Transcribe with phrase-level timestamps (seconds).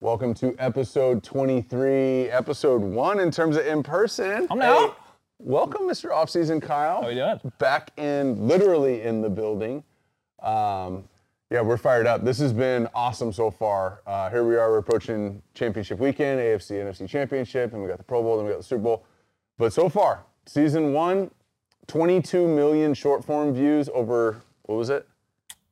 [0.00, 4.46] Welcome to episode 23, episode one in terms of in person.
[4.48, 4.96] I'm out.
[5.40, 6.10] welcome, Mr.
[6.10, 7.02] Offseason Kyle.
[7.02, 7.52] How you doing?
[7.58, 9.82] Back in, literally in the building.
[10.40, 11.02] Um,
[11.50, 12.22] yeah, we're fired up.
[12.24, 14.02] This has been awesome so far.
[14.06, 18.04] Uh, here we are, we're approaching championship weekend, AFC, NFC championship, and we got the
[18.04, 19.04] Pro Bowl, then we got the Super Bowl.
[19.58, 21.28] But so far, season one,
[21.88, 25.08] 22 million short form views over, what was it?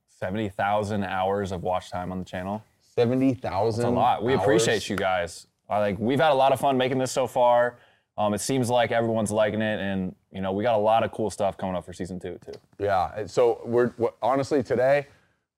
[0.09, 2.65] 70,000 hours of watch time on the channel.
[2.97, 3.81] 70,000.
[3.81, 4.23] It's a lot.
[4.25, 5.47] We appreciate you guys.
[5.69, 7.79] I like we've had a lot of fun making this so far.
[8.19, 11.13] Um, it seems like everyone's liking it, and you know we got a lot of
[11.13, 12.59] cool stuff coming up for season two too.
[12.79, 13.11] Yeah.
[13.17, 15.07] and So we're honestly today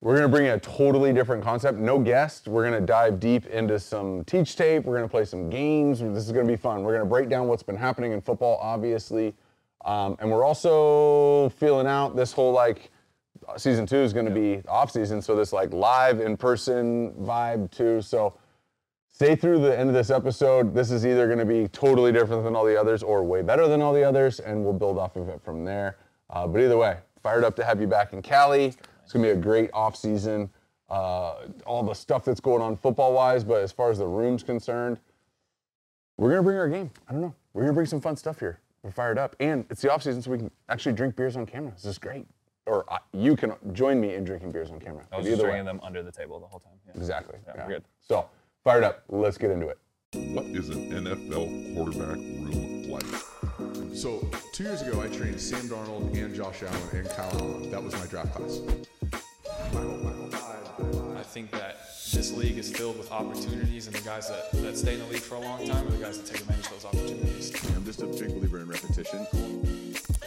[0.01, 1.77] we're gonna bring a totally different concept.
[1.77, 2.47] No guest.
[2.47, 4.83] We're gonna dive deep into some teach tape.
[4.83, 5.99] We're gonna play some games.
[5.99, 6.83] This is gonna be fun.
[6.83, 9.35] We're gonna break down what's been happening in football, obviously,
[9.85, 12.91] um, and we're also feeling out this whole like
[13.57, 15.21] season two is gonna be off season.
[15.21, 18.01] So this like live in person vibe too.
[18.01, 18.35] So
[19.19, 20.73] stay through the end of this episode.
[20.73, 23.67] This is either going to be totally different than all the others or way better
[23.67, 25.97] than all the others, and we'll build off of it from there.
[26.29, 28.67] Uh, but either way, fired up to have you back in Cali.
[29.03, 30.49] It's going to be a great off season.
[30.89, 34.41] Uh, all the stuff that's going on football wise, but as far as the room's
[34.41, 34.99] concerned,
[36.15, 36.89] we're going to bring our game.
[37.09, 37.35] I don't know.
[37.53, 38.59] We're going to bring some fun stuff here.
[38.83, 41.45] We're fired up, and it's the off season, so we can actually drink beers on
[41.45, 41.73] camera.
[41.73, 42.25] This is great.
[42.69, 45.03] Or uh, you can join me in drinking beers on camera.
[45.11, 46.73] I was But just either way- drinking them under the table the whole time.
[46.85, 46.93] Yeah.
[46.95, 47.39] Exactly.
[47.47, 47.83] Yeah, we're good.
[47.99, 48.29] So,
[48.63, 49.03] fired up.
[49.09, 49.79] Let's get into it.
[50.13, 53.03] What is an NFL quarterback room like?
[53.95, 57.71] So two years ago, I trained Sam Darnold and Josh Allen and Kyle Allen.
[57.71, 58.59] That was my draft class.
[61.17, 61.77] I think that
[62.13, 65.21] this league is filled with opportunities, and the guys that, that stay in the league
[65.21, 67.75] for a long time are the guys that take advantage of those opportunities.
[67.75, 69.27] I'm just a big believer in repetition.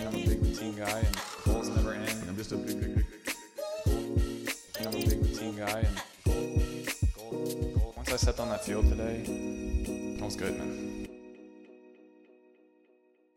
[0.03, 2.09] And I'm a big routine guy, and goals never end.
[2.09, 3.07] And I'm just a big, big, big,
[4.79, 5.87] And I'm a big routine guy,
[6.27, 11.07] and once I stepped on that field today, I was good, man.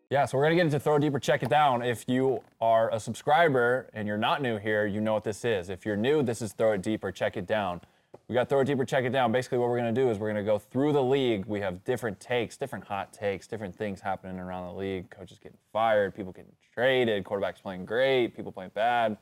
[0.09, 1.83] Yeah, so we're gonna get into throw deeper, check it down.
[1.83, 5.69] If you are a subscriber and you're not new here, you know what this is.
[5.69, 7.81] If you're new, this is throw it deeper, check it down.
[8.27, 9.31] We got throw it deeper, check it down.
[9.31, 11.45] Basically, what we're gonna do is we're gonna go through the league.
[11.45, 15.11] We have different takes, different hot takes, different things happening around the league.
[15.11, 19.17] Coaches getting fired, people getting traded, quarterbacks playing great, people playing bad.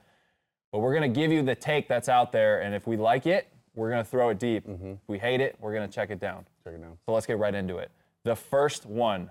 [0.72, 3.47] But we're gonna give you the take that's out there, and if we like it,
[3.75, 4.68] we're gonna throw it deep.
[4.68, 4.91] Mm-hmm.
[4.91, 6.46] If we hate it, we're gonna check it down.
[6.64, 6.97] Check it down.
[7.06, 7.91] So let's get right into it.
[8.24, 9.30] The first one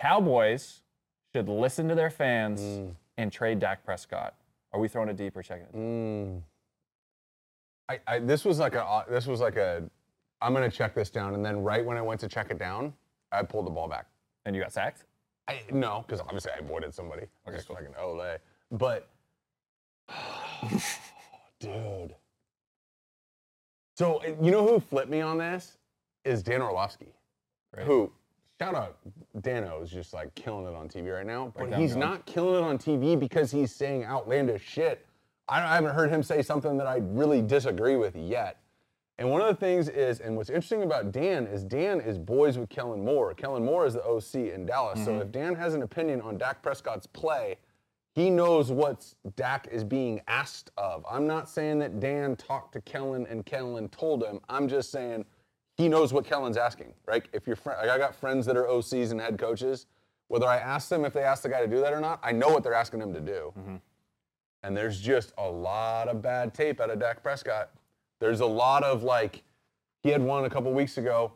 [0.00, 0.82] Cowboys
[1.34, 2.94] should listen to their fans mm.
[3.16, 4.34] and trade Dak Prescott.
[4.72, 5.74] Are we throwing it deep or checking it?
[5.74, 6.42] Mm.
[7.88, 9.88] I, I this was like a uh, this was like a
[10.42, 12.92] I'm gonna check this down, and then right when I went to check it down,
[13.32, 14.06] I pulled the ball back.
[14.44, 15.04] And you got sacked?
[15.48, 17.22] I no, because obviously I avoided somebody.
[17.46, 17.76] Okay, Just cool.
[17.76, 18.38] fucking Olay.
[18.72, 19.08] But
[21.60, 22.14] dude.
[23.96, 25.78] So you know who flipped me on this
[26.24, 27.14] is Dan Orlovsky.
[27.72, 27.86] Great.
[27.86, 28.12] Who
[28.60, 28.98] shout out
[29.40, 31.52] Dano is just like killing it on TV right now.
[31.56, 35.06] But down, he's not killing it on TV because he's saying outlandish shit.
[35.48, 38.58] I, I haven't heard him say something that I really disagree with yet.
[39.18, 42.58] And one of the things is, and what's interesting about Dan is Dan is boys
[42.58, 43.32] with Kellen Moore.
[43.32, 45.02] Kellen Moore is the OC in Dallas.
[45.04, 45.22] So mm-hmm.
[45.22, 47.56] if Dan has an opinion on Dak Prescott's play,
[48.14, 51.04] he knows what Dak is being asked of.
[51.10, 54.40] I'm not saying that Dan talked to Kellen and Kellen told him.
[54.48, 55.24] I'm just saying
[55.76, 57.26] he knows what Kellen's asking, right?
[57.32, 59.86] If you're friend, like I got friends that are OCs and head coaches.
[60.28, 62.32] Whether I ask them if they ask the guy to do that or not, I
[62.32, 63.52] know what they're asking him to do.
[63.58, 63.76] Mm-hmm.
[64.62, 67.70] And there's just a lot of bad tape out of Dak Prescott.
[68.20, 69.42] There's a lot of like,
[70.02, 71.32] he had one a couple weeks ago.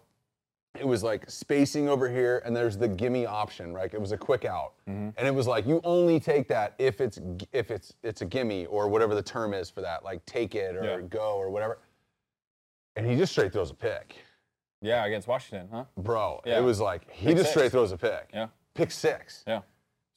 [0.78, 3.92] It was like spacing over here, and there's the gimme option, right?
[3.92, 5.08] It was a quick out, mm-hmm.
[5.18, 7.18] and it was like you only take that if it's
[7.52, 10.76] if it's it's a gimme or whatever the term is for that, like take it
[10.76, 11.00] or Yeah.
[11.08, 11.78] go or whatever.
[12.94, 14.14] And he just straight throws a pick,
[14.80, 15.84] Yeah, against Washington, huh?
[15.96, 16.40] bro.
[16.46, 16.58] Yeah.
[16.58, 17.58] It was like he Pick just six.
[17.58, 18.30] straight throws a pick.
[18.32, 18.46] Yeah.
[18.74, 19.42] Pick six.
[19.48, 19.62] Yeah.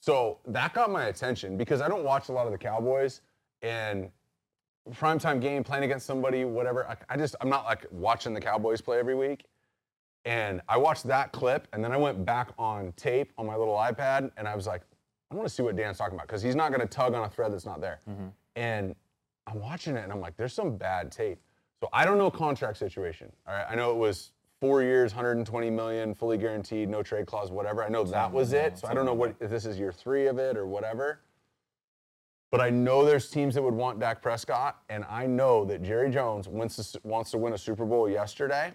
[0.01, 3.21] So that got my attention because I don't watch a lot of the Cowboys
[3.63, 4.11] and
[4.91, 6.87] primetime game playing against somebody, whatever.
[6.87, 9.45] I, I just I'm not like watching the Cowboys play every week.
[10.25, 13.75] And I watched that clip and then I went back on tape on my little
[13.75, 14.81] iPad and I was like,
[15.31, 17.23] I want to see what Dan's talking about because he's not going to tug on
[17.23, 17.99] a thread that's not there.
[18.55, 18.95] And
[19.47, 21.39] I'm watching it and I'm like, there's some bad tape.
[21.81, 23.31] So I don't know contract situation.
[23.45, 24.31] All right, I know it was
[24.61, 27.83] four years, 120 million, fully guaranteed, no trade clause, whatever.
[27.83, 28.77] I know that was it.
[28.77, 31.19] So I don't know what if this is year three of it or whatever.
[32.53, 36.11] But I know there's teams that would want Dak Prescott, and I know that Jerry
[36.11, 38.71] Jones wants to, wants to win a Super Bowl yesterday.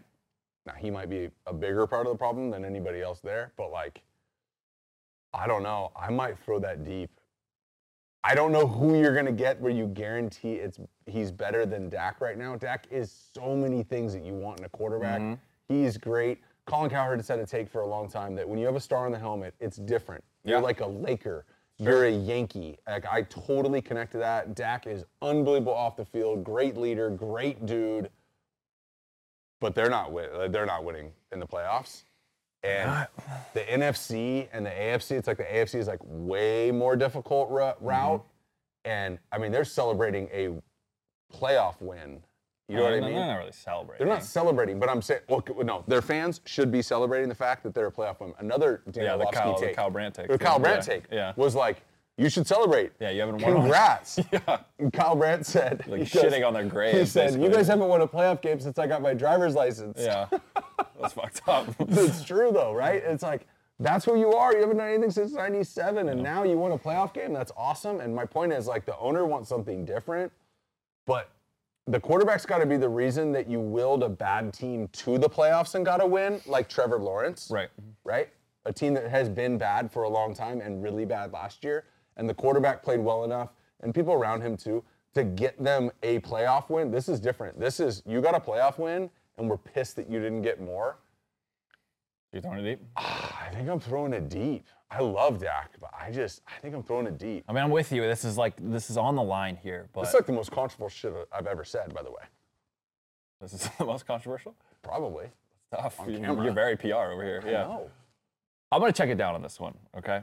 [0.66, 3.70] Now he might be a bigger part of the problem than anybody else there, but
[3.70, 4.02] like,
[5.32, 5.92] I don't know.
[5.94, 7.10] I might throw that deep
[8.24, 12.20] I don't know who you're gonna get where you guarantee it's he's better than Dak
[12.20, 12.56] right now.
[12.56, 15.20] Dak is so many things that you want in a quarterback.
[15.20, 15.74] Mm-hmm.
[15.74, 16.40] He's great.
[16.66, 18.80] Colin Cowherd has said a take for a long time that when you have a
[18.80, 20.22] star on the helmet, it's different.
[20.44, 20.62] You're Yeah.
[20.62, 21.46] like a Laker.
[21.78, 22.78] You're Yankee.
[22.86, 24.54] Like I totally connect to that.
[24.54, 28.10] Dak is unbelievable off the field, great leader, great dude.
[29.60, 32.02] But they're not win- uh, they're not winning in the playoffs.
[32.64, 33.06] And
[33.54, 37.60] the NFC and the AFC, it's like the AFC is like way more difficult ru-
[37.60, 37.86] mm-hmm.
[37.86, 38.24] route.
[38.84, 40.50] And I mean, they're celebrating a
[41.32, 42.22] playoff win.
[42.68, 43.14] You know what I mean?
[43.14, 44.06] They're not really celebrating.
[44.06, 47.62] They're not celebrating, but I'm saying, well, no, their fans should be celebrating the fact
[47.62, 48.34] that they're a playoff win.
[48.38, 51.04] Another Dan Yeah, the Kyle- the Kyle Brandt take, the Kyle yeah, Brandt yeah, take,
[51.10, 51.32] yeah.
[51.36, 51.82] was like,
[52.18, 52.92] you should celebrate.
[53.00, 53.54] Yeah, you haven't won.
[53.54, 54.18] Congrats.
[54.32, 54.58] Yeah.
[54.78, 57.88] And Kyle Brandt said, Like goes- shitting on their He grave, said, you guys haven't
[57.88, 59.98] won a playoff game since I got my driver's license.
[59.98, 60.26] Yeah,
[61.00, 61.68] that's fucked up.
[61.78, 63.02] it's true though, right?
[63.02, 63.46] It's like
[63.80, 64.52] that's who you are.
[64.52, 67.32] You haven't done anything since '97, and now you won a playoff game.
[67.32, 68.00] That's awesome.
[68.00, 70.32] And my point is, like, the owner wants something different,
[71.06, 71.30] but
[71.88, 75.28] the quarterback's got to be the reason that you willed a bad team to the
[75.28, 77.48] playoffs and got a win, like Trevor Lawrence.
[77.50, 77.70] Right.
[78.04, 78.28] Right.
[78.66, 81.84] A team that has been bad for a long time and really bad last year,
[82.18, 86.20] and the quarterback played well enough, and people around him too, to get them a
[86.20, 86.90] playoff win.
[86.90, 87.58] This is different.
[87.58, 89.08] This is you got a playoff win,
[89.38, 90.98] and we're pissed that you didn't get more.
[92.32, 92.86] You're throwing it deep?
[92.98, 94.66] Ah, I think I'm throwing it deep.
[94.90, 97.44] I love Dak, but I just I think I'm throwing it deep.
[97.48, 98.02] I mean, I'm with you.
[98.02, 101.10] This is like this is on the line here, but It's like the most controversial
[101.12, 102.22] shit I've ever said, by the way.
[103.40, 104.54] this is the most controversial.
[104.82, 105.26] Probably.
[105.74, 106.00] Tough.
[106.00, 106.44] On You- camera.
[106.44, 107.42] You're very PR over here.
[107.44, 107.62] Yeah.
[107.64, 107.90] No.
[108.72, 110.22] I'm gonna check it down on this one, okay?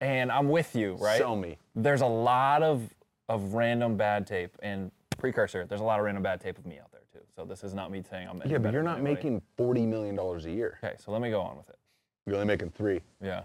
[0.00, 1.18] And I'm with you, right?
[1.18, 1.58] Sell me.
[1.74, 2.88] There's a lot of
[3.28, 5.64] of random bad tape and precursor.
[5.66, 7.24] There's a lot of random bad tape of me out there too.
[7.34, 8.40] So this is not me saying I'm.
[8.42, 9.14] any Yeah, but better you're than not anybody.
[9.14, 10.78] making forty million dollars a year.
[10.84, 11.76] Okay, so let me go on with it.
[12.26, 13.00] You're only making three.
[13.22, 13.42] Yeah,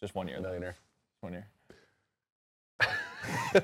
[0.00, 0.36] just one year.
[0.36, 0.42] though.
[0.48, 0.76] Millionaire.
[1.20, 1.46] One year.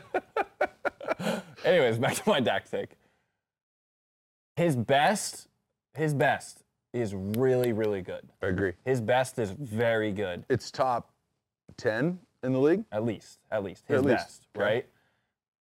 [1.65, 2.91] Anyways, back to my Dak take.
[4.57, 5.49] His best,
[5.95, 8.29] his best is really, really good.
[8.43, 8.73] I agree.
[8.85, 10.45] His best is very good.
[10.49, 11.11] It's top
[11.77, 12.85] ten in the league.
[12.91, 13.85] At least, at least.
[13.87, 14.65] His At least, best, okay.
[14.65, 14.87] right?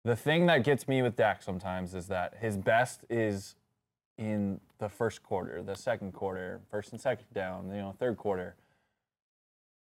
[0.05, 3.55] The thing that gets me with Dak sometimes is that his best is
[4.17, 8.55] in the first quarter, the second quarter, first and second down, you know, third quarter.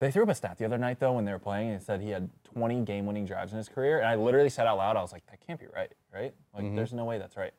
[0.03, 1.85] They threw up a stat the other night though when they were playing and it
[1.85, 4.97] said he had 20 game-winning drives in his career, and I literally said out loud,
[4.97, 6.35] I was like, that can't be right, right?
[6.53, 6.75] Like, Mm-hmm.
[6.77, 7.53] there's no way that's right.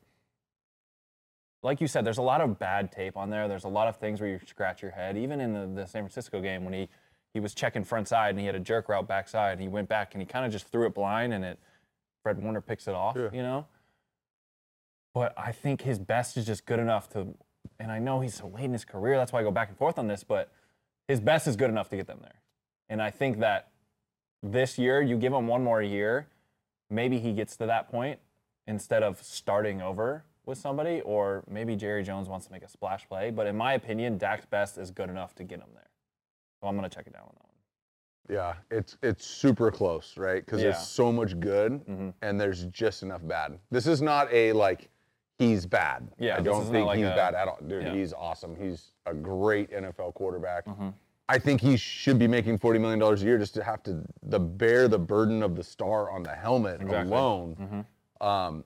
[1.63, 3.47] Like you said, there's a lot of bad tape on there.
[3.47, 5.17] There's a lot of things where you scratch your head.
[5.17, 6.89] Even in the, the San Francisco game when he
[7.33, 9.87] he was checking front side and he had a jerk route backside and he went
[9.89, 11.57] back and he kind of just threw it blind and it
[12.21, 13.29] Fred Warner picks it off, Yeah.
[13.33, 13.65] you know.
[15.15, 17.33] But I think his best is just good enough to,
[17.79, 19.15] and I know he's so late in his career.
[19.17, 20.23] That's why I go back and forth on this.
[20.23, 20.51] But
[21.07, 22.41] his best is good enough to get them there.
[22.89, 23.69] And I think that
[24.41, 26.27] this year, you give him one more year,
[26.89, 28.19] maybe he gets to that point
[28.67, 33.07] instead of starting over with somebody, or maybe Jerry Jones wants to make a splash
[33.07, 33.31] play.
[33.31, 35.89] But in my opinion, Dak's best is good enough to get him there.
[36.61, 37.49] So I'm going to check it down on that one.
[38.29, 40.45] Yeah, it's it's super close, right?
[40.45, 40.69] Because Yeah.
[40.71, 43.59] there's so much good, and there's just enough bad.
[43.69, 44.89] This is not a like
[45.39, 46.07] he's bad.
[46.17, 47.81] Yeah, I don't think like he's a- bad at all, dude.
[47.83, 47.89] Yeah.
[47.89, 47.97] Mm-hmm.
[47.97, 48.55] He's awesome.
[48.55, 50.65] He's a great NFL quarterback.
[51.29, 54.01] I think he should be making forty million dollars a year just to have to
[54.23, 57.11] the bear the burden of the star on the helmet Exactly.
[57.11, 57.85] alone.
[58.21, 58.63] Um,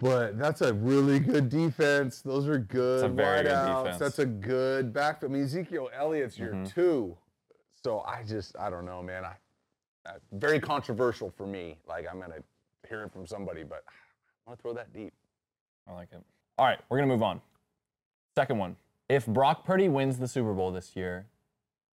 [0.00, 2.22] but that's a really good defense.
[2.22, 3.98] Those are good a very good wideouts.
[3.98, 5.30] That's a good backfield.
[5.30, 6.64] I mean, Ezekiel Elliott's your Mm-hmm.
[6.64, 7.16] two.
[7.84, 9.24] So I just, I don't know, man.
[9.24, 9.34] I,
[10.08, 11.78] uh, very controversial for me.
[11.86, 12.42] Like I'm gonna
[12.88, 15.12] hear it from somebody, but I want to throw that deep.
[15.88, 16.22] I like it.
[16.58, 17.40] All right, we're going to move on.
[18.34, 18.76] Second one.
[19.08, 21.26] If Brock Purdy wins the Super Bowl this year,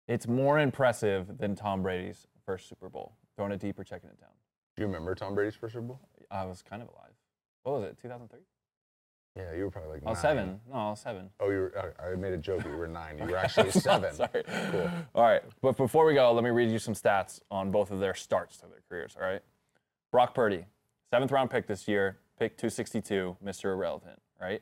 [0.07, 3.15] it's more impressive than Tom Brady's first Super Bowl.
[3.37, 4.31] Throwing it deep or checking it down.
[4.77, 6.01] Do you remember Tom Brady's first Super Bowl?
[6.31, 7.13] I was kind of alive.
[7.63, 8.41] What was it, 2003?
[9.37, 10.61] Yeah, you were probably like oh, I was seven.
[10.69, 11.31] No, I was seven.
[11.39, 11.95] Oh, you were.
[12.01, 12.65] I made a joke.
[12.65, 13.19] You were nine.
[13.19, 14.13] You were actually seven.
[14.13, 14.43] Sorry.
[14.73, 14.91] Cool.
[15.15, 18.01] All right, but before we go, let me read you some stats on both of
[18.01, 19.17] their starts to their careers.
[19.21, 19.43] All right,
[20.11, 20.65] Brock Purdy,
[21.11, 23.67] seventh round pick this year, pick 262, Mr.
[23.67, 24.21] Irrelevant.
[24.41, 24.61] Right,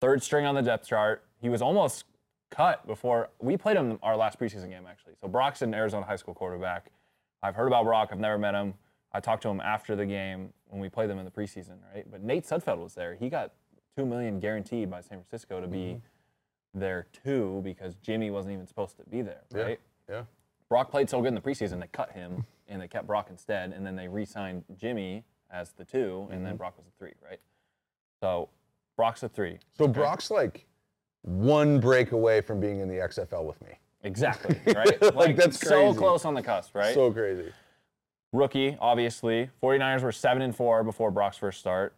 [0.00, 1.24] third string on the depth chart.
[1.40, 2.04] He was almost
[2.50, 5.14] cut before we played him our last preseason game actually.
[5.20, 6.90] So Brock's an Arizona high school quarterback.
[7.42, 8.08] I've heard about Brock.
[8.10, 8.74] I've never met him.
[9.12, 11.76] I talked to him after the game when we played them in the preseason.
[11.94, 13.14] Right, but Nate Sudfeld was there.
[13.14, 13.52] He got
[13.96, 16.80] two million guaranteed by San Francisco to be mm-hmm.
[16.80, 19.80] there too because Jimmy wasn't even supposed to be there, right?
[20.08, 20.22] Yeah.
[20.68, 23.72] Brock played so good in the preseason, they cut him and they kept Brock instead,
[23.72, 26.58] and then they re-signed Jimmy as the two, and then mm-hmm.
[26.58, 27.40] Brock was the three, right?
[28.20, 28.50] So
[28.98, 29.58] Brock's a three.
[29.78, 30.66] So Brock's like
[31.22, 33.78] one break away from being in the XFL with me.
[34.02, 34.56] Exactly.
[34.74, 35.14] Right.
[35.14, 35.98] Like, that's so crazy.
[35.98, 36.92] close on the cusp, right?
[36.92, 37.52] So crazy.
[38.32, 39.50] Rookie, obviously.
[39.62, 41.94] 49ers were 7 and 4 before Brock's first start.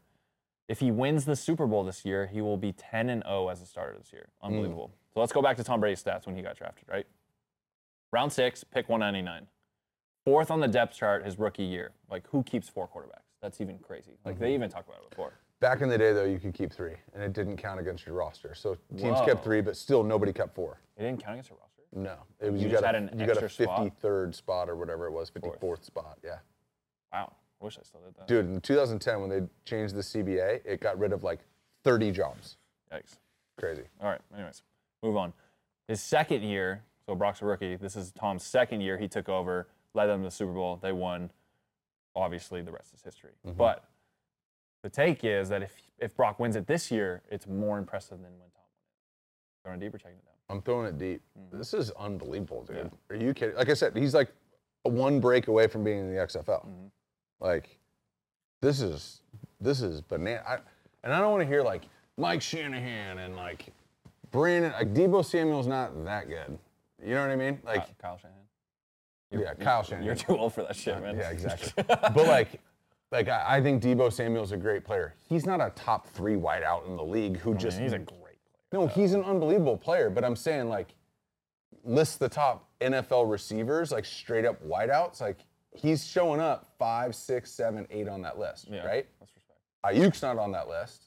[0.68, 3.62] If he wins the Super Bowl this year, he will be 10 and 0 as
[3.62, 4.28] a starter this year.
[4.40, 4.48] Hmm.
[4.48, 4.92] Unbelievable.
[5.12, 7.06] So let's go back to Tom Brady's stats when he got drafted, right?
[8.12, 9.46] Round six, pick 199.
[10.24, 11.92] Fourth on the depth chart his rookie year.
[12.10, 13.24] Like, who keeps four quarterbacks?
[13.40, 14.12] That's even crazy.
[14.24, 14.54] Like, they mm-hmm.
[14.54, 15.32] even talked about it before.
[15.60, 18.14] Back in the day, though, you could keep three, and it didn't count against your
[18.14, 18.54] roster.
[18.54, 19.26] So teams Whoa.
[19.26, 20.80] kept three, but still nobody kept four.
[20.96, 21.82] It didn't count against your roster.
[21.92, 23.92] No, it was You you, just got had a, an you got a extra spot?
[24.02, 26.18] 53rd spot or whatever it was, 54th spot.
[26.24, 26.36] Yeah,
[27.12, 27.32] Wow.
[27.60, 28.26] I wish I still did that.
[28.26, 28.46] dude.
[28.46, 31.40] In 2010, when they changed the CBA, it got rid of like
[31.84, 32.56] 30 jobs.
[32.90, 33.18] Yikes.
[33.58, 33.82] Crazy.
[34.00, 34.20] All right.
[34.34, 34.62] Anyways,
[35.02, 35.34] move on.
[35.88, 37.76] His second year, so Brock's a rookie.
[37.76, 38.96] This is Tom's second year.
[38.96, 40.78] He took over, led them to the Super Bowl.
[40.80, 41.30] They won.
[42.16, 43.32] Obviously, the rest is history.
[43.46, 43.58] Mm-hmm.
[43.58, 43.84] But
[44.82, 48.32] the take is that if if Brock wins it this year, it's more impressive than
[48.38, 48.64] when Tom
[49.66, 49.92] won it.
[49.92, 50.34] Checking it down.
[50.48, 51.20] I'm throwing it deep.
[51.38, 51.58] Mm-hmm.
[51.58, 52.90] This is unbelievable, dude.
[53.10, 53.56] Are you kidding?
[53.56, 54.32] Like I said, he's like
[54.82, 56.64] one break away from being in the XFL.
[56.64, 56.86] Mm-hmm.
[57.40, 57.78] Like,
[58.62, 59.20] this is
[59.60, 60.42] this is banana.
[60.46, 60.58] I,
[61.04, 61.82] and I don't want to hear like
[62.16, 63.66] Mike Shanahan and like
[64.30, 64.72] Brandon.
[64.72, 66.58] Like Deebo Samuel's not that good.
[67.04, 67.58] You know what I mean?
[67.64, 69.46] Like, Ky- Kyle Shanahan.
[69.46, 70.04] yeah, Kyle Shanahan.
[70.04, 71.16] You're too old for that shit, man.
[71.16, 71.72] Yeah, exactly.
[71.86, 72.60] but like,
[73.12, 75.14] like I, I think Deebo Samuel's a great player.
[75.28, 78.36] He's not a top three wideout in the league who just he's a great player.
[78.72, 80.10] no, he's an unbelievable player.
[80.10, 80.94] But I'm saying like,
[81.84, 85.20] list the top NFL receivers like straight up wideouts.
[85.20, 85.38] Like
[85.74, 89.06] he's showing up five, six, seven, eight on that list, Yeah, right?
[89.18, 89.58] That's respect.
[89.84, 91.04] Aiyuk's not on that list.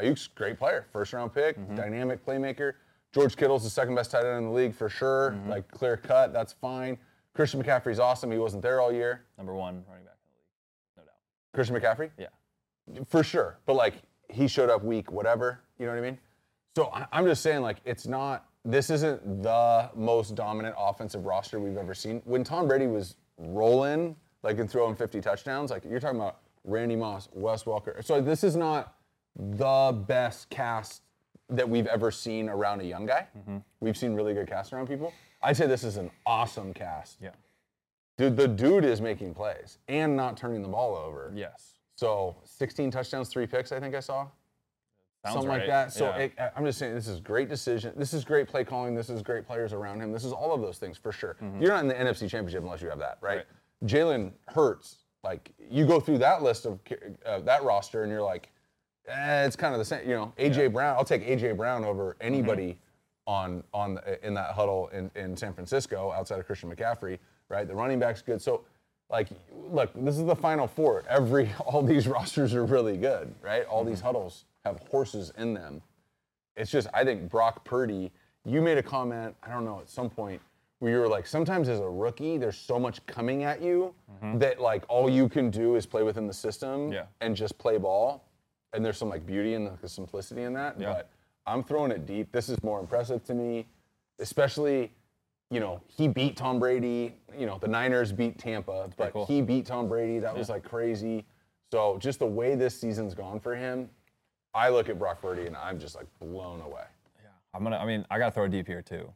[0.00, 1.76] Aiyuk's a great player, first round pick, Mm-hmm.
[1.76, 2.74] dynamic playmaker.
[3.12, 5.32] George Kittle's the second best tight end in the league for sure.
[5.36, 5.50] Mm-hmm.
[5.50, 6.98] Like clear cut, that's fine.
[7.32, 8.30] Christian McCaffrey's awesome.
[8.32, 9.22] He wasn't there all year.
[9.38, 11.14] Number one running back in the league, no doubt.
[11.54, 12.10] Christian McCaffrey?
[12.18, 12.26] Yeah.
[13.06, 13.58] For sure.
[13.64, 13.94] But like
[14.28, 15.60] he showed up weak, whatever.
[15.78, 16.18] You know what I mean?
[16.76, 21.60] So I- I'm just saying, like, it's not, this isn't the most dominant offensive roster
[21.60, 22.20] we've ever seen.
[22.24, 26.96] When Tom Brady was rolling, like, and throwing 50 touchdowns, like, you're talking about Randy
[26.96, 27.96] Moss, Wes Walker.
[28.02, 28.96] So this is not
[29.36, 31.02] the best cast
[31.50, 33.28] that we've ever seen around a young guy.
[33.38, 33.58] Mm-hmm.
[33.80, 35.12] We've seen really good casts around people.
[35.42, 37.18] I'd say this is an awesome cast.
[37.20, 37.30] Yeah.
[38.16, 41.32] Dude, the dude is making plays and not turning the ball over.
[41.34, 41.78] Yes.
[41.96, 44.26] So 16 touchdowns, three picks, I think I saw.
[45.24, 45.92] Sounds Something like that.
[45.92, 46.16] So Yeah.
[46.18, 47.92] it, I'm just saying, this is great decision.
[47.96, 48.94] This is great play calling.
[48.94, 50.12] This is great players around him.
[50.12, 51.36] This is all of those things for sure.
[51.58, 53.38] You're not in the NFC Championship unless you have that, right?
[53.38, 53.46] Right.
[53.84, 56.78] Jalen Hurts, like you go through that list of
[57.26, 58.50] uh, that roster, and you're like,
[59.08, 60.08] eh, it's kind of the same.
[60.08, 60.96] You know, AJ Brown.
[60.96, 62.78] I'll take AJ Brown over anybody
[63.26, 67.18] on on the, in that huddle in, in San Francisco outside of Christian McCaffrey,
[67.48, 67.66] right?
[67.66, 68.40] The running back's good.
[68.40, 68.62] So,
[69.10, 69.28] like,
[69.70, 71.04] look, this is the Final Four.
[71.08, 73.64] Every all these rosters are really good, right?
[73.66, 74.06] All these mm-hmm.
[74.06, 75.82] huddles have horses in them.
[76.56, 78.10] It's just I think Brock Purdy.
[78.46, 79.34] You made a comment.
[79.42, 80.40] I don't know at some point
[80.84, 84.38] where you were like, sometimes as a rookie, there's so much coming at you mm-hmm.
[84.38, 87.04] that like all you can do is play within the system Yeah.
[87.22, 88.22] and just play ball.
[88.74, 90.78] And there's some like beauty and the simplicity in that.
[90.78, 90.92] Yeah.
[90.92, 91.10] But
[91.46, 92.30] I'm throwing it deep.
[92.32, 93.66] This is more impressive to me,
[94.18, 94.92] especially,
[95.54, 97.14] you know, he beat Tom Brady.
[97.38, 99.26] You know, the Niners beat Tampa, but cool.
[99.26, 100.18] he beat Tom Brady.
[100.18, 101.24] That was like crazy.
[101.70, 103.88] So just the way this season's gone for him,
[104.52, 106.84] I look at Brock Purdy and I'm just like blown away.
[107.22, 107.76] Yeah, I'm gonna.
[107.76, 109.12] I mean, I gotta throw deep here too,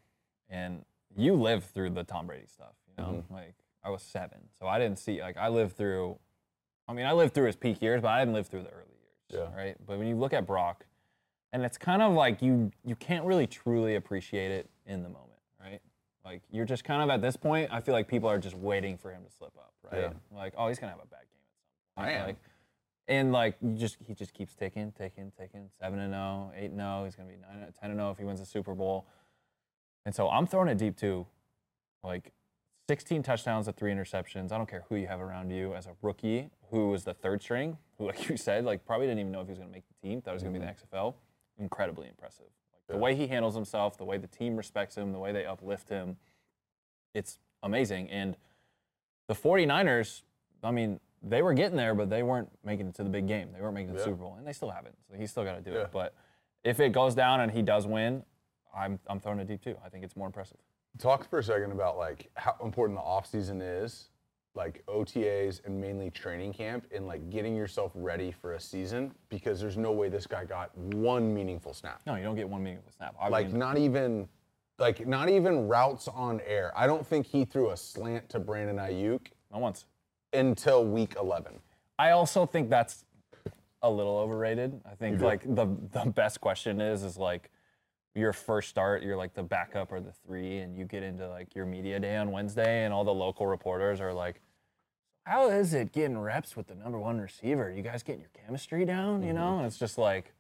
[0.49, 0.85] and
[1.17, 2.75] you lived through the Tom Brady stuff.
[2.87, 3.35] You know, Mm-hmm.
[3.35, 3.55] like
[3.85, 5.21] I was seven, so I didn't see.
[5.21, 6.19] Like I lived through.
[6.89, 8.97] I mean, I lived through his peak years, but I didn't live through the early
[9.03, 9.49] years.
[9.51, 9.57] Yeah.
[9.57, 9.77] Right.
[9.87, 10.87] But when you look at Brock,
[11.53, 15.28] and it's kind of like you you can't really truly appreciate it in the moment?
[16.29, 17.71] Like you're just kind of at this point.
[17.73, 20.03] I feel like people are just waiting for him to slip up, right?
[20.03, 20.37] Yeah.
[20.37, 21.55] Like, oh, he's gonna have a bad game at
[21.97, 22.17] some point.
[22.17, 22.27] I am.
[22.27, 22.37] Like,
[23.09, 25.71] and like you just he just keeps ticking, ticking, ticking.
[25.81, 27.05] Seven and 0, 8 and 0.
[27.07, 29.07] He's gonna be nine, 10 and 0 if he wins the Super Bowl.
[30.05, 31.27] And so I'm throwing it deep too.
[32.05, 32.33] Like
[32.91, 34.53] 16 touchdowns at three interceptions.
[34.53, 37.43] I don't care who you have around you as a rookie who was the third
[37.43, 39.85] string, who like you said, like probably didn't even know if he was gonna make
[39.89, 40.21] the team.
[40.21, 40.95] Thought he was gonna be in the mm-hmm.
[40.95, 41.15] XFL.
[41.59, 42.51] Incredibly impressive.
[42.89, 45.89] The way he handles himself, the way the team respects him, the way they uplift
[45.89, 46.17] him.
[47.15, 48.09] It's amazing.
[48.11, 48.37] And
[49.27, 50.23] the 49ers,
[50.65, 53.51] I mean, they were getting there, but they weren't making it to the big game.
[53.55, 54.05] They weren't making the Yeah.
[54.07, 54.97] Super Bowl, and they still haven't.
[55.11, 55.83] So he's still got to do Yeah.
[55.83, 55.93] it.
[55.93, 56.15] But
[56.65, 58.25] if it goes down and he does win,
[58.75, 59.77] I'm I'm throwing it deep too.
[59.85, 60.59] I think it's more impressive.
[60.99, 64.09] Talk for a second about like how important the offseason is,
[64.55, 69.61] like OTAs and mainly training camp and like getting yourself ready for a season because
[69.61, 72.01] there's no way this guy got one meaningful snap.
[72.07, 73.15] No, you don't get one meaningful snap.
[73.21, 74.29] I Like mean, not even
[74.79, 76.73] like not even routes on air.
[76.77, 79.21] I don't think he threw a slant to Brandon Aiyuk
[79.53, 79.87] not once.
[80.33, 81.61] until week 11.
[81.99, 83.05] I also think that's
[83.83, 84.81] a little overrated.
[84.85, 87.51] I think like the the best question is is like
[88.19, 91.55] your first start, you're like the backup or the three, and you get into like
[91.55, 94.41] your media day on Wednesday, and all the local reporters are like,
[95.25, 97.71] "How is it getting reps with the number one receiver?
[97.71, 99.23] You guys getting your chemistry down?
[99.23, 99.59] You know?" Mm-hmm.
[99.59, 100.33] And it's just like,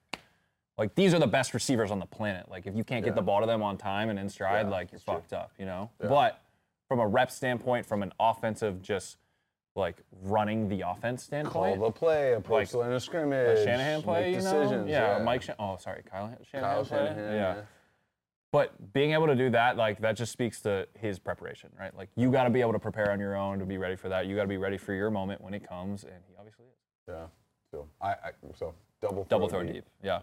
[0.77, 2.51] like these are the best receivers on the planet.
[2.51, 4.73] Like if you can't get the ball to them on time and in stride, Yeah,
[4.73, 5.53] like you're fucked up.
[5.59, 5.91] You know.
[6.01, 6.43] But
[6.89, 9.19] from a rep standpoint, from an offensive, just
[9.79, 13.59] like running the offense Call standpoint, the play, Like, the line of scrimmage.
[13.59, 14.53] a Shanahan play, make you know?
[14.63, 14.91] decisions.
[14.91, 15.43] Yeah, Mike.
[15.43, 16.75] Shan- oh, sorry, Kyle Shanahan.
[16.75, 16.99] Kyle play?
[16.99, 17.35] Shanahan.
[17.35, 17.61] yeah.
[18.51, 21.95] But being able to do that, like that just speaks to his preparation, right?
[21.97, 24.09] Like you got to be able to prepare on your own to be ready for
[24.09, 24.27] that.
[24.27, 26.73] You got to be ready for your moment when it comes, and he obviously is.
[27.09, 27.27] Yeah.
[27.71, 29.85] So I, I so double Double throw deep.
[30.03, 30.21] Yeah.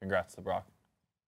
[0.00, 0.66] Congrats to Brock.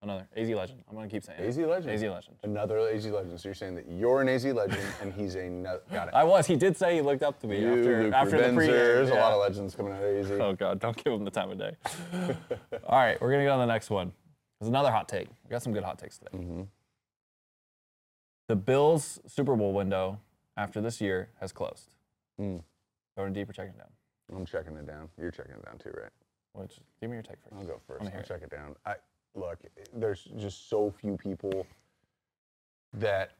[0.01, 0.81] Another AZ legend.
[0.89, 1.47] I'm gonna keep saying it.
[1.49, 1.89] AZ legend.
[1.91, 2.35] AZ legend.
[2.43, 3.39] Another AZ legend.
[3.39, 6.13] So you're saying that you're an AZ legend and he's a no, got it.
[6.13, 6.47] I was.
[6.47, 8.67] He did say he looked up to me you, after Luke after the Rebenzer, pregame.
[8.67, 10.31] There's a lot of legends coming out of AZ.
[10.31, 11.75] Oh God, don't give him the time of day.
[12.87, 14.13] All right, we're gonna go on the next one.
[14.59, 15.27] There's another hot take.
[15.43, 16.37] We got some good hot takes today.
[16.37, 16.61] Mm-hmm.
[18.47, 20.19] The Bills Super Bowl window
[20.55, 21.93] after this year has closed.
[22.39, 22.63] Mm.
[23.17, 23.89] Going deeper, checking it down.
[24.33, 25.09] I'm checking it down.
[25.17, 26.11] You're checking it down too, right?
[26.53, 27.53] Which give me your take first.
[27.57, 28.01] I'll go first.
[28.01, 28.27] I'll hear it.
[28.27, 28.75] check it down.
[28.85, 28.95] I
[29.35, 29.59] look.
[29.93, 31.65] There's just so few people
[32.93, 33.31] that.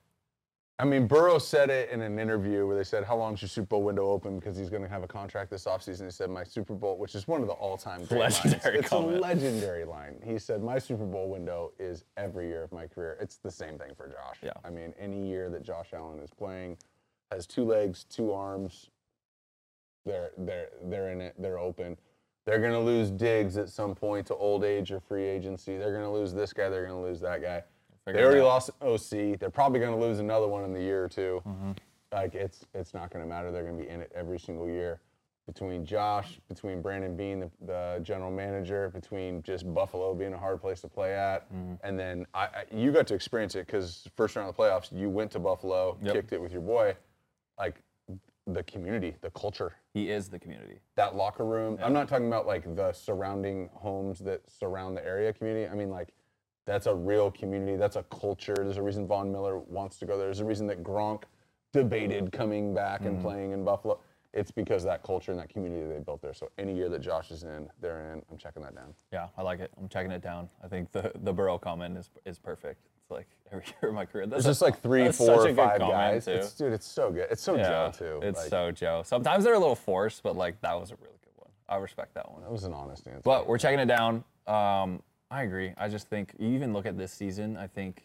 [0.81, 3.67] I mean, Burrow said it in an interview where they said, "How long's your Super
[3.67, 6.05] Bowl window open?" Because he's going to have a contract this offseason.
[6.05, 8.79] He said, "My Super Bowl," which is one of the all-time great Legendary lines.
[8.79, 9.17] It's comment.
[9.17, 10.22] a legendary line.
[10.24, 13.77] He said, "My Super Bowl window is every year of my career." It's the same
[13.77, 14.38] thing for Josh.
[14.41, 14.53] Yeah.
[14.63, 16.77] I mean, any year that Josh Allen is playing,
[17.29, 18.89] has two legs, two arms,
[20.05, 21.36] they're they're they're in it.
[21.38, 21.98] They're open.
[22.50, 25.77] They're gonna lose Diggs at some point to old age or free agency.
[25.77, 26.68] They're gonna lose this guy.
[26.68, 27.62] They're gonna lose that guy.
[28.08, 29.38] They already lost OC.
[29.39, 31.72] They're probably gonna lose another one in the year or 2 Mm-hmm.
[32.12, 33.51] Like it's it's not gonna matter.
[33.51, 35.00] They're gonna be in it every single year.
[35.46, 40.60] Between Josh, between Brandon Beane, the, the general manager, between just Buffalo being a hard
[40.60, 41.74] place to play at, Mm-hmm.
[41.84, 44.91] and then I, I, you got to experience it because first round of the playoffs,
[44.91, 46.13] you went to Buffalo, Yep.
[46.15, 46.96] kicked it with your boy,
[47.60, 47.82] like
[48.53, 50.79] the community, the culture, He is the community.
[50.96, 51.77] that locker room.
[51.82, 55.68] I'm not talking about like the surrounding homes that surround the area community.
[55.68, 56.13] I mean like
[56.65, 57.77] that's a real community.
[57.77, 58.53] That's a culture.
[58.56, 60.28] There's a reason Von Miller wants to go there.
[60.28, 61.23] There's a reason that Gronk
[61.73, 63.21] debated coming back and mm-hmm.
[63.23, 64.00] playing in Buffalo.
[64.34, 66.36] It's because of that culture and that community they built there.
[66.36, 68.22] So any year that Josh is in, they're in.
[68.32, 68.94] I'm checking that down.
[69.12, 69.72] Yeah, I like it.
[69.80, 70.50] I'm checking it down.
[70.63, 72.86] I think the the Burrow comment is is perfect.
[73.02, 74.28] It's like every year of my career.
[74.28, 76.28] That's There's just like three, four, or five guys.
[76.28, 77.28] It's, dude, it's so good.
[77.32, 78.20] It's so yeah, Joe too.
[78.22, 79.02] It's Like, so Joe.
[79.04, 81.50] Sometimes they're a little forced, but like that was a really good one.
[81.68, 82.42] I respect that one.
[82.42, 83.22] That was an honest answer.
[83.24, 84.24] But we're checking it down.
[84.46, 85.74] Um, I agree.
[85.78, 87.58] I just think you even look at this season.
[87.58, 88.04] I think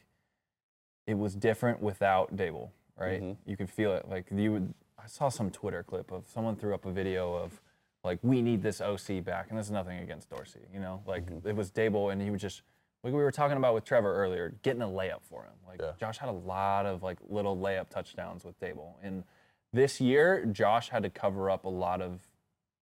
[1.06, 3.22] it was different without Daboll, right?
[3.22, 3.50] Mm-hmm.
[3.50, 4.08] You could feel it.
[4.08, 4.74] Like you would.
[5.04, 7.60] I saw some Twitter clip of someone threw up a video of
[8.02, 11.02] like we need this OC back, and there's nothing against Dorsey, you know.
[11.06, 11.48] Like Mm-hmm.
[11.48, 12.62] it was Daboll, and he was just
[13.02, 15.52] like we were talking about with Trevor earlier, getting a layup for him.
[15.66, 15.92] Like Yeah.
[16.00, 19.24] Josh had a lot of like little layup touchdowns with Daboll, and
[19.72, 22.20] this year Josh had to cover up a lot of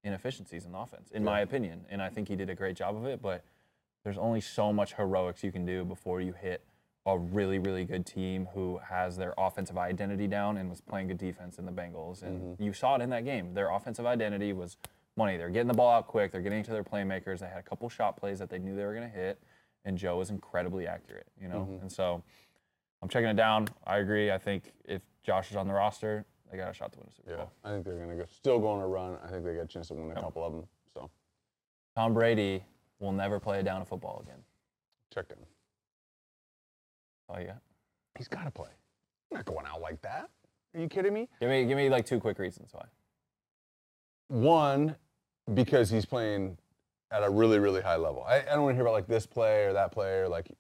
[0.05, 1.85] inefficiencies in the offense, in my opinion.
[1.89, 3.45] And I think he did a great job of it, but
[4.05, 6.63] there's only so much heroics you can do before you hit
[7.07, 11.19] a really, really good team who has their offensive identity down and was playing good
[11.19, 12.23] defense in the Bengals.
[12.23, 12.62] And mm-hmm.
[12.62, 13.55] you saw it in that game.
[13.55, 14.77] Their offensive identity was
[15.17, 15.37] money.
[15.37, 17.41] They're getting the ball out quick, they're getting to their playmakers.
[17.41, 19.43] They had a couple shot plays that they knew they were going to hit,
[19.85, 21.67] and Joe was incredibly accurate, you know?
[21.69, 21.83] Mm-hmm.
[21.83, 22.23] And so
[23.03, 23.67] I'm checking it down.
[23.85, 24.31] I agree.
[24.31, 27.15] I think if Josh is on the roster, they got a shot to win a
[27.15, 27.53] Super yeah, Bowl.
[27.65, 29.17] I think they're gonna go still go on a run.
[29.25, 30.65] I think they got a chance to win a couple of them.
[30.93, 31.11] So
[31.97, 32.62] Tom Brady
[33.01, 34.38] will never play a down of football again.
[35.12, 35.38] check down.
[37.29, 37.55] Oh yeah.
[38.19, 38.69] He's got to play.
[39.31, 40.29] He's not going out like that.
[40.75, 41.29] Are you kidding me?
[41.41, 42.85] Give me give me like two quick reasons why.
[44.29, 44.97] One,
[45.55, 46.57] because he's playing
[47.11, 48.25] at a really, really high level.
[48.27, 50.51] I, I don't want to hear about like this play or that play or like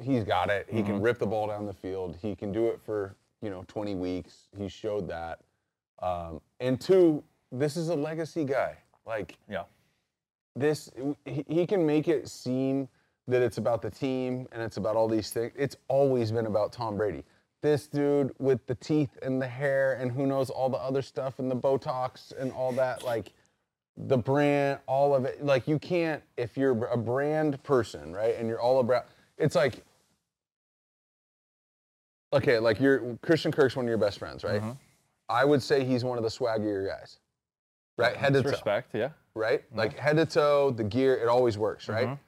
[0.00, 0.66] he's got it.
[0.70, 2.16] He can rip the ball down the field.
[2.22, 4.48] He can do it for, you know, 20 weeks.
[4.56, 5.40] He showed that.
[6.00, 8.76] Um, and two, this is a legacy guy.
[9.04, 9.64] Like Yeah.
[10.54, 10.90] this
[11.24, 12.88] he, he can make it seem
[13.28, 15.52] that it's about the team and it's about all these things.
[15.56, 17.22] It's always been about Tom Brady.
[17.60, 21.38] This dude with the teeth and the hair and who knows all the other stuff
[21.38, 23.32] and the Botox and all that, like
[23.96, 25.44] the brand, all of it.
[25.44, 28.36] Like you can't if you're a brand person, right?
[28.36, 29.84] And you're all about it's like
[32.32, 34.62] okay, like you're Christian Kirk's one of your best friends, right?
[35.28, 37.18] I would say he's one of the swaggier guys.
[37.98, 38.16] Right?
[38.16, 39.10] Head to toe Respect, yeah.
[39.34, 39.64] right?
[39.74, 42.06] Like head to toe, the gear, it always works, right?
[42.06, 42.22] Mm-hmm.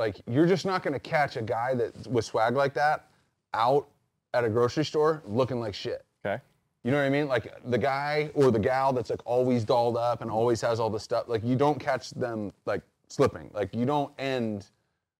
[0.00, 3.04] Like you're just not gonna catch a guy that with swag like that
[3.52, 3.86] out
[4.32, 6.06] at a grocery store looking like shit.
[6.24, 6.42] Okay.
[6.84, 7.28] You know what I mean?
[7.28, 10.88] Like the guy or the gal that's like always dolled up and always has all
[10.88, 11.28] the stuff.
[11.28, 13.50] Like you don't catch them like slipping.
[13.52, 14.68] Like you don't end.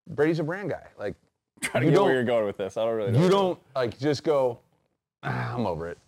[0.08, 0.86] Brady's a brand guy.
[0.98, 1.14] Like
[1.60, 2.78] trying to You get where you're going with this.
[2.78, 3.22] I don't really know.
[3.22, 4.58] you don't like just go.
[5.22, 5.98] "Ah, I'm over it.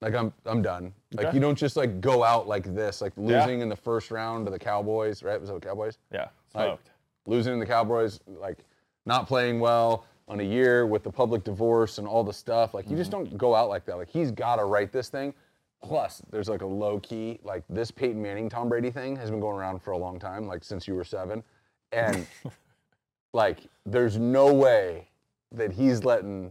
[0.00, 0.92] Like I'm I'm done.
[1.14, 1.34] Like Okay.
[1.36, 4.50] you don't just like go out like this, like losing in the first round to
[4.50, 5.40] the Cowboys, right?
[5.40, 5.98] Was it the Cowboys?
[6.12, 6.90] Yeah, Like, smoked.
[7.26, 8.58] Losing to the Cowboys, like
[9.04, 12.74] not playing well on a year with the public divorce and all the stuff.
[12.74, 13.24] Like you just Mm-hmm.
[13.30, 13.96] don't go out like that.
[13.96, 15.34] Like he's got to write this thing.
[15.82, 19.40] Plus, there's like a low key, like this Peyton Manning Tom Brady thing has been
[19.40, 21.44] going around for a long time, like since you were seven,
[21.92, 22.26] and
[23.32, 25.08] like there's no way
[25.52, 26.50] that he's letting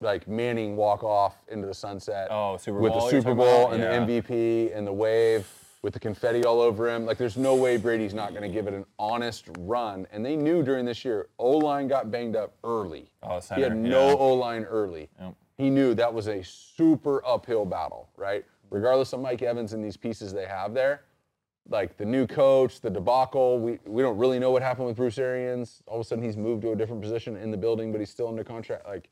[0.00, 3.74] like Manning walk off into the sunset Oh, Super with Bowl the Super Bowl about?
[3.74, 4.04] and Yeah.
[4.04, 5.46] the MVP and the wave
[5.82, 7.04] with the confetti all over him.
[7.04, 10.06] Like, there's no way Brady's not going to give it an honest run.
[10.12, 13.10] And they knew during this year, O line got banged up early.
[13.22, 14.14] Oh, he had no yeah.
[14.14, 15.08] O line early.
[15.20, 15.34] Yep.
[15.58, 18.44] He knew that was a super uphill battle, right?
[18.70, 21.02] Regardless of Mike Evans and these pieces they have there,
[21.68, 25.18] like the new coach, the debacle, we, we don't really know what happened with Bruce
[25.18, 25.82] Arians.
[25.86, 28.10] All of a sudden, he's moved to a different position in the building, but he's
[28.10, 28.86] still under contract.
[28.86, 29.08] Like,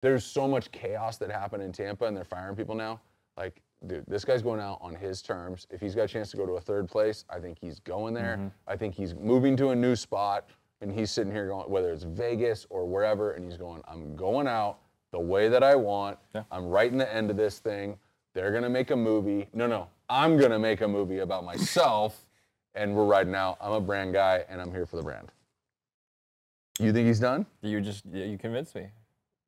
[0.00, 3.00] there's so much chaos that happened in Tampa, and they're firing people now.
[3.36, 5.66] Like, dude, this guy's going out on his terms.
[5.70, 8.14] If he's got a chance to go to a third place, I think he's going
[8.14, 8.36] there.
[8.36, 8.48] Mm-hmm.
[8.66, 10.48] I think he's moving to a new spot,
[10.80, 14.46] and he's sitting here going, whether it's Vegas or wherever, and he's going, I'm going
[14.46, 14.78] out
[15.12, 16.18] the way that I want.
[16.50, 17.98] I'm right in the end of this thing.
[18.34, 19.48] They're gonna make a movie.
[19.52, 22.24] No, no, I'm gonna make a movie about myself,
[22.74, 23.58] and we're riding out.
[23.60, 25.30] I'm a brand guy, and I'm here for the brand.
[26.78, 27.44] You think he's done?
[27.60, 28.86] You just you convinced me.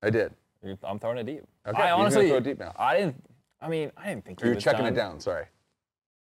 [0.03, 0.35] I did.
[0.83, 1.44] I'm throwing it deep.
[1.66, 2.75] Okay, I honestly, throw it deep now.
[2.79, 3.25] I didn't.
[3.64, 4.92] I mean, I didn't think he You're was checking done.
[4.92, 5.20] it down.
[5.20, 5.46] Sorry.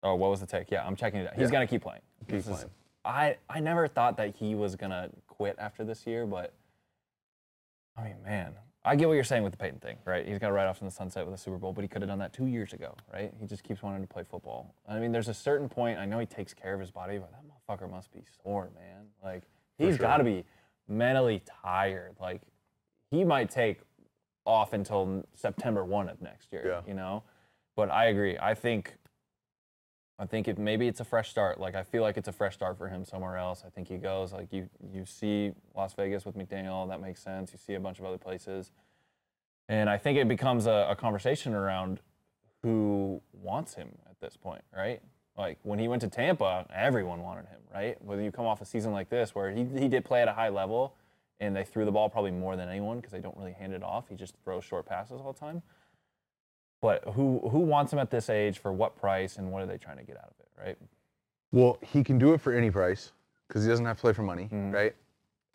[0.01, 0.71] Oh, what was the take?
[0.71, 1.33] Yeah, I'm checking it out.
[1.33, 1.51] He's Yeah.
[1.51, 2.01] gonna keep playing.
[2.21, 2.69] Keep This is- playing.
[3.05, 6.53] I I never thought that he was gonna quit after this year, but
[7.97, 10.25] I mean, man, I get what you're saying with the Peyton thing, right?
[10.27, 12.01] He's got to ride off in the sunset with a Super Bowl, but he could
[12.01, 13.33] have done that two years ago, right?
[13.39, 14.73] He just keeps wanting to play football.
[14.87, 15.99] I mean, there's a certain point.
[15.99, 19.07] I know he takes care of his body, but that motherfucker must be sore, man.
[19.23, 19.43] Like
[19.77, 20.43] he's got to be
[20.87, 22.15] mentally tired.
[22.19, 22.41] Like
[23.11, 23.81] he might take
[24.45, 26.63] off until September one of next year.
[26.67, 26.81] Yeah.
[26.85, 27.23] You know,
[27.75, 28.37] but I agree.
[28.37, 28.95] I think
[30.19, 31.59] I think it maybe it's a fresh start.
[31.59, 33.63] Like I feel like it's a fresh start for him somewhere else.
[33.65, 37.51] I think he goes like you you see Las Vegas with McDaniel, that makes sense.
[37.51, 38.71] You see a bunch of other places.
[39.69, 42.01] And I think it becomes a, a conversation around
[42.61, 45.01] who wants him at this point, right?
[45.37, 48.01] Like when he went to Tampa, everyone wanted him, right?
[48.03, 50.33] Whether you come off a season like this where he, he did play at a
[50.33, 50.95] high level
[51.39, 53.83] and they threw the ball probably more than anyone because they don't really hand it
[53.83, 54.07] off.
[54.09, 55.63] He just throws short passes all the time.
[56.83, 59.77] But who who wants him at this age for what price and what are they
[59.77, 60.77] trying to get out of it, right?
[61.53, 63.13] Well, he can do it for any price
[63.47, 64.93] because he doesn't have to play for money, right?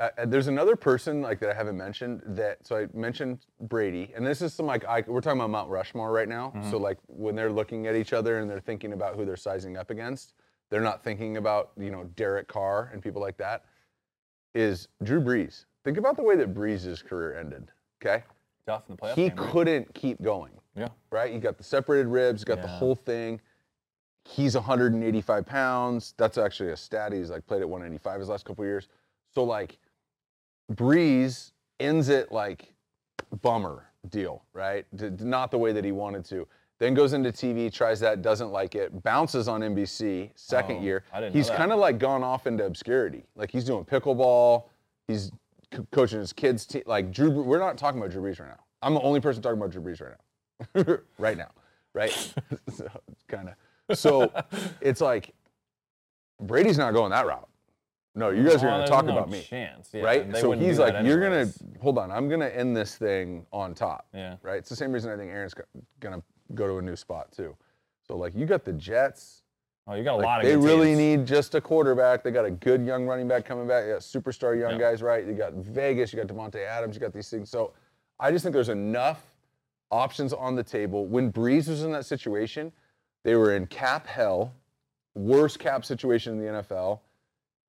[0.01, 2.67] Uh, uh, there's another person like that I haven't mentioned that.
[2.67, 6.13] So I mentioned Brady, and this is some like I, we're talking about Mount Rushmore
[6.13, 6.55] right now.
[6.71, 9.77] So like when they're looking at each other and they're thinking about who they're sizing
[9.77, 10.33] up against,
[10.71, 13.67] they're not thinking about you know Derek Carr and people like that.
[14.55, 15.67] Is Drew Brees?
[15.85, 17.71] Think about the way that Brees' career ended.
[18.01, 18.25] Okay,
[18.65, 20.89] Tough in the playoff he game, couldn't keep going Yeah.
[21.11, 21.33] right?
[21.33, 23.41] You got the separated ribs, got the whole thing.
[24.25, 26.15] He's 185 pounds.
[26.19, 27.13] That's actually a stat.
[27.13, 28.89] He's like played at 185 his last couple years.
[29.35, 29.79] So like,
[30.73, 32.73] Brees ends it like
[33.43, 34.85] bummer deal, right?
[34.97, 36.47] D- d- not the way that he wanted to.
[36.79, 41.05] Then goes into TV, tries that, doesn't like it, bounces on NBC second Oh, year.
[41.13, 43.25] I didn't he's kind of like gone off into obscurity.
[43.35, 44.65] Like he's doing pickleball.
[45.09, 45.33] He's
[45.73, 46.67] co- coaching his kids.
[46.67, 48.61] Te- like Drew, we're not talking about Drew Brees right now.
[48.83, 50.17] I'm the only person talking about Drew Brees right now.
[51.19, 51.51] right now,
[51.95, 52.11] right?
[52.75, 52.89] so,
[53.29, 53.99] kind of.
[53.99, 54.31] So
[54.81, 55.35] it's like
[56.41, 57.49] Brady's not going that route.
[58.15, 59.91] No, you guys are going to talk no about me, Chance.
[59.93, 60.37] Yeah, right?
[60.37, 61.47] So he's like, you're gonna
[61.81, 62.11] hold on.
[62.11, 64.07] I'm gonna end this thing on top.
[64.13, 64.37] Yeah.
[64.43, 64.57] Right.
[64.59, 65.55] It's the same reason I think Aaron's
[66.01, 66.23] gonna
[66.55, 67.57] go to a new spot too.
[68.07, 69.43] So like, you got the Jets.
[69.87, 70.99] Oh, you got a Like, lot of they really teams.
[70.99, 72.23] need just a quarterback.
[72.25, 73.87] They got a good young running back coming back.
[73.87, 74.79] You got superstar young Yeah.
[74.91, 75.25] guys, right?
[75.25, 76.13] You got Vegas.
[76.13, 76.95] You got Davante Adams.
[76.97, 77.49] You got these things.
[77.51, 77.73] So
[78.19, 79.25] I just think there's enough
[79.91, 81.07] options on the table.
[81.07, 82.73] When Brees was in that situation,
[83.25, 84.53] they were in cap hell,
[85.15, 87.01] worst cap situation in the NFL.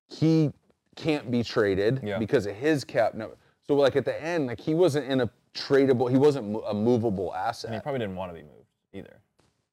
[0.08, 0.52] He
[0.96, 2.18] can't be traded Yeah.
[2.18, 3.14] because of his cap.
[3.14, 3.32] No,
[3.66, 6.10] so like at the end, like he wasn't in a tradable.
[6.10, 7.70] He wasn't a movable asset.
[7.70, 9.20] And he probably didn't want to be moved either.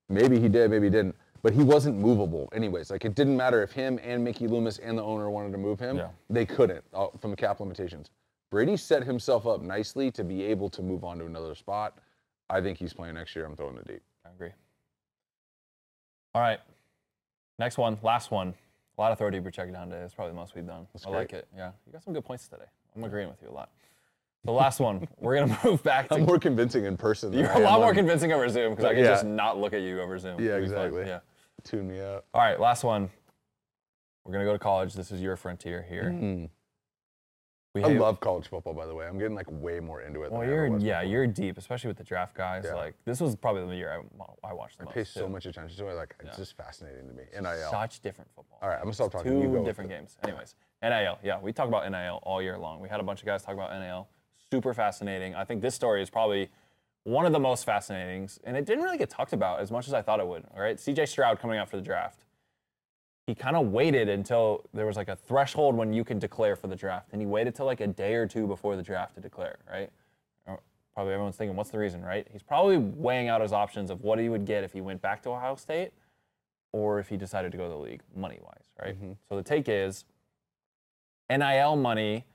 [0.10, 1.15] Maybe he did, maybe he didn't.
[1.43, 2.89] But he wasn't movable, anyways.
[2.89, 5.79] Like it didn't matter if him and Mickey Loomis and the owner wanted to move
[5.79, 5.97] him.
[5.97, 6.10] Yeah.
[6.29, 8.10] They couldn't uh, from the cap limitations.
[8.49, 11.99] Brady set himself up nicely to be able to move on to another spot.
[12.49, 13.45] I think he's playing next year.
[13.45, 14.01] I'm throwing the deep.
[14.25, 14.51] I agree.
[16.33, 16.60] All right.
[17.60, 18.53] Next one, last one.
[18.97, 20.01] A lot of throw deeper check down today.
[20.01, 20.88] It's probably the most we've done.
[21.05, 21.47] I like it.
[21.55, 21.71] Yeah.
[21.86, 22.63] You got some good points today.
[22.95, 23.69] I'm agreeing with you a lot.
[24.43, 27.31] The last one, we're gonna move back to I'm more convincing in person.
[27.31, 29.10] than You're a lot more on- convincing over Zoom because I can Yeah.
[29.10, 30.39] just not look at you over Zoom.
[30.39, 30.86] Yeah, It'll fun.
[30.86, 31.05] exactly.
[31.07, 31.19] Yeah.
[31.63, 32.25] Tune me out.
[32.33, 33.10] All right, last one.
[34.23, 34.93] We're gonna go to college.
[34.93, 36.12] This is your frontier here.
[36.13, 36.49] Mm.
[37.77, 39.05] We I hate- love college football, by the way.
[39.07, 40.31] I'm getting like way more into it.
[40.31, 41.11] Well, than I ever you're was yeah, before.
[41.11, 42.63] you're deep, especially with the draft guys.
[42.65, 42.73] Yeah.
[42.75, 44.01] Like this was probably the year
[44.43, 44.93] I, I watched the I most.
[44.95, 45.29] pay so too.
[45.29, 45.93] much attention to it.
[45.93, 47.23] Like it's just fascinating to me.
[47.39, 47.69] NIL.
[47.71, 48.57] Such different football.
[48.61, 49.33] All right, I'm gonna stop talking.
[49.33, 49.95] You Two go with different it.
[49.97, 50.17] games.
[50.23, 51.19] Anyways, NIL.
[51.23, 52.79] Yeah, we talk about NIL all year long.
[52.79, 54.07] We had a bunch of guys talk about NIL.
[54.51, 55.35] Super fascinating.
[55.35, 56.49] I think this story is probably
[57.03, 59.93] one of the most fascinating, and it didn't really get talked about as much as
[59.93, 60.43] I thought it would.
[60.55, 62.23] All right, CJ Stroud coming out for the draft.
[63.27, 66.67] He kind of waited until there was like a threshold when you can declare for
[66.67, 69.21] the draft, and he waited till like a day or two before the draft to
[69.21, 69.59] declare.
[69.69, 69.91] Right?
[70.47, 70.55] Uh,
[70.95, 72.01] Probably everyone's thinking, what's the reason?
[72.03, 72.25] Right?
[72.31, 75.21] He's probably weighing out his options of what he would get if he went back
[75.23, 75.91] to Ohio State
[76.71, 78.95] or if he decided to go to the league money wise, right?
[79.29, 80.05] So the take is
[81.29, 82.25] NIL money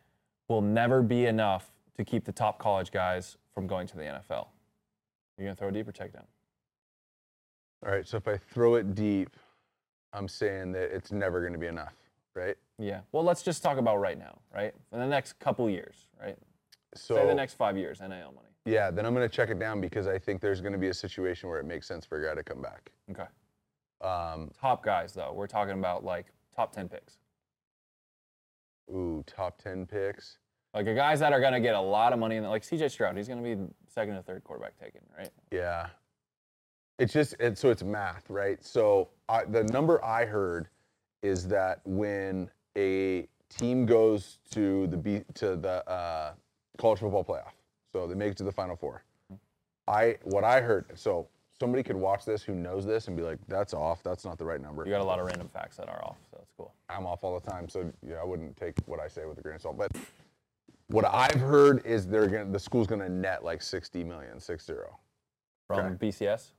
[0.48, 4.48] will never be enough to keep the top college guys from going to the NFL.
[5.38, 6.24] You're gonna throw a deeper check down.
[7.85, 9.37] All right, so if I throw it deep,
[10.12, 11.94] I'm saying that it's never going to be enough,
[12.35, 12.57] right?
[12.79, 13.01] Yeah.
[13.12, 14.75] Well, let's just talk about right now, right?
[14.92, 16.37] In the next couple years, right?
[16.94, 18.48] So Say the next five years, NIL money.
[18.66, 20.88] yeah, then I'm going to check it down because I think there's going to be
[20.88, 22.90] a situation where it makes sense for a guy to come back.
[23.11, 23.25] Okay.
[24.07, 27.18] Um, Top guys though, we're talking about like top ten picks.
[28.90, 30.38] ooh, top ten picks.
[30.75, 32.90] Like the guys that are gonna get a lot of money in the, like CJ
[32.90, 35.31] Stroud, he's gonna be second or third quarterback taken, right?
[35.53, 35.87] Yeah.
[36.98, 38.62] It's just it's so it's math, right?
[38.64, 40.68] So I, the number I heard
[41.22, 46.33] is that when a team goes to the B, to the uh,
[46.78, 47.52] college football playoff,
[47.92, 49.05] so they make it to the Final Four.
[49.88, 50.87] I what I heard.
[50.94, 51.28] So
[51.59, 54.02] somebody could watch this who knows this and be like, "That's off.
[54.02, 56.18] That's not the right number." You got a lot of random facts that are off,
[56.31, 56.72] so that's cool.
[56.88, 59.42] I'm off all the time, so yeah, I wouldn't take what I say with a
[59.42, 59.78] grain of salt.
[59.78, 59.92] But
[60.88, 64.98] what I've heard is they're gonna the school's gonna net like 60 million, six zero.
[65.66, 66.52] From BCS?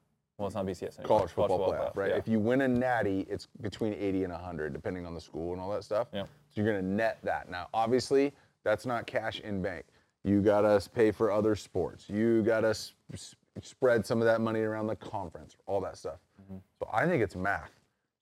[0.44, 1.20] Well, it's not BCS anymore.
[1.20, 2.10] college football, playoff, right?
[2.10, 2.18] Yeah.
[2.18, 5.62] If you win a natty, it's between 80 and 100, depending on the school and
[5.62, 6.10] all that stuff.
[6.14, 6.24] Yeah.
[6.24, 6.28] So
[6.62, 7.50] you're going to net that.
[7.50, 8.34] Now, obviously,
[8.66, 9.86] that's not cash in bank.
[10.26, 12.10] You got to pay for other sports.
[12.10, 15.98] You got to s- s- spread some of that money around the conference, all that
[15.98, 16.20] stuff.
[16.42, 16.58] Mm-hmm.
[16.80, 17.72] So I think it's math.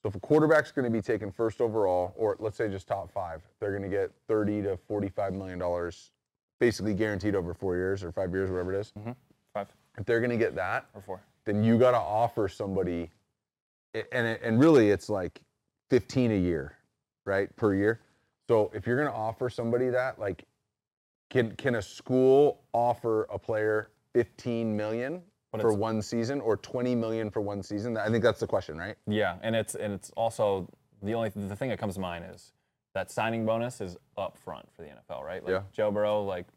[0.04, 3.12] So if a quarterback's going to be taken first overall, or let's say just top
[3.12, 6.12] five, they're going to get 30 to 45 million dollars,
[6.60, 8.94] basically guaranteed over four years or five years, whatever it is.
[9.56, 11.20] Five If they're going to get that, or four.
[11.45, 13.12] Then you got to offer somebody,
[13.93, 15.41] and it- and really it's like
[15.89, 16.77] 15 a year,
[17.25, 18.01] right, per year.
[18.47, 20.45] So if you're going to offer somebody that, like,
[21.30, 25.23] can can a school offer a player 15 million
[25.54, 27.95] But for one season or 20 million for one season?
[27.97, 28.97] I think that's the question, right?
[29.08, 30.67] Yeah, and it's and it's also
[31.01, 32.51] the only the thing that comes to mind is
[32.93, 35.41] that signing bonus is up front for the NFL, right?
[35.41, 35.62] Like Yeah.
[35.71, 36.47] Joe Burrow, like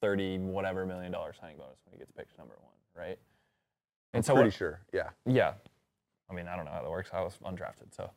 [0.00, 3.18] thirty whatever million dollar signing bonus when he gets picked number one, right?
[4.12, 4.80] And so Pretty sure.
[4.92, 5.10] Yeah.
[5.26, 5.52] yeah,
[6.30, 7.10] I mean I don't know how that works.
[7.12, 8.10] I was undrafted, so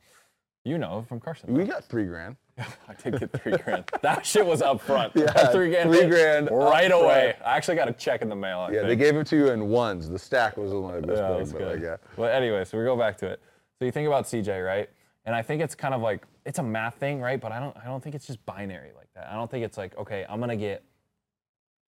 [0.65, 1.53] you know from Carson.
[1.53, 2.35] We got three grand.
[2.57, 3.85] I did get three grand.
[4.01, 5.13] That shit was up front.
[5.15, 5.91] Yeah, three grand.
[5.91, 7.35] three grand right away.
[7.37, 7.47] front.
[7.47, 8.59] I actually got a check in the mail.
[8.59, 10.09] I Yeah, they gave it to you in ones.
[10.09, 11.73] The stack was only this Yeah, big, but good.
[11.73, 11.97] like, yeah.
[12.17, 13.41] Well, anyway, so we go back to it.
[13.79, 14.89] So you think about CJ, right?
[15.25, 17.39] And I think it's kind of like it's a math thing, right?
[17.39, 19.29] But I don't I don't think it's just binary like that.
[19.31, 20.83] I don't think it's like, okay, I'm gonna get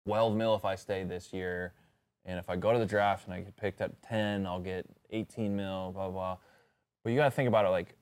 [0.05, 1.73] 12 mil if I stay this year.
[2.25, 4.85] And if I go to the draft and I get picked at 10, I'll get
[5.09, 6.37] 18 mil, blah, blah.
[7.03, 7.95] But you gotta think about it like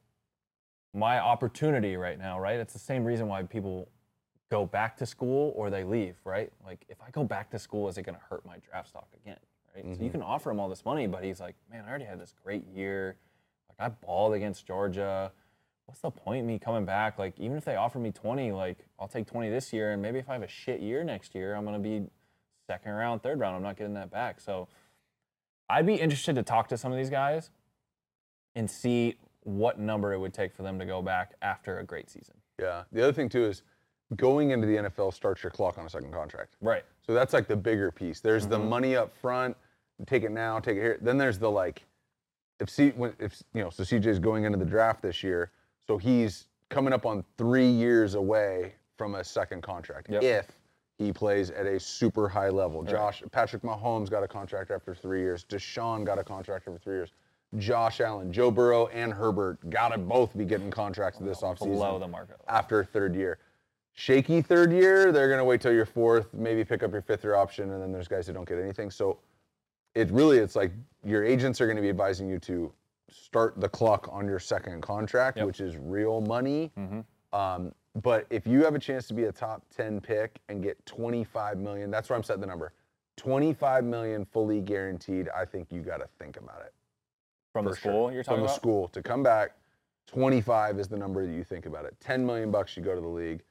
[0.93, 2.60] my opportunity right now, right?
[2.60, 3.89] It's the same reason why people
[4.51, 6.51] go back to school or they leave, right?
[6.63, 9.38] Like if I go back to school, is it gonna hurt my draft stock again?
[9.73, 9.84] Right?
[9.86, 10.12] So you mm-hmm.
[10.12, 12.65] can offer him all this money, but he's like, man, I already had this great
[12.67, 13.15] year.
[13.69, 15.31] Like I balled against Georgia.
[15.86, 17.17] What's the point in me coming back?
[17.17, 20.19] Like even if they offer me 20, like I'll take 20 this year, and maybe
[20.19, 22.03] if I have a shit year next year, I'm gonna be
[22.71, 23.55] second round, third round.
[23.55, 24.39] I'm not getting that back.
[24.39, 24.67] So
[25.69, 27.49] I'd be interested to talk to some of these guys
[28.55, 32.10] and see what number it would take for them to go back after a great
[32.10, 32.36] season.
[32.60, 32.84] Yeah.
[32.91, 33.63] The other thing too is
[34.15, 36.55] going into the NFL starts your clock on a second contract.
[36.62, 36.84] Right.
[37.05, 38.19] So that's like the bigger piece.
[38.21, 38.51] There's Mm-hmm.
[38.51, 39.57] the money up front,
[40.05, 40.97] take it now, take it here.
[41.01, 41.84] Then there's the like,
[42.62, 45.51] if C, when, if you know, so CJ's going into the draft this year,
[45.88, 50.07] so he's coming up on three years away from a second contract.
[50.10, 50.23] Yep.
[50.23, 50.45] If
[51.01, 55.21] he plays at a super high level, Josh Patrick Mahomes got a contract after three
[55.21, 55.43] years.
[55.45, 57.11] Deshaun got a contract after three years.
[57.57, 62.07] Josh Allen, Joe Burrow, and Herbert gotta both be getting contracts this offseason Below the
[62.07, 62.37] market.
[62.47, 63.39] after third year.
[63.93, 67.35] Shaky third year, they're gonna wait till your fourth, maybe pick up your fifth year
[67.35, 68.89] option, and then there's guys who don't get anything.
[68.89, 69.19] So
[69.95, 70.71] it really it's like
[71.03, 72.71] your agents are gonna be advising you to
[73.09, 75.45] start the clock on your second contract, Yep.
[75.47, 76.71] which is real money.
[77.33, 80.84] Um, but if you have a chance to be a top 10 pick and get
[80.86, 82.73] 25 million, that's where I'm setting the number.
[83.17, 85.30] 25 million fully guaranteed.
[85.30, 86.73] I think you got to think about it.
[87.51, 87.91] From the for sure.
[87.91, 88.56] school you're talking From the about?
[88.56, 89.58] school to come back,
[90.08, 91.95] 25 is the number that you think about it.
[91.99, 93.41] 10 million bucks you go to the league.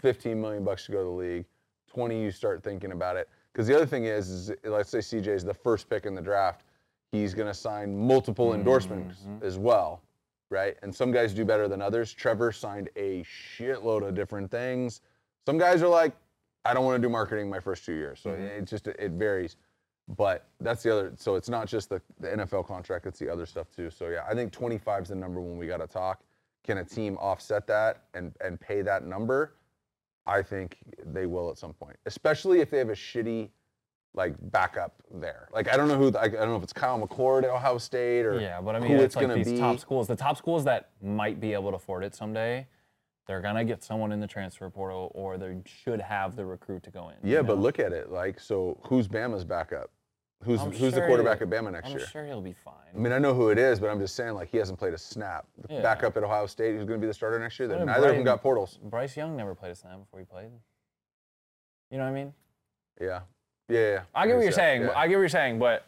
[0.00, 1.44] 15 million bucks to go to the league.
[1.88, 3.28] 20, you start thinking about it.
[3.52, 6.22] Because the other thing is, is, let's say CJ is the first pick in the
[6.22, 6.64] draft,
[7.12, 9.44] he's going to sign multiple endorsements mm-hmm.
[9.44, 10.02] as well,
[10.50, 10.76] right?
[10.82, 12.12] And some guys do better than others.
[12.12, 15.00] Trevor signed a shitload of different things.
[15.46, 16.12] Some guys are like,
[16.64, 18.20] I don't want to do marketing my first two years.
[18.20, 18.42] So mm-hmm.
[18.42, 19.56] it just it varies.
[20.16, 21.12] But that's the other.
[21.16, 23.90] So it's not just the, the NFL contract; it's the other stuff too.
[23.90, 26.20] So yeah, I think 25 is the number when we got to talk.
[26.64, 29.54] Can a team offset that and and pay that number?
[30.26, 33.50] I think they will at some point, especially if they have a shitty
[34.14, 35.48] like backup there.
[35.52, 36.16] Like I don't know who.
[36.16, 38.78] I, I don't know if it's Kyle McCord at Ohio State or Yeah, but I
[38.80, 39.58] who mean, it's it's like gonna these be.
[39.58, 40.08] top schools.
[40.08, 42.66] The top schools that might be able to afford it someday,
[43.26, 46.90] they're gonna get someone in the transfer portal, or they should have the recruit to
[46.90, 47.16] go in.
[47.22, 48.10] Yeah, you but look at it.
[48.10, 49.90] Like, so who's Bama's backup?
[50.42, 52.00] Who's I'm who's the quarterback at Bama next year?
[52.00, 52.74] I'm sure he'll be fine.
[52.94, 54.94] I mean, I know who it is, but I'm just saying, like, he hasn't played
[54.94, 55.46] a snap.
[55.68, 55.82] The Yeah.
[55.82, 57.68] Backup at Ohio State, who's to be the starter next year?
[57.68, 58.78] What Then if neither of them got portals.
[58.82, 60.50] Bryce Young never played a snap before he played.
[61.90, 62.32] You know what I mean?
[62.98, 63.20] Yeah,
[63.70, 64.00] yeah, yeah.
[64.14, 64.82] I get what you're saying.
[64.82, 64.92] yeah.
[64.96, 65.86] I get what you're saying, but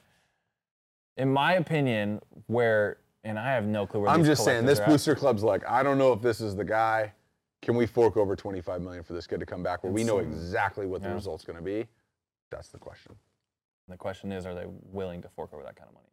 [1.16, 4.87] in my opinion, where and I have no clue where I'm just saying, this are
[4.87, 7.12] booster club's like, I don't know if this is the guy.
[7.61, 10.18] Can we fork over 25 million for this kid to come back where we know
[10.18, 11.14] exactly what the yeah.
[11.14, 11.87] result's going to be?
[12.51, 13.14] That's the question.
[13.88, 16.07] The question is, are they willing to fork over that kind of money?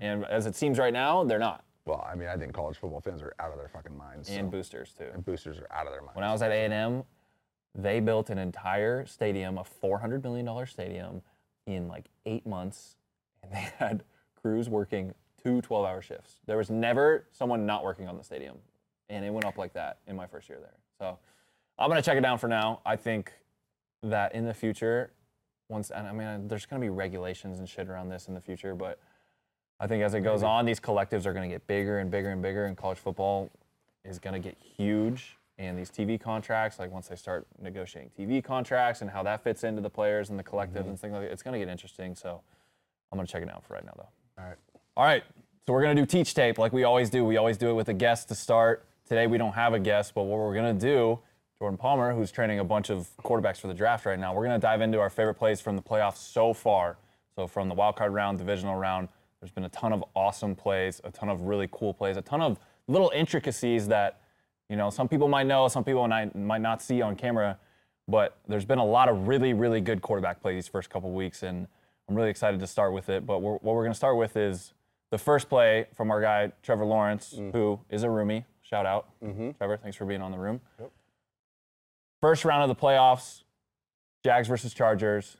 [0.00, 1.64] And as it seems right now, they're not.
[1.84, 4.28] Well, I mean, I think college football fans are out of their fucking minds.
[4.28, 5.06] And so- boosters too.
[5.12, 6.14] and boosters are out of their minds.
[6.14, 7.02] When I was at A&M,
[7.74, 11.22] they built an entire stadium, a $400 million stadium,
[11.66, 12.96] in like eight months,
[13.42, 14.02] and they had
[14.40, 16.40] crews working two 12-hour shifts.
[16.46, 18.56] There was never someone not working on the stadium,
[19.08, 20.74] and it went up like that in my first year there.
[20.98, 21.18] So
[21.78, 22.80] I'm gonna check it down for now.
[22.84, 23.32] I think
[24.02, 25.12] that in the future,
[25.68, 28.74] once and I mean, there's gonna be regulations and shit around this in the future,
[28.74, 28.98] but
[29.80, 32.30] I think as it goes on, these collectives are going to get bigger and bigger
[32.30, 33.48] and bigger, and college football
[34.04, 35.37] is going to get huge.
[35.58, 39.64] And these TV contracts, like once they start negotiating TV contracts and how that fits
[39.64, 40.90] into the players and the collective mm-hmm.
[40.90, 42.14] and things like that, it's going to get interesting.
[42.14, 42.40] So
[43.10, 44.08] I'm going to check it out for right now, though.
[44.38, 44.56] All right.
[44.96, 45.24] All right.
[45.66, 47.24] So we're going to do teach tape like we always do.
[47.24, 48.86] We always do it with a guest to start.
[49.06, 51.18] Today we don't have a guest, but what we're going to do,
[51.58, 54.58] Jordan Palmer, who's training a bunch of quarterbacks for the draft right now, we're going
[54.58, 56.98] to dive into our favorite plays from the playoffs so far.
[57.34, 59.08] So from the wild card round, divisional round,
[59.40, 62.40] there's been a ton of awesome plays, a ton of really cool plays, a ton
[62.40, 64.20] of little intricacies that,
[64.68, 67.58] you know, some people might know, some people might might not see on camera,
[68.06, 71.42] but there's been a lot of really, really good quarterback play these first couple weeks,
[71.42, 71.66] and
[72.08, 73.26] I'm really excited to start with it.
[73.26, 74.74] But we're, what we're going to start with is
[75.10, 77.52] the first play from our guy Trevor Lawrence, mm.
[77.52, 78.44] who is a roomie.
[78.62, 79.52] Shout out, mm-hmm.
[79.52, 79.78] Trevor.
[79.78, 80.60] Thanks for being on the room.
[80.78, 80.90] Yep.
[82.20, 83.44] First round of the playoffs,
[84.24, 85.38] Jags versus Chargers.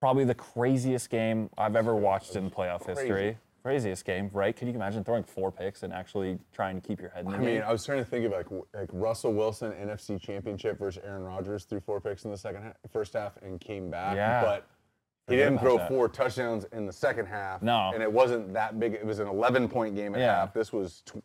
[0.00, 3.38] Probably the craziest game I've ever watched in playoff history.
[3.62, 4.54] Craziest game, right?
[4.56, 7.36] Can you imagine throwing four picks and actually trying to keep your head in the
[7.36, 7.46] I game?
[7.54, 11.22] mean, I was trying to think of like like Russell Wilson NFC Championship versus Aaron
[11.24, 14.16] Rodgers threw four picks in the second half, first half and came back.
[14.16, 14.42] Yeah.
[14.42, 14.66] But
[15.28, 15.88] he didn't throw that.
[15.88, 17.60] four touchdowns in the second half.
[17.62, 17.90] No.
[17.92, 18.94] And it wasn't that big.
[18.94, 20.36] It was an 11 point game at Yeah.
[20.36, 20.54] half.
[20.54, 21.22] This was tw-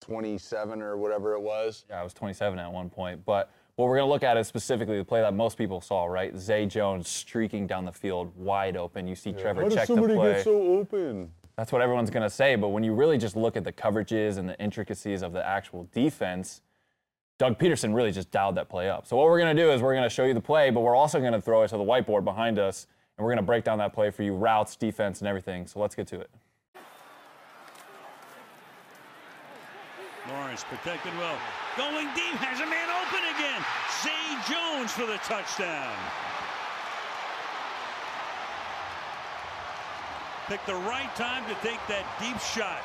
[0.00, 1.84] 27 or whatever it was.
[1.90, 3.24] Yeah, I was 27 at one point.
[3.24, 6.06] But what we're going to look at is specifically the play that most people saw,
[6.06, 6.36] right?
[6.36, 9.06] Zay Jones streaking down the field wide open.
[9.06, 10.32] You see Trevor How check does the somebody play.
[10.34, 11.32] get so open?
[11.58, 12.54] That's what everyone's going to say.
[12.54, 15.88] But when you really just look at the coverages and the intricacies of the actual
[15.92, 16.60] defense,
[17.36, 19.08] Doug Pederson really just dialed that play up.
[19.08, 20.82] So what we're going to do is we're going to show you the play, but
[20.82, 23.46] we're also going to throw it to the whiteboard behind us, and we're going to
[23.46, 25.66] break down that play for you, routes, defense, and everything.
[25.66, 26.30] So let's get to it.
[30.30, 31.38] Lawrence protected well.
[31.76, 33.64] Going deep, has a man open again.
[34.00, 35.96] Zay Jones for the touchdown.
[40.48, 42.80] Picked the right time to take that deep shot.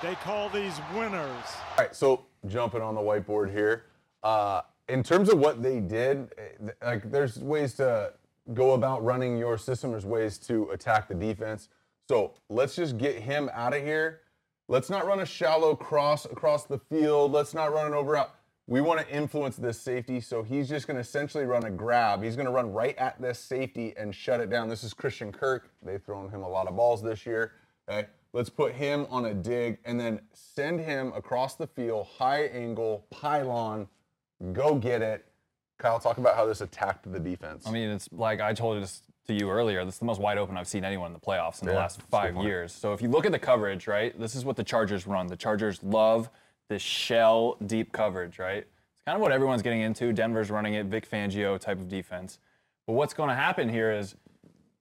[0.00, 1.44] They call these winners.
[1.76, 3.86] All right, so jumping on the whiteboard here.
[4.22, 8.12] Uh, in terms of what they did, eh, like there's ways to
[8.54, 9.90] go about running your system.
[9.90, 11.68] There's ways to attack the defense.
[12.08, 14.20] So let's just get him out of here.
[14.68, 17.32] Let's not run a shallow cross across the field.
[17.32, 18.36] Let's not run an over out.
[18.68, 22.22] We want to influence this safety, so he's just going to essentially run a grab.
[22.22, 24.68] He's going to run right at this safety and shut it down.
[24.68, 25.70] This is Christian Kirk.
[25.82, 27.52] They've thrown him a lot of balls this year.
[27.88, 32.44] Okay, let's put him on a dig and then send him across the field, high
[32.44, 33.88] angle, pylon,
[34.52, 35.26] go get it.
[35.78, 37.66] Kyle, talk about how this attacked the defense.
[37.66, 39.84] I mean, it's like I told this to you earlier.
[39.84, 41.96] This is the most wide open I've seen anyone in the playoffs in the last
[41.96, 42.72] that's a good five years.
[42.72, 45.26] So if you look at the coverage, right, this is what the Chargers run.
[45.26, 46.30] The Chargers love
[46.68, 48.58] this shell deep coverage, right?
[48.94, 50.12] It's kind of what everyone's getting into.
[50.12, 52.38] Denver's running it, Vic Fangio type of defense.
[52.86, 54.14] But what's going to happen here is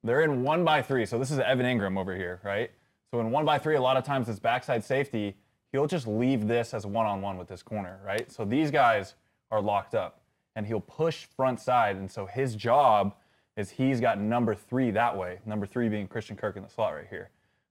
[0.04, 1.06] they're in one by three.
[1.06, 2.72] So this is Evan Ingram over here, right?
[3.12, 5.36] So in one by three, a lot of times it's backside safety.
[5.72, 8.32] He'll just leave this as one on one with this corner, right?
[8.32, 9.16] So these guys
[9.52, 10.22] are locked up.
[10.56, 11.96] and he'll push front side.
[11.96, 13.16] And so his job
[13.58, 15.40] is he's got number three that way.
[15.46, 17.30] Number three being Christian Kirk in the slot right here.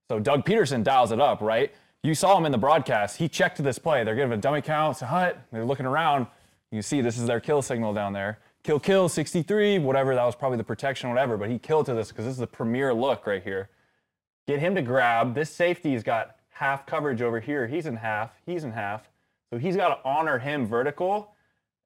[0.09, 1.73] So Doug Pederson dials it up, right?
[2.03, 3.19] You saw him in the broadcast.
[3.19, 4.05] He checked to this play.
[4.05, 5.03] They're giving a dummy count.
[5.03, 5.39] A hut.
[5.53, 6.27] They're looking around.
[6.71, 8.39] You see this is their kill signal down there.
[8.63, 10.15] Kill, kill, 63, whatever.
[10.15, 11.37] That was probably the protection, whatever.
[11.37, 13.69] But he killed to this because this is the premier look right here.
[14.47, 15.35] Get him to grab.
[15.35, 17.67] This safety's got half coverage over here.
[17.67, 18.33] He's in half.
[18.47, 19.09] He's in half.
[19.51, 21.35] So he's got to honor him vertical.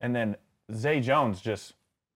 [0.00, 0.36] And then
[0.72, 1.74] Zay Jones just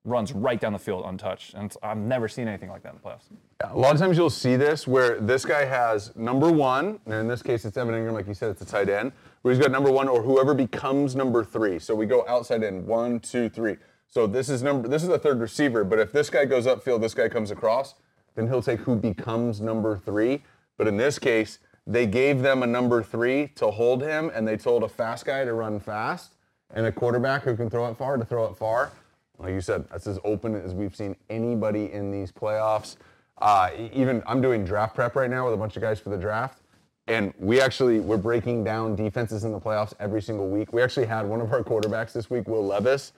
[0.08, 1.54] runs right down the field untouched.
[1.54, 3.24] And I've never seen anything like that in the playoffs.
[3.60, 7.28] A lot of times you'll see this where this guy has number one, and in
[7.28, 9.70] this case it's Evan Ingram, like you said, it's a tight end, where he's got
[9.70, 11.78] number one or whoever becomes number three.
[11.78, 13.76] So we go outside in one, two, three.
[14.08, 17.00] So this is number this is the third receiver, but if this guy goes upfield,
[17.00, 17.94] this guy comes across,
[18.34, 20.42] then he'll take who becomes number three.
[20.76, 24.56] But in this case, they gave them a number three to hold him, and they
[24.56, 26.34] told a fast guy to run fast,
[26.72, 28.92] and a quarterback who can throw it far to throw it far.
[29.38, 32.96] Like you said, that's as open as we've seen anybody in these playoffs.
[33.40, 36.16] Uh, even I'm doing draft prep right now with a bunch of guys for the
[36.16, 36.60] draft,
[37.06, 40.72] and we actually we're breaking down defenses in the playoffs every single week.
[40.72, 43.12] We actually had one of our quarterbacks this week, Will Levis,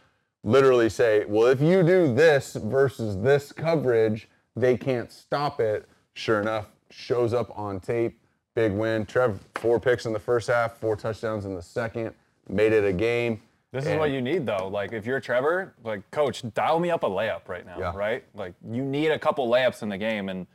[0.44, 6.40] literally say, "Well, if you do this versus this coverage, they can't stop it." Sure
[6.40, 8.20] enough, shows up on tape.
[8.54, 9.06] Big win.
[9.06, 12.14] Trev, four picks in the first half, four touchdowns in the second.
[12.48, 13.40] Made it a game.
[13.72, 14.66] This is And- what you need, though.
[14.68, 17.92] Like, if you're Trevor, like, coach, dial me up a layup right now, Yeah.
[17.94, 18.24] right?
[18.34, 20.46] Like, you need a couple layups in the game, and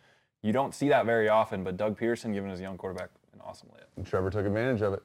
[0.42, 1.64] you don't see that very often.
[1.64, 3.88] But Doug Pederson giving his young quarterback an awesome layup.
[3.96, 5.04] And Trevor took advantage of it.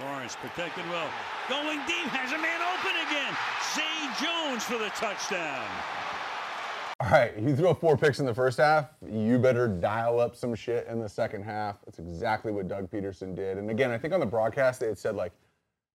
[0.00, 1.10] Lawrence protected well.
[1.50, 3.36] Going deep, has a man open again.
[3.76, 5.68] Zay Jones for the touchdown.
[7.02, 8.90] All right, you throw four picks in the first half.
[9.10, 11.76] You better dial up some shit in the second half.
[11.86, 13.56] That's exactly what Doug Pederson did.
[13.56, 15.32] And again, I think on the broadcast they had said like,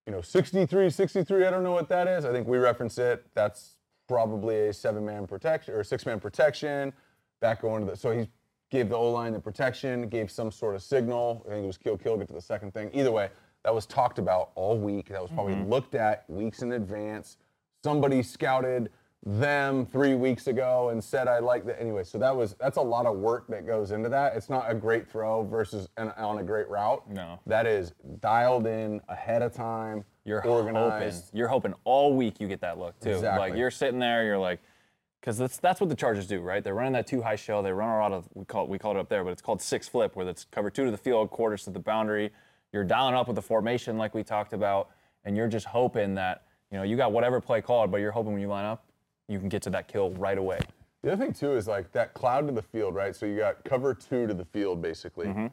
[0.08, 1.46] you know, 63, 63.
[1.46, 2.26] I don't know what that is.
[2.26, 3.24] I think we reference it.
[3.36, 3.76] That's
[4.08, 6.92] probably a seven-man protection or six-man protection.
[7.40, 8.28] Back going to the so he
[8.72, 11.44] gave the O line the protection, gave some sort of signal.
[11.46, 12.90] I think it was kill, kill, get to the second thing.
[12.94, 13.30] Either way,
[13.64, 15.10] that was talked about all week.
[15.10, 15.70] That was probably mm-hmm.
[15.70, 17.38] looked at weeks in advance.
[17.84, 18.90] Somebody scouted
[19.24, 21.82] them three weeks ago and said I like that.
[21.82, 24.36] Anyway, so that was that's a lot of work that goes into that.
[24.36, 27.10] It's not a great throw versus an, on a great route.
[27.10, 27.40] No.
[27.48, 30.06] that is dialed in ahead of time.
[30.26, 31.32] You're hoping, organized.
[31.34, 33.12] you're hoping all week you get that look too.
[33.12, 33.50] Exactly.
[33.50, 34.60] Like you're sitting there, you're like,
[35.22, 36.64] because that's that's what the Chargers do, right?
[36.64, 37.64] They're running that two high shell.
[37.64, 39.42] They run a lot of we call it, we call it up there, but it's
[39.42, 42.32] called six flip, where it's cover two to the field, quarters to the boundary.
[42.72, 44.90] You're dialing up with the formation like we talked about,
[45.24, 48.34] and you're just hoping that you know you got whatever play called, but you're hoping
[48.34, 48.85] when you line up,
[49.28, 50.60] you can get to that kill right away.
[51.04, 53.16] The other thing too is like that cloud to the field, right?
[53.16, 55.28] So you got cover two to the field basically.
[55.28, 55.48] Mm-hmm.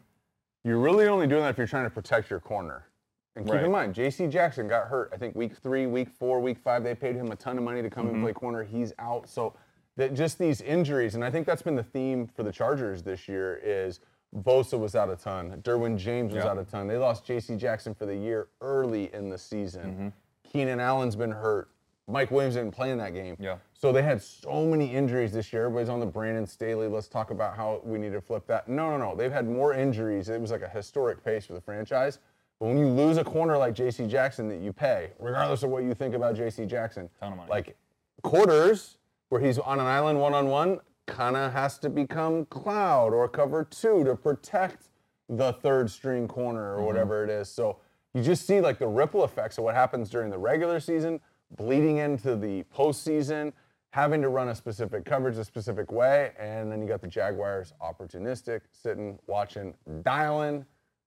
[0.65, 2.87] You're really only doing that if you're trying to protect your corner.
[3.35, 3.65] And keep Right.
[3.65, 4.27] in mind, J.C.
[4.27, 5.11] Jackson got hurt.
[5.13, 7.81] I think week three, week four, week five, they paid him a ton of money
[7.83, 8.15] to come Mm-hmm.
[8.17, 8.63] and play corner.
[8.63, 9.29] He's out.
[9.29, 9.55] So
[9.97, 13.29] that just these injuries, and I think that's been the theme for the Chargers this
[13.29, 14.01] year is
[14.45, 15.61] Bosa was out a ton.
[15.63, 16.51] Derwin James was Yeah.
[16.51, 16.87] out a ton.
[16.87, 17.57] They lost J.C.
[17.57, 19.83] Jackson for the year early in the season.
[19.93, 20.09] Mm-hmm.
[20.45, 21.69] Keenan Allen's been hurt.
[22.09, 23.37] Mike Williams didn't play in that game.
[23.39, 23.57] Yeah.
[23.73, 25.67] So they had so many injuries this year.
[25.67, 26.89] Everybody's on the Brandon Staley.
[26.89, 28.69] Let's talk about how we need to flip that.
[28.69, 29.17] No, no, no.
[29.17, 30.29] They've had more injuries.
[30.29, 32.19] It was like a historic pace for the franchise.
[32.59, 34.07] But when you lose a corner like J.C.
[34.07, 36.67] Jackson that you pay, regardless of what you think about J.C.
[36.67, 37.51] Jackson, Ton of money.
[37.51, 37.77] like
[38.23, 38.99] quarters
[39.29, 43.29] where he's on an island one on one, kind of has to become cloud or
[43.29, 44.89] cover two to protect
[45.29, 46.87] the third string corner or mm-hmm.
[46.87, 47.49] whatever it is.
[47.49, 47.79] So
[48.15, 51.21] you just see like the ripple effects of what happens during the regular season,
[51.57, 53.53] bleeding into the postseason,
[53.91, 57.75] having to run a specific coverage a specific way, and then you got the Jaguars
[57.83, 60.65] opportunistic, sitting, watching, dialing,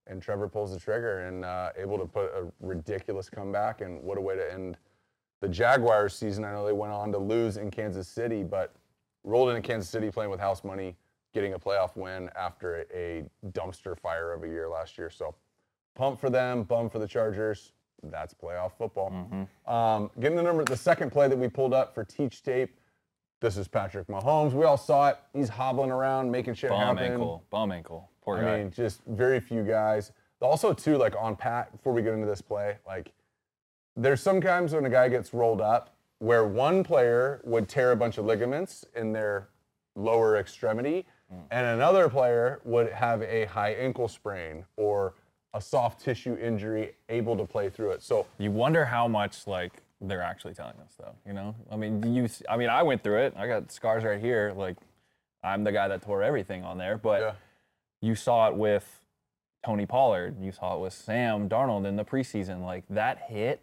[0.07, 3.81] and Trevor pulls the trigger and uh, able to put a ridiculous comeback.
[3.81, 4.77] And what a way to end
[5.41, 6.45] the Jaguars season.
[6.45, 8.73] I know they went on to lose in Kansas City, but
[9.23, 10.95] rolled into Kansas City playing with house money,
[11.33, 15.09] getting a playoff win after a, dumpster fire of a year last year.
[15.09, 15.35] So
[15.95, 17.71] pump for them, bum for the Chargers.
[18.03, 19.47] That's playoff football.
[19.67, 22.77] Um, getting the number, the second play that we pulled up for Teach Tape.
[23.41, 24.53] This is Patrick Mahomes.
[24.53, 25.17] We all saw it.
[25.33, 27.11] He's hobbling around, making shit Bum happen.
[27.13, 28.09] ankle, bum ankle.
[28.23, 28.57] Poor I guy.
[28.59, 30.11] mean, just very few guys.
[30.41, 33.11] Also, too, like on Pat, before we get into this play, like
[33.95, 37.95] there's some times when a guy gets rolled up where one player would tear a
[37.95, 39.49] bunch of ligaments in their
[39.95, 41.05] lower extremity,
[41.51, 45.15] and another player would have a high ankle sprain or
[45.55, 48.03] a soft tissue injury, able to play through it.
[48.03, 51.15] So You wonder how much like they're actually telling us though.
[51.25, 52.27] You know, I mean, you.
[52.49, 53.33] I mean, I went through it.
[53.37, 54.53] I got scars right here.
[54.55, 54.75] Like,
[55.43, 56.97] I'm the guy that tore everything on there.
[56.97, 57.31] But Yeah.
[58.01, 59.01] you saw it with
[59.65, 60.35] Tony Pollard.
[60.41, 62.63] You saw it with Sam Darnold in the preseason.
[62.63, 63.61] Like that hit,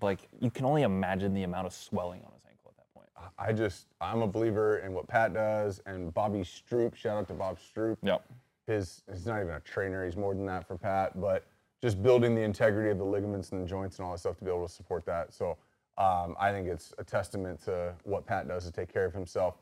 [0.00, 3.08] like you can only imagine the amount of swelling on his ankle at that point.
[3.38, 6.94] I just, I'm a believer in what Pat does and Bobby Stroupe.
[6.96, 7.98] Shout out to Bob Stroupe.
[8.02, 8.24] Yep.
[8.66, 10.04] His, he's not even a trainer.
[10.04, 11.46] He's more than that for Pat, but
[11.82, 14.44] just building the integrity of the ligaments and the joints and all that stuff to
[14.44, 15.32] be able to support that.
[15.32, 15.56] So
[15.98, 19.56] um, I think it's a testament to what Pat does to take care of himself.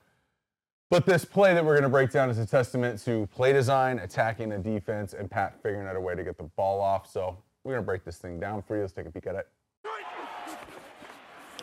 [0.91, 3.99] But this play that we're going to break down is a testament to play design,
[3.99, 7.11] attacking the defense, and Pat figuring out a way to get the ball off.
[7.11, 8.83] So we're going to break this thing down for you.
[8.83, 9.49] Let's take a peek at it.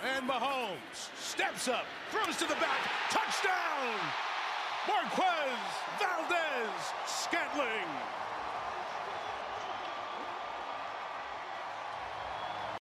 [0.04, 2.80] And Mahomes steps up, throws to the back,
[3.10, 3.98] touchdown!
[4.88, 5.58] Marquez
[7.26, 7.68] Scantling.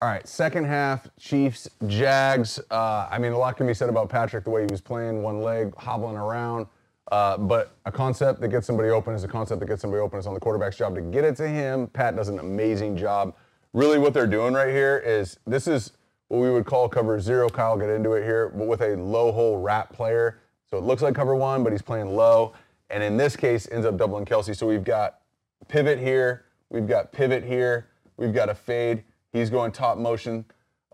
[0.01, 2.59] All right, second half, Chiefs, Jags.
[2.71, 5.23] Uh, I mean, a lot can be said about Patrick, the way he was playing,
[5.23, 6.67] one leg, hobbling around.
[7.13, 10.19] Uh, but a concept that gets somebody open is a concept that gets somebody open.
[10.19, 11.89] It's on the quarterback's job to get it to him.
[11.89, 13.35] Pat does an amazing job.
[13.75, 15.93] Really, what they're doing right here is this is
[16.29, 17.51] what we would call cover zero.
[17.51, 20.39] Kyle, get into it here, but with a low hole wrap player.
[20.71, 22.55] So it looks like cover one, but he's playing low.
[22.91, 24.57] And in this case, ends up doubling Kelce.
[24.57, 25.21] So we've got
[25.69, 29.05] pivot here, we've got pivot here, we've got a fade.
[29.33, 30.45] He's going top motion,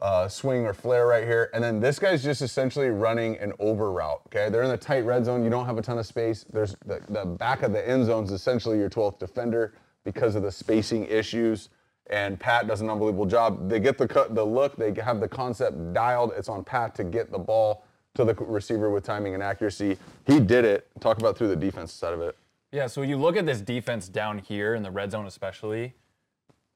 [0.03, 1.49] uh, swing or flare right here.
[1.55, 4.20] And then this guy's just essentially running an over route.
[4.26, 5.42] Okay, they're in the tight red zone.
[5.42, 6.44] You don't have a ton of space.
[6.53, 9.72] There's the, the back of the end zone is essentially your 12th defender
[10.05, 11.70] because of the spacing issues.
[12.09, 13.68] And Pat does an unbelievable job.
[13.68, 14.76] They get the cut, the look.
[14.76, 16.32] They have the concept dialed.
[16.36, 17.86] It's on Pat to get the ball
[18.16, 19.96] to the receiver with timing and accuracy.
[20.26, 20.88] He did it.
[21.00, 22.36] Talk about through the defense side of it.
[22.72, 25.94] Yeah, so you look at this defense down here in the red zone, especially,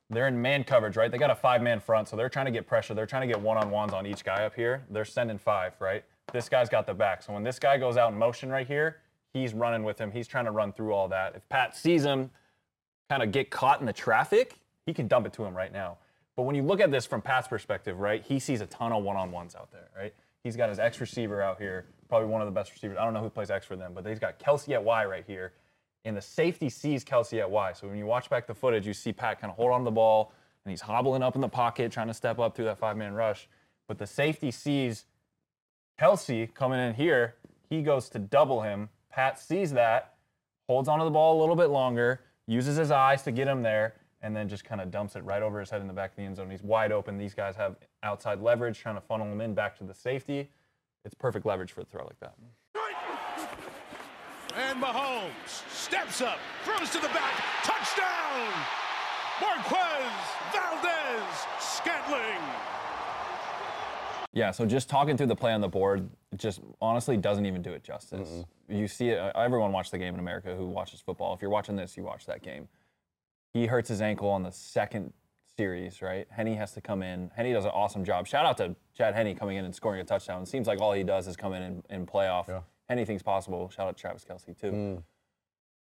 [0.08, 1.10] they're in man coverage, right?
[1.10, 2.94] They got a five man front, so they're trying to get pressure.
[2.94, 4.84] They're trying to get one on ones on each guy up here.
[4.90, 6.04] They're sending five, right?
[6.32, 7.22] This guy's got the back.
[7.22, 8.98] So when this guy goes out in motion right here,
[9.32, 10.10] he's running with him.
[10.10, 11.36] He's trying to run through all that.
[11.36, 12.30] If Pat sees him
[13.08, 14.54] kind of get caught in the traffic,
[14.86, 15.98] he can dump it to him right now.
[16.36, 19.02] But when you look at this from Pat's perspective, right, he sees a ton of
[19.02, 20.14] one on ones out there, right?
[20.44, 22.96] He's got his X receiver out here, probably one of the best receivers.
[22.98, 25.24] I don't know who plays X for them, but he's got Kelce at Y right
[25.26, 25.52] here.
[26.04, 27.72] And the safety sees Kelce at Y.
[27.74, 29.84] So when you watch back the footage, you see Pat kind of hold on to
[29.84, 30.32] the ball
[30.64, 33.12] and he's hobbling up in the pocket, trying to step up through that five man
[33.12, 33.48] rush.
[33.86, 35.04] But the safety sees
[36.00, 37.34] Kelce coming in here.
[37.68, 38.88] He goes to double him.
[39.10, 40.14] Pat sees that,
[40.68, 43.94] holds onto the ball a little bit longer, uses his eyes to get him there,
[44.22, 46.16] and then just kind of dumps it right over his head in the back of
[46.16, 46.50] the end zone.
[46.50, 47.16] He's wide open.
[47.16, 50.50] These guys have outside leverage, trying to funnel him in back to the safety.
[51.04, 52.34] It's perfect leverage for a throw like that.
[54.56, 58.52] And Mahomes steps up, throws to the back, touchdown!
[59.40, 60.12] Marquez
[60.52, 62.42] Valdes Scantling.
[64.32, 67.72] Yeah, so just talking through the play on the board just honestly doesn't even do
[67.72, 68.28] it justice.
[68.28, 68.76] Mm-hmm.
[68.76, 71.34] You see it, everyone watched the game in America who watches football.
[71.34, 72.68] If you're watching this, you watch that game.
[73.52, 75.12] He hurts his ankle on the second
[75.56, 76.26] series, right?
[76.30, 77.30] Henne has to come in.
[77.36, 78.26] Henne does an awesome job.
[78.26, 80.42] Shout out to Chad Henne coming in and scoring a touchdown.
[80.42, 82.48] It seems like all he does is come in and, and play off
[82.88, 83.68] anything's possible.
[83.70, 84.70] Shout out to Travis Kelce, too.
[84.70, 84.96] Hmm.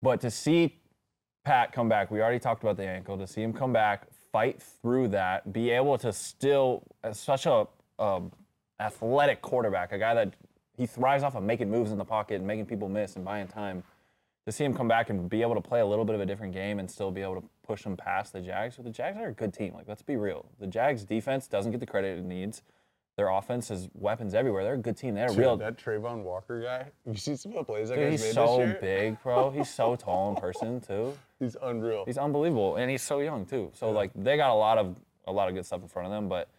[0.02, 0.80] But to see
[1.44, 4.62] Pat come back, we already talked about the ankle, to see him come back, fight
[4.62, 7.66] through that, be able to still, as such a,
[7.98, 8.22] a
[8.80, 10.34] athletic quarterback, a guy that
[10.76, 13.46] he thrives off of making moves in the pocket and making people miss and buying
[13.46, 13.82] time.
[14.46, 16.26] To see him come back and be able to play a little bit of a
[16.26, 18.76] different game and still be able to push them past the Jags.
[18.76, 19.74] So the Jags are a good team.
[19.74, 20.46] Like, let's be real.
[20.60, 22.62] The Jags defense doesn't get the credit it needs.
[23.16, 24.62] Their offense has weapons everywhere.
[24.62, 25.14] They're a good team.
[25.14, 25.56] They're Dude, real.
[25.56, 26.86] that Travon Walker guy.
[27.10, 28.78] You see some of the plays that Dude, guy's he's made so this year?
[28.80, 29.50] big, bro.
[29.50, 31.16] He's so tall in person too.
[31.40, 32.04] He's unreal.
[32.04, 33.70] He's unbelievable, and he's so young too.
[33.74, 36.12] So like they got a lot of a lot of good stuff in front of
[36.12, 36.28] them.
[36.28, 36.50] But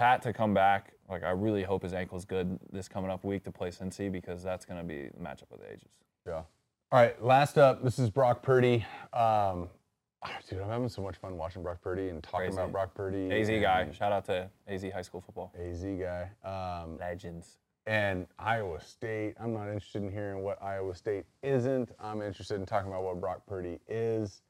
[0.00, 3.44] Pat to come back, like I really hope his ankle's good this coming up week
[3.44, 5.88] to play Cincy because that's gonna be the matchup of the ages.
[6.26, 6.42] Yeah.
[6.90, 8.76] All right, last up, this is Brock Purdy.
[9.12, 9.68] Um,
[10.22, 12.54] ah, dude, I'm having so much fun watching Brock Purdy and talking Crazy.
[12.56, 13.30] about Brock Purdy.
[13.30, 16.30] AZ and guy, shout out to AZ high school football AZ guy.
[16.44, 17.58] Um, legends.
[17.86, 19.34] and Iowa State.
[19.38, 21.90] I'm not interested in hearing what Iowa State isn't.
[22.00, 24.40] I'm interested in talking about what Brock Purdy is.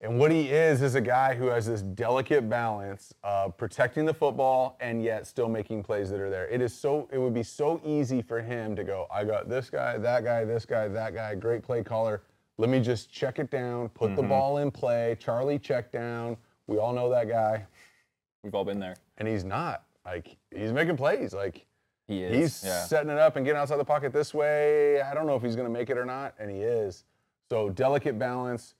[0.00, 4.14] And what he is is a guy who has this delicate balance of protecting the
[4.14, 6.46] football and yet still making plays that are there.
[6.48, 9.70] It is so it would be so easy for him to go, I got this
[9.70, 12.22] guy, that guy, this guy, that guy, great play caller.
[12.58, 14.30] Let me just check it down, put the mm-hmm.
[14.30, 15.16] ball in play.
[15.18, 16.36] Charlie check down.
[16.68, 17.66] We all know that guy.
[18.44, 18.96] We've all been there.
[19.16, 19.82] And he's not.
[20.06, 21.32] Like he's making plays.
[21.32, 21.66] Like
[22.06, 22.36] He is.
[22.36, 22.84] He's yeah.
[22.84, 25.00] setting it up and getting outside the pocket this way.
[25.02, 27.04] I don't know if he's going to make it or not, and he is.
[27.50, 28.74] So delicate balance.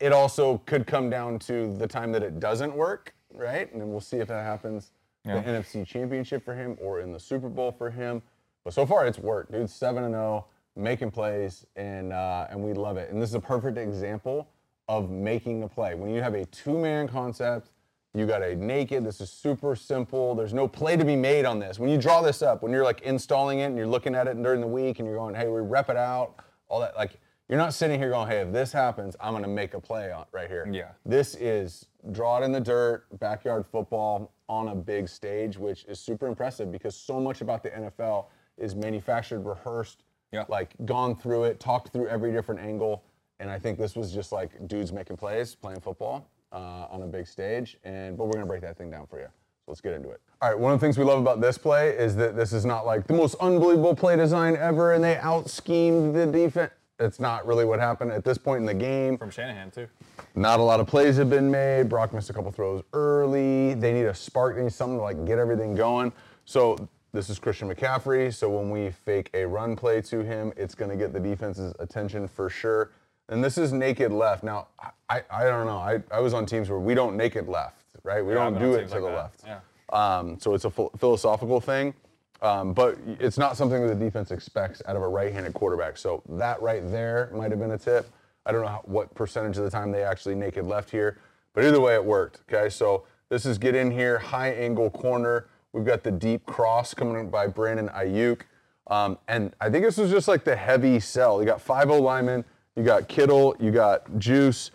[0.00, 3.70] It also could come down to the time that it doesn't work, right?
[3.70, 4.92] And then we'll see if that happens
[5.24, 5.40] Yeah.
[5.40, 8.22] the NFC Championship for him or in the Super Bowl for him.
[8.64, 9.68] But so far, it's worked, dude.
[9.68, 10.46] Seven and zero,
[10.76, 13.10] making plays, and uh, and we love it.
[13.10, 14.48] And this is a perfect example
[14.88, 15.94] of making the play.
[15.94, 17.70] When you have a two-man concept,
[18.12, 19.04] you got a naked.
[19.04, 20.34] This is super simple.
[20.34, 21.78] There's no play to be made on this.
[21.78, 24.42] When you draw this up, when you're like installing it and you're looking at it
[24.42, 26.34] during the week and you're going, hey, we rep it out,
[26.68, 26.96] all that.
[26.96, 27.20] Like
[27.50, 30.24] you're not sitting here going, hey, if this happens, I'm gonna make a play on
[30.30, 30.68] right here.
[30.70, 30.90] Yeah.
[31.04, 35.98] This is draw it in the dirt, backyard football on a big stage, which is
[35.98, 38.26] super impressive because so much about the NFL
[38.56, 40.44] is manufactured, rehearsed, Yeah.
[40.48, 43.02] like gone through it, talked through every different angle.
[43.40, 47.06] And I think this was just like dudes making plays, playing football uh, on a
[47.06, 47.78] big stage.
[47.82, 49.26] And but we're gonna break that thing down for you.
[49.26, 50.20] So let's get into it.
[50.40, 52.64] All right, one of the things we love about this play is that this is
[52.64, 56.70] not like the most unbelievable play design ever, and they out schemed the defense.
[57.00, 59.16] It's not really what happened at this point in the game.
[59.16, 59.86] From Shanahan too.
[60.34, 61.88] Not a lot of plays have been made.
[61.88, 63.74] Brock missed a couple throws early.
[63.74, 64.56] They need a spark.
[64.56, 66.12] They need something to like get everything going.
[66.44, 66.76] So
[67.12, 68.32] this is Christian McCaffrey.
[68.32, 71.74] So when we fake a run play to him, it's going to get the defense's
[71.80, 72.90] attention for sure.
[73.30, 74.44] And this is naked left.
[74.44, 74.68] Now
[75.08, 75.78] I, I don't know.
[75.78, 78.24] I, I was on teams where we don't naked left, right?
[78.24, 79.16] We Yeah, don't do it to like the that.
[79.16, 79.42] left.
[79.46, 79.60] Yeah.
[79.92, 81.94] Um, so it's a ph- philosophical thing,
[82.42, 85.96] um, but it's not something that the defense expects out of a right-handed quarterback.
[85.96, 88.10] So that right there might have been a tip.
[88.46, 91.18] I don't know how, what percentage of the time they actually naked left here,
[91.54, 92.40] but either way it worked.
[92.50, 95.46] Okay, so this is get in here, high angle corner.
[95.72, 98.40] We've got the deep cross coming in by Brandon Aiyuk.
[98.86, 101.40] Um, and I think this was just like the heavy sell.
[101.40, 104.72] You got 5 linemen, you got Kittle, you got Juice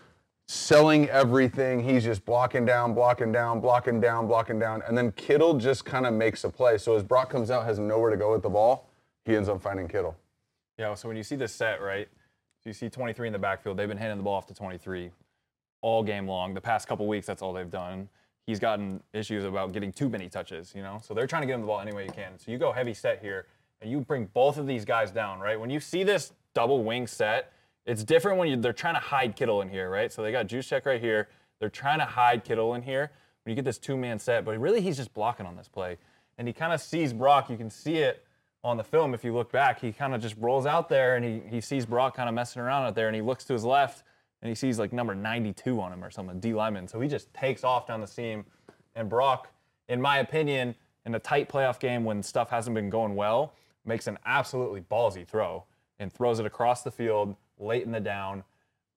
[0.47, 1.83] selling everything.
[1.83, 4.83] He's just blocking down, blocking down, blocking down, blocking down.
[4.87, 6.77] And then Kittle just kind of makes a play.
[6.77, 8.89] So as Brock comes out, has nowhere to go with the ball,
[9.25, 10.15] he ends up finding Kittle.
[10.77, 12.07] Yeah, so when you see this set, right?
[12.65, 13.77] You see 23 in the backfield.
[13.77, 15.11] They've been handing the ball off to 23
[15.81, 16.55] all game long.
[16.55, 18.09] The past couple weeks, that's all they've done.
[18.47, 20.99] He's gotten issues about getting too many touches, you know?
[21.03, 22.39] So they're trying to get him the ball any way you can.
[22.39, 23.45] So you go heavy set here,
[23.81, 25.59] and you bring both of these guys down, right?
[25.59, 27.51] When you see this double wing set,
[27.85, 30.11] it's different when you, they're trying to hide Kittle in here, right?
[30.11, 31.29] So they got Juszczyk right here.
[31.59, 33.11] They're trying to hide Kittle in here.
[33.43, 35.97] When you get this two-man set, but really he's just blocking on this play.
[36.37, 37.49] And he kind of sees Brock.
[37.49, 38.25] You can see it
[38.63, 39.79] on the film if you look back.
[39.79, 42.61] He kind of just rolls out there and he, he sees Brock kind of messing
[42.61, 44.03] around out there and he looks to his left
[44.41, 46.87] and he sees like number 92 on him or something, D lineman.
[46.87, 48.45] So he just takes off down the seam.
[48.95, 49.51] And Brock,
[49.87, 50.73] in my opinion,
[51.05, 53.53] in a tight playoff game when stuff hasn't been going well,
[53.85, 55.63] makes an absolutely ballsy throw
[55.99, 58.43] and throws it across the field late in the down,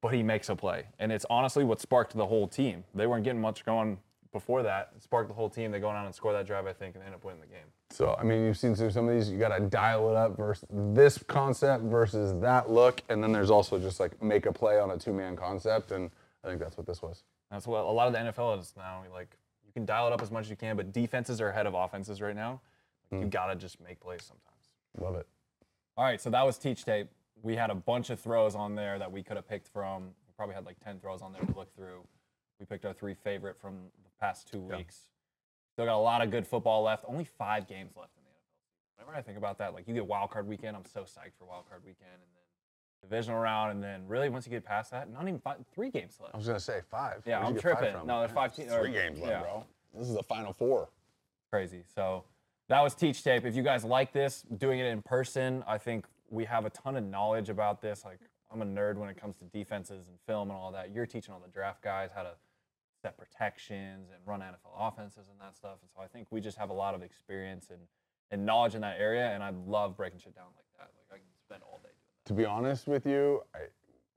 [0.00, 0.86] but he makes a play.
[0.98, 2.84] And it's honestly what sparked the whole team.
[2.94, 3.98] They weren't getting much going
[4.32, 4.92] before that.
[4.96, 5.70] It sparked the whole team.
[5.70, 7.66] They go on and score that drive, I think, and end up winning the game.
[7.90, 10.36] So, I mean, you've seen some some of these, you got to dial it up
[10.36, 13.02] versus this concept versus that look.
[13.08, 15.90] And then there's also just like make a play on a two man concept.
[15.90, 16.10] And
[16.44, 17.24] I think that's what this was.
[17.50, 19.02] That's what a lot of the NFL is now.
[19.12, 19.36] Like
[19.66, 21.74] you can dial it up as much as you can, but defenses are ahead of
[21.74, 22.60] offenses right now.
[23.10, 23.30] Like, You mm.
[23.30, 24.58] gotta just make plays sometimes.
[25.00, 25.26] Love it.
[25.96, 27.08] All right, so that was teach tape.
[27.42, 30.04] We had a bunch of throws on there that we could have picked from.
[30.04, 32.00] We probably had like ten throws on there to look through.
[32.58, 35.04] We picked our three favorite from the past two weeks.
[35.72, 37.04] Still got a lot of good football left.
[37.06, 39.06] Only five games left in the NFL.
[39.06, 41.44] Whenever I think about that, like you get wild card weekend, I'm so psyched for
[41.48, 45.08] wild card weekend, and then divisional round, and then really once you get past that,
[45.12, 46.34] not even five, three games left.
[46.34, 47.22] I was going to say five.
[47.24, 47.94] Yeah, Where'd I'm tripping.
[48.06, 49.40] No, there's five te- or- Three games left, yeah.
[49.42, 49.64] bro.
[49.96, 50.88] This is the final four.
[51.50, 51.82] crazy.
[51.94, 52.24] So
[52.68, 53.44] that was Teach Tape.
[53.46, 56.96] If you guys like this, doing it in person, I think we have a ton
[56.96, 58.04] of knowledge about this.
[58.04, 58.20] Like
[58.52, 60.92] I'm a nerd when it comes to defenses and film and all that.
[60.92, 62.32] You're teaching all the draft guys how to
[63.02, 65.78] set protections and run NFL offenses and that stuff.
[65.80, 67.80] And so I think we just have a lot of experience and,
[68.30, 69.26] and knowledge in that area.
[69.28, 70.90] And I love breaking shit down like that.
[70.96, 72.28] Like I can spend all day doing that.
[72.28, 73.58] To be honest with you, I,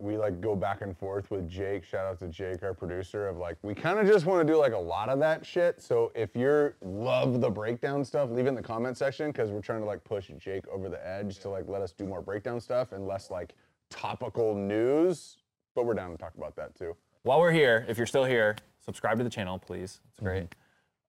[0.01, 1.85] we like go back and forth with Jake.
[1.85, 3.27] Shout out to Jake, our producer.
[3.27, 5.81] Of like, we kind of just want to do like a lot of that shit.
[5.81, 9.61] So if you love the breakdown stuff, leave it in the comment section because we're
[9.61, 12.59] trying to like push Jake over the edge to like let us do more breakdown
[12.59, 13.53] stuff and less like
[13.89, 15.37] topical news.
[15.75, 16.95] But we're down to talk about that too.
[17.23, 20.01] while we're here, if you're still here, subscribe to the channel, please.
[20.09, 20.55] It's great.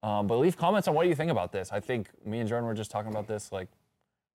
[0.02, 1.70] Um, but leave comments on what you think about this.
[1.72, 3.52] I think me and Jordan were just talking about this.
[3.52, 3.68] Like,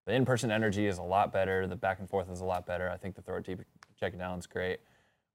[0.05, 1.67] the in-person energy is a lot better.
[1.67, 2.89] The back and forth is a lot better.
[2.89, 3.59] I think the throw it deep,
[3.99, 4.79] check it down is great.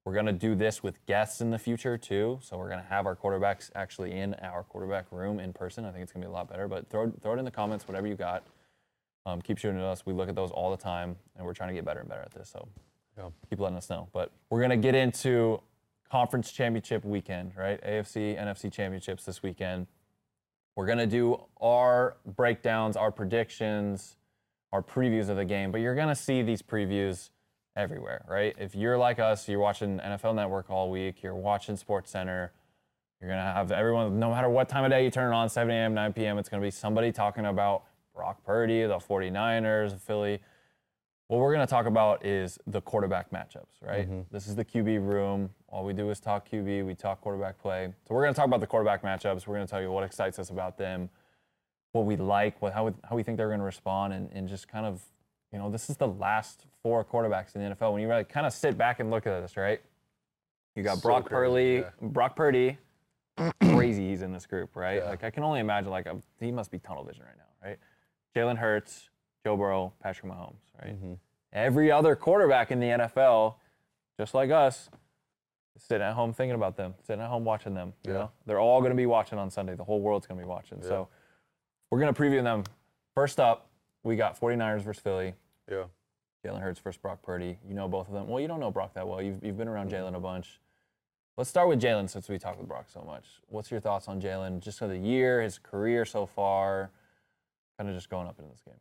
[0.05, 2.39] We're gonna do this with guests in the future too.
[2.43, 5.85] So we're gonna have our quarterbacks actually in our quarterback room in person.
[5.85, 6.67] I think it's gonna be a lot better.
[6.67, 8.45] But throw throw it in the comments, whatever you got.
[9.25, 10.05] Um, keep shooting at us.
[10.05, 12.23] We look at those all the time, and we're trying to get better and better
[12.23, 12.49] at this.
[12.49, 12.67] So
[13.49, 14.09] keep letting us know.
[14.13, 15.61] But we're gonna get into
[16.11, 17.81] conference championship weekend, right?
[17.83, 19.87] AFC, NFC championships this weekend.
[20.75, 24.17] We're gonna do our breakdowns, our predictions,
[24.73, 25.71] our previews of the game.
[25.71, 27.31] But you're gonna see these previews
[27.77, 28.55] everywhere, right?
[28.59, 32.53] If you're like us, you're watching NFL Network all week, you're watching Sports Center.
[33.21, 35.71] You're gonna have everyone, no matter what time of day you turn it on, 7
[35.73, 40.41] a.m., 9 p.m., it's gonna be somebody talking about Brock Purdy, the 49ers, Philly
[41.29, 44.05] What we're going to talk about is the quarterback matchups, right?
[44.07, 44.21] Mm-hmm.
[44.31, 45.49] This is the QB room.
[45.69, 47.91] All we do is talk QB, we talk quarterback play.
[48.07, 49.47] So we're going to talk about the quarterback matchups.
[49.47, 51.09] We're going to tell you what excites us about them,
[51.93, 54.47] what we like, what, how, we- how we think they're going to respond, and, and
[54.47, 55.01] just kind of,
[55.53, 57.93] you know, this is the last four quarterbacks in the NFL.
[57.93, 59.81] When you really kind of sit back and look at this, right?
[60.75, 62.09] You got So Brock crazy, Purdy, yeah.
[62.09, 62.79] Brock Purdy,
[63.63, 64.97] crazy he's in this group, right?
[65.03, 65.11] Yeah.
[65.11, 67.79] Like I can only imagine like a, he must be tunnel vision right now, right?
[68.35, 69.11] Jalen Hurts,
[69.45, 70.95] Joe Burrow, Patrick Mahomes, right?
[70.95, 71.15] Mm-hmm.
[71.53, 73.57] Every other quarterback in the NFL,
[74.19, 74.89] just like us,
[75.77, 77.93] sitting at home thinking about them, sitting at home watching them.
[78.05, 78.19] You Yeah.
[78.19, 79.75] know, they're all going to be watching on Sunday.
[79.75, 80.81] The whole world's going to be watching.
[80.83, 81.09] So
[81.91, 82.65] we're going to preview them.
[83.15, 83.69] First up,
[84.03, 85.35] we got 49ers versus Philly.
[85.71, 85.85] Yeah.
[86.45, 87.59] Jalen Hurts versus Brock Purdy.
[87.67, 88.27] You know both of them.
[88.27, 89.23] Well, you don't know Brock that well.
[89.23, 90.61] You've, you've been around Jalen a bunch.
[91.37, 93.27] Let's start with Jalen since we talk with Brock so much.
[93.49, 96.91] What's your thoughts on Jalen just for the year, his career so far,
[97.79, 98.75] kind of just going up into this game?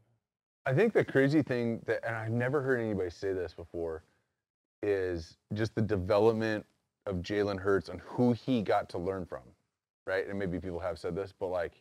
[0.66, 4.04] I think the crazy thing that, and I've never heard anybody say this before,
[4.84, 6.66] is just the development
[7.06, 9.42] of Jalen Hurts and who he got to learn from,
[10.06, 10.28] right?
[10.28, 11.74] And maybe people have said this, but like,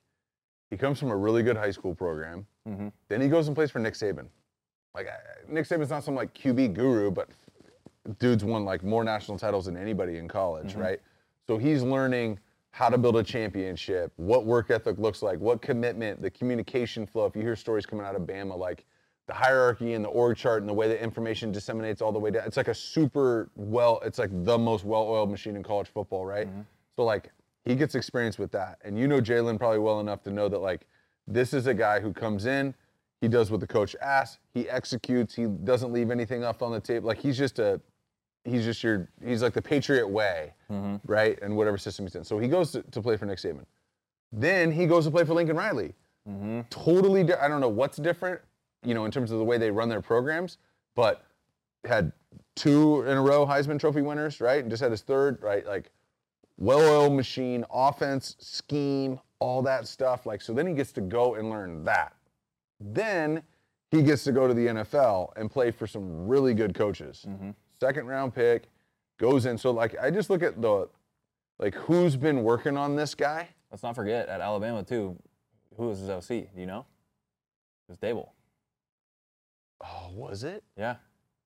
[0.70, 2.46] he comes from a really good high school program.
[2.68, 2.92] Mhm.
[3.08, 4.28] Then he goes and plays for Nick Saban.
[4.94, 5.08] Like,
[5.48, 7.28] Nick Saban's not some like QB guru, but
[8.18, 10.80] dude's won like more national titles than anybody in college, mm-hmm.
[10.80, 11.00] right?
[11.46, 12.38] So he's learning
[12.72, 17.26] how to build a championship, what work ethic looks like, what commitment, the communication flow.
[17.26, 18.84] If you hear stories coming out of Bama, like
[19.26, 22.30] the hierarchy and the org chart and the way that information disseminates all the way
[22.30, 26.24] down, it's like a super well, it's like the most well-oiled machine in college football,
[26.24, 26.48] right?
[26.48, 26.62] Mm-hmm.
[26.96, 27.30] So like
[27.64, 30.58] he gets experience with that, and you know Jalen probably well enough to know that
[30.58, 30.86] like
[31.26, 32.74] this is a guy who comes in,
[33.20, 36.80] he does what the coach asks, he executes, he doesn't leave anything up on the
[36.80, 37.08] table.
[37.08, 37.80] Like he's just a
[38.44, 40.96] he's just your he's like the Patriot way, mm-hmm.
[41.10, 41.38] right?
[41.42, 42.24] And whatever system he's in.
[42.24, 43.64] So he goes to, to play for Nick Saban.
[44.32, 45.94] Then he goes to play for Lincoln Riley.
[46.28, 46.60] Mm-hmm.
[46.70, 48.40] Totally, di- I don't know what's different,
[48.84, 50.58] you know, in terms of the way they run their programs,
[50.94, 51.24] but
[51.84, 52.12] had
[52.54, 54.60] two in a row Heisman Trophy winners, right?
[54.60, 55.66] And just had his third, right?
[55.66, 55.90] Like
[56.58, 60.26] well-oiled machine, offense, scheme, all that stuff.
[60.26, 62.14] Like so, then he gets to go and learn that.
[62.80, 63.42] Then
[63.90, 67.26] he gets to go to the NFL and play for some really good coaches.
[67.28, 67.50] Mm-hmm.
[67.78, 68.64] Second round pick
[69.18, 69.58] goes in.
[69.58, 70.88] So like I just look at the
[71.58, 73.48] like who's been working on this guy.
[73.70, 75.16] Let's not forget at Alabama too.
[75.76, 76.28] Who was his OC?
[76.28, 76.86] Do you know?
[77.88, 78.30] It was Daboll.
[79.82, 80.62] Oh, was it?
[80.76, 80.96] Yeah,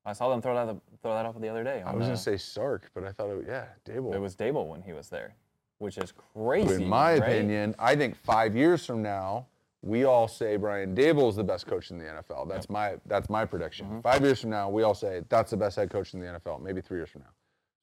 [0.05, 1.83] I saw them throw that throw that up the other day.
[1.83, 4.15] I was the- gonna uh, say Sark, but I thought it yeah, Daboll.
[4.15, 5.35] it was Daboll when he was there,
[5.79, 6.83] which is crazy.
[6.83, 7.23] in my right?
[7.23, 9.47] opinion, I think five years from now,
[9.85, 12.49] we all say Brian Daboll is the best coach in the NFL.
[12.49, 13.87] That's my that's my prediction.
[13.87, 14.01] Mm-hmm.
[14.01, 16.63] Five years from now, we all say that's the best head coach in the NFL.
[16.63, 17.33] Maybe three years from now.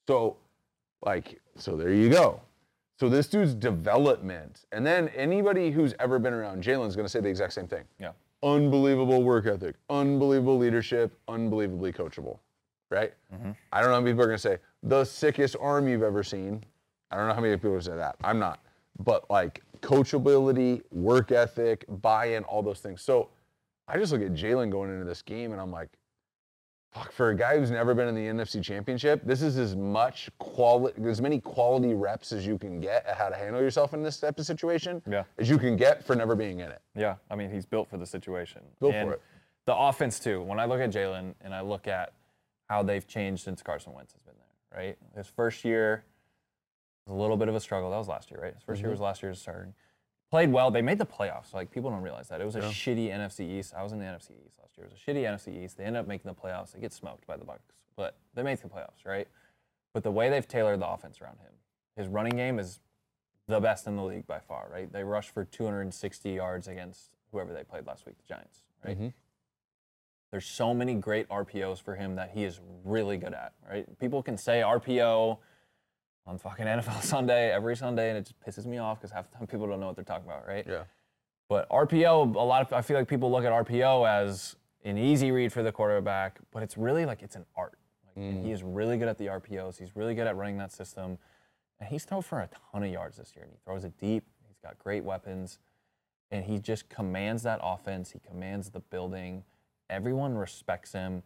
[0.08, 0.38] So,
[1.06, 2.41] like, so there you go.
[2.99, 7.20] So this dude's development, and then anybody who's ever been around Jalen's going to say
[7.20, 7.84] the exact same thing.
[7.99, 8.12] Yeah.
[8.43, 12.39] Unbelievable work ethic, unbelievable leadership, unbelievably coachable,
[12.89, 13.14] right?
[13.34, 13.52] Mm-hmm.
[13.72, 16.24] I don't know how many people are going to say the sickest arm you've ever
[16.24, 16.64] seen.
[17.12, 18.16] I don't know how many people say that.
[18.24, 18.60] I'm not.
[18.99, 23.01] But like coachability, work ethic, buy-in, all those things.
[23.01, 23.29] So
[23.88, 25.89] I just look at Jalen going into this game and I'm like,
[26.91, 30.29] fuck, for a guy who's never been in the NFC championship, this is as much
[30.39, 34.03] quality as many quality reps as you can get at how to handle yourself in
[34.03, 35.23] this type of situation Yeah.
[35.38, 36.82] as you can get for never being in it.
[36.95, 38.61] Yeah, I mean he's built for the situation.
[38.79, 39.21] Built for it.
[39.65, 40.41] The offense too.
[40.41, 42.13] When I look at Jalen and I look at
[42.69, 44.97] how they've changed since Carson Wentz has been there, right?
[45.15, 46.03] His first year
[47.08, 47.89] a little bit of a struggle.
[47.91, 48.54] That was last year, right?
[48.54, 48.82] His 1st Mm-hmm.
[48.86, 49.74] year was last year's starting.
[50.30, 50.72] Played well.
[50.72, 51.54] They made the playoffs.
[51.54, 53.74] Like people don't realize that it was a shitty NFC East.
[53.76, 54.86] I was in the NFC East last year.
[54.88, 55.78] It was a shitty NFC East.
[55.78, 56.72] They end up making the playoffs.
[56.72, 57.60] They get smoked by the Bucs,
[57.97, 59.28] but they make the playoffs, right?
[59.93, 61.52] But the way they've tailored the offense around him,
[61.97, 62.80] his running game is
[63.47, 64.89] the best in the league by far, right?
[64.91, 68.95] They rushed for 260 yards against whoever they played last week, the Giants, right?
[70.32, 73.86] There's so many great RPOs for him that he is really good at, right?
[73.99, 75.39] People can say RPO
[76.26, 79.38] on fucking NFL Sunday every Sunday, and it just pisses me off because half the
[79.38, 80.65] time people don't know what they're talking about, right?
[80.67, 80.84] Yeah.
[81.49, 85.32] But RPO, a lot of I feel like people look at RPO as an easy
[85.32, 87.78] read for the quarterback, but it's really like it's an art.
[88.05, 88.45] Like and mm-hmm.
[88.45, 89.78] he is really good at the RPOs.
[89.78, 91.17] He's really good at running that system,
[91.80, 93.43] and he's thrown for a ton of yards this year.
[93.43, 94.24] And he throws it deep.
[94.47, 95.59] He's got great weapons,
[96.32, 98.11] and he just commands that offense.
[98.11, 99.43] He commands the building.
[99.89, 101.22] Everyone respects him.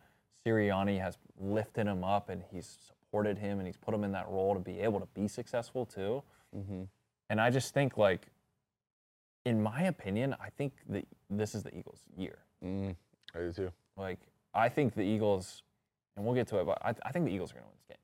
[0.46, 2.78] Sirianni has lifted him up, and he's
[3.16, 5.86] supported him, and he's put him in that role to be able to be successful
[5.86, 6.22] too.
[7.30, 8.28] And I just think like
[9.46, 12.40] in my opinion, I think that this is the Eagles' year.
[12.64, 12.96] Mm,
[13.36, 13.72] I do too.
[13.96, 14.20] Like,
[14.56, 15.62] I think the Eagles,
[16.16, 17.78] and we'll get to it, but I, I think the Eagles are going to win
[17.78, 17.98] this game.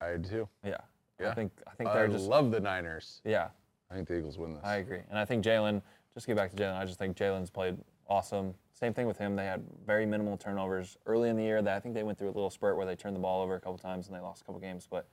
[0.00, 0.48] I do too.
[0.62, 0.76] Yeah.
[1.18, 1.30] Yeah.
[1.30, 3.20] I think I think I they're just love the Niners.
[3.24, 3.48] yeah.
[3.90, 4.62] I think the Eagles win this.
[4.64, 5.80] I agree, and I think Jalen.
[6.14, 7.76] Just to get back to Jalen, I just think Jalen's played
[8.08, 8.54] awesome.
[8.72, 9.36] Same thing with him.
[9.36, 11.60] They had very minimal turnovers early in the year.
[11.62, 13.54] That I think they went through a little spurt where they turned the ball over
[13.54, 14.86] a couple times and they lost a couple games.
[14.90, 15.08] But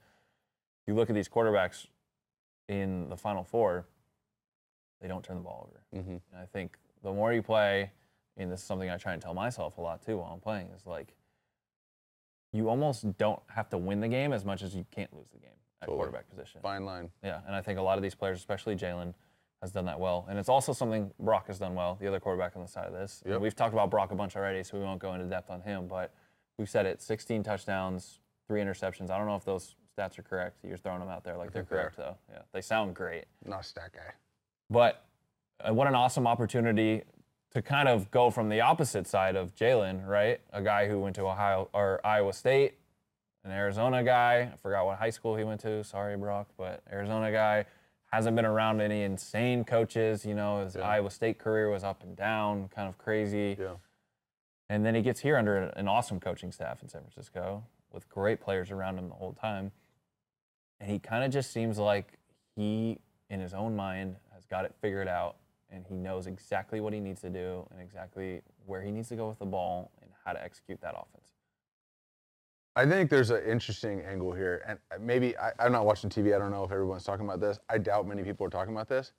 [0.86, 1.86] you look at these quarterbacks
[2.68, 3.86] in the Final Four,
[5.00, 6.02] they don't turn the ball over.
[6.02, 6.20] Mhm.
[6.32, 7.90] And I think the more you play,
[8.36, 10.68] and this is something I try and tell myself a lot too while I'm playing,
[10.70, 11.14] is like
[12.52, 15.38] you almost don't have to win the game as much as you can't lose the
[15.38, 15.50] game
[15.82, 15.96] at Totally.
[15.98, 16.60] quarterback position.
[16.62, 17.10] Fine line.
[17.22, 19.14] Yeah, and I think a lot of these players, especially Jalen,
[19.62, 20.26] has done that well.
[20.28, 22.92] And it's also something Brock has done well, the other quarterback on the side of
[22.92, 23.22] this.
[23.26, 23.40] Yep.
[23.40, 25.86] We've talked about Brock a bunch already, so we won't go into depth on him,
[25.88, 26.12] but
[26.58, 29.10] we've said it 16 touchdowns, three interceptions.
[29.10, 30.58] I don't know if those stats are correct.
[30.62, 31.80] You're throwing them out there like they're think they are.
[31.80, 32.16] correct, though.
[32.30, 33.24] Yeah, they sound great.
[33.44, 34.12] Not a stat guy.
[34.68, 35.04] But
[35.66, 37.02] uh, what an awesome opportunity
[37.52, 40.40] to kind of go from the opposite side of Jalen, right?
[40.52, 42.74] A guy who went to Ohio or Iowa State,
[43.44, 44.50] an Arizona guy.
[44.52, 45.82] I forgot what high school he went to.
[45.82, 47.64] Sorry, Brock, but Arizona guy
[48.16, 50.24] hasn't been around any insane coaches.
[50.24, 53.56] You know, his Iowa State career was up and down, kind of crazy.
[53.60, 53.74] Yeah.
[54.70, 57.62] And then he gets here under an awesome coaching staff in San Francisco
[57.92, 59.70] with great players around him the whole time.
[60.80, 62.18] And he kind of just seems like
[62.56, 62.98] he,
[63.28, 65.36] in his own mind, has got it figured out
[65.70, 69.16] and he knows exactly what he needs to do and exactly where he needs to
[69.16, 71.35] go with the ball and how to execute that offense.
[72.76, 76.34] I think there's an interesting angle here, and uh, maybe I, I'm not watching TV.
[76.34, 77.58] I don't know if everyone's talking about this.
[77.70, 79.12] I doubt many people are talking about this.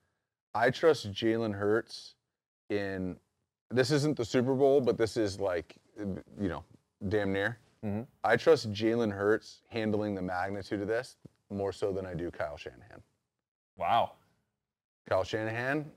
[0.54, 2.14] I trust Jalen Hurts
[2.70, 3.18] in.
[3.72, 6.06] This isn't the Super Bowl, but this is like, uh,
[6.40, 6.64] you know,
[7.10, 7.58] damn near.
[7.84, 8.06] Mhm.
[8.24, 11.18] I trust Jalen Hurts handling the magnitude of this
[11.50, 13.02] more so than I do Kyle Shanahan.
[13.76, 14.14] Wow.
[15.10, 15.92] Kyle Shanahan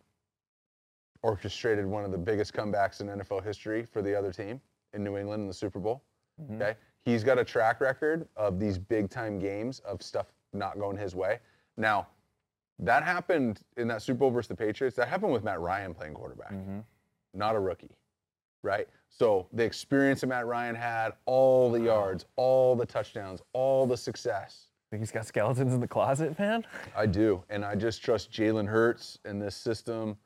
[1.22, 4.60] orchestrated one of the biggest comebacks in NFL history for the other team
[4.94, 6.02] in New England in the Super Bowl.
[6.40, 6.54] Mm-hmm.
[6.56, 6.76] Okay.
[7.04, 11.14] He's got a track record of these big time games of stuff not going his
[11.14, 11.38] way.
[11.76, 12.08] Now,
[12.78, 14.96] that happened in that Super Bowl versus the Patriots.
[14.96, 16.80] That happened with Matt Ryan playing quarterback, mm-hmm.
[17.34, 17.96] not a rookie,
[18.62, 18.88] right?
[19.08, 23.96] So the experience that Matt Ryan had, all the yards, all the touchdowns, all the
[23.96, 24.66] success.
[24.90, 26.66] Think he's got skeletons in the closet, man?
[26.96, 30.16] I do, and I just trust Jalen Hurts in this system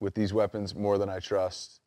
[0.00, 1.80] with these weapons more than I trust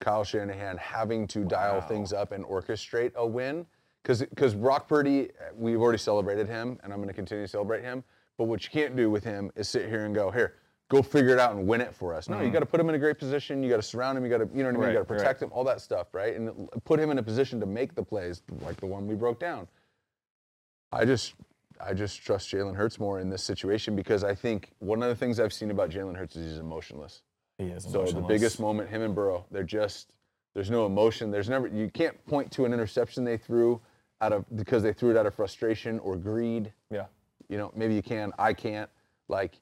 [0.00, 3.66] Kyle Shanahan having to dial things up and orchestrate a win.
[4.02, 7.82] Because because Brock Purdy, we've already celebrated him, and I'm going to continue to celebrate
[7.82, 8.02] him.
[8.38, 10.54] But what you can't do with him is sit here and go, here,
[10.88, 12.28] go figure it out and win it for us.
[12.28, 12.52] No, you mm.
[12.52, 13.62] got to put him in a great position.
[13.62, 14.24] You got to surround him.
[14.24, 14.80] You got to, you know what I mean.
[14.80, 15.18] Right, you got to right.
[15.18, 15.50] protect him.
[15.52, 16.34] All that stuff, right?
[16.34, 19.38] And put him in a position to make the plays like the one we broke
[19.38, 19.68] down.
[20.92, 21.34] I just
[21.84, 25.14] I just trust Jalen Hurts more in this situation because I think one of the
[25.14, 27.22] things I've seen about Jalen Hurts is he's emotionless.
[27.58, 27.84] He is.
[27.84, 30.14] So the biggest moment, him and Burrow, they're just
[30.54, 31.30] there's no emotion.
[31.30, 33.80] There's never you can't point to an interception they threw
[34.20, 36.72] out of because they threw it out of frustration or greed.
[36.90, 37.06] Yeah.
[37.48, 38.32] You know, maybe you can.
[38.38, 38.90] I can't.
[39.28, 39.60] Like,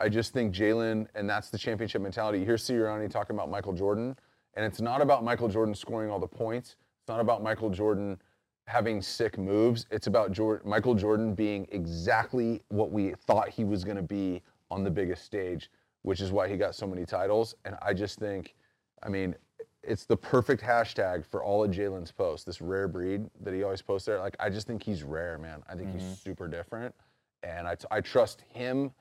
[0.00, 2.38] I just think Jalen, and that's the championship mentality.
[2.38, 4.16] You hear Sirianni talking about Michael Jordan,
[4.54, 6.76] and it's not about Michael Jordan scoring all the points.
[7.00, 8.20] It's not about Michael Jordan
[8.66, 9.86] having sick moves.
[9.90, 14.42] It's about Jor- Michael Jordan being exactly what we thought he was going to be
[14.70, 15.70] on the biggest stage,
[16.02, 17.56] which is why he got so many titles.
[17.64, 18.54] And I just think,
[19.02, 19.34] I mean,
[19.82, 22.44] it's the perfect hashtag for all of Jalen's posts.
[22.44, 24.18] This rare breed that he always posts there.
[24.18, 25.62] Like, I just think he's rare, man.
[25.68, 26.14] I think he's mm-hmm.
[26.14, 26.94] super different,
[27.42, 28.92] and I, I trust him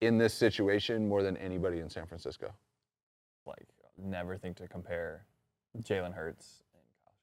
[0.00, 2.52] in this situation more than anybody in San Francisco.
[3.46, 3.66] like
[3.98, 5.24] never think to compare
[5.82, 7.14] Jalen Hurts and Kyle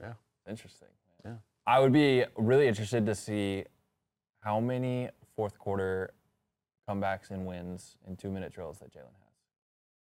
[0.00, 0.16] Shanahan.
[0.46, 0.50] Yeah.
[0.50, 0.88] Interesting.
[1.24, 1.34] Yeah.
[1.66, 3.64] I would be really interested to see
[4.40, 6.14] how many fourth quarter
[6.88, 9.23] comebacks and wins in two minute drills that Jalen has.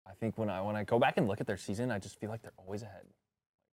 [0.08, 2.18] I think when I when I go back and look at their season, I just
[2.18, 3.04] feel like they're always ahead.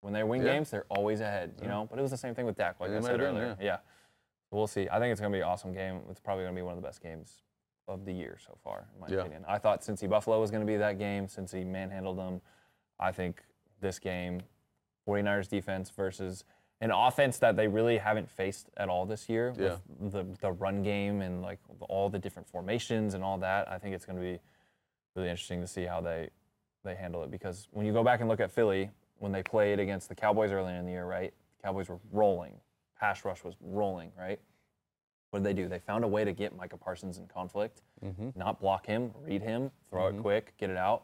[0.01, 0.53] When they win Yeah.
[0.53, 1.87] games, they're always ahead, you know.
[1.89, 3.57] But it was the same thing with Dak, like They I said been, earlier.
[3.59, 3.79] Yeah.
[4.51, 4.87] We'll see.
[4.89, 6.01] I think it's gonna be an awesome game.
[6.09, 7.43] It's probably gonna be one of the best games
[7.87, 9.19] of the year so far, in my Yeah.
[9.21, 9.43] opinion.
[9.47, 12.41] I thought Cincy Buffalo was gonna be that game since he manhandled them.
[12.99, 13.43] I think
[13.79, 14.41] this game,
[15.07, 16.43] 49ers defense versus
[16.81, 19.77] an offense that they really haven't faced at all this year Yeah.
[19.99, 21.59] with the, the run game and like
[21.89, 23.69] all the different formations and all that.
[23.69, 24.39] I think it's going to be
[25.19, 26.29] really interesting to see how they
[26.85, 29.79] they handle it because when you go back and look at Philly when they played
[29.81, 31.33] against the Cowboys earlier in the year, right?
[31.57, 32.53] The Cowboys were rolling.
[32.97, 34.39] Pass rush was rolling, right?
[35.31, 35.67] What did they do?
[35.67, 37.81] They found a way to get Micah Parsons in conflict,
[38.35, 41.03] not block him, read him, throw it quick, get it out,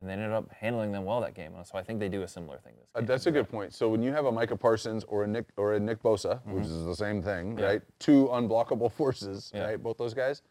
[0.00, 1.52] and they ended up handling them well that game.
[1.64, 3.06] So I think they do a similar thing this Uh, game.
[3.06, 3.72] that's a good point.
[3.72, 6.66] So when you have a Micah Parsons or a Nick or a Nick Bosa, which
[6.66, 7.58] is the same thing, Mm-hmm.
[7.60, 7.66] Yeah.
[7.66, 7.82] right?
[8.00, 9.62] Two unblockable forces, Yeah.
[9.66, 9.82] right?
[9.82, 10.42] Both those guys.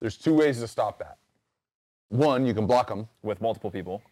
[0.00, 1.18] There's two ways to stop that.
[2.10, 3.08] One, you can block them.
[3.22, 4.02] with multiple people,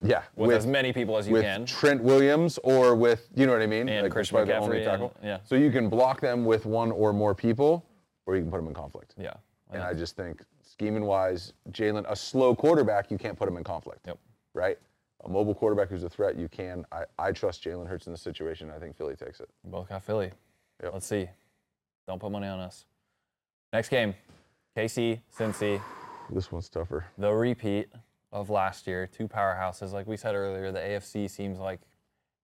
[0.00, 1.42] Yeah, with, as many people as you can.
[1.42, 1.66] with can.
[1.66, 4.78] Trent Williams or with you know what I mean, And like Christian probably the only
[4.78, 5.12] McCaffrey tackle.
[5.20, 5.38] and- yeah.
[5.44, 7.84] So you can block them with one or more people,
[8.26, 9.14] or you can put them in conflict.
[9.18, 9.34] Yeah.
[9.72, 13.64] And I just think scheming wise, Jalen, a slow quarterback, you can't put him in
[13.64, 14.06] conflict.
[14.06, 14.18] Yep.
[14.54, 14.78] Right?
[15.24, 16.84] a mobile quarterback who's a threat, you can.
[16.90, 18.72] I, I trust Jalen Hurts in this situation.
[18.74, 19.48] I think Philly takes it.
[19.62, 20.32] Both got Philly.
[20.82, 20.92] Yep.
[20.94, 21.28] Let's see.
[22.08, 22.86] Don't put money on us.
[23.72, 24.14] Next game,
[24.76, 25.80] KC, Cincy,
[26.34, 27.04] This one's tougher.
[27.18, 27.88] the repeat
[28.32, 29.06] of last year.
[29.06, 29.92] Two powerhouses.
[29.92, 31.80] Like we said earlier, the AFC seems like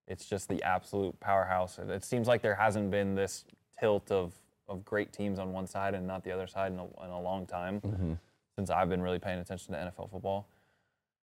[0.07, 1.79] it's just the absolute powerhouse.
[1.79, 3.45] It seems like there hasn't been this
[3.79, 4.35] tilt of,
[4.69, 7.21] of great teams on one side and not the other side in a, in a
[7.21, 8.13] long time mm-hmm.
[8.57, 10.47] since I've been really paying attention to NFL football.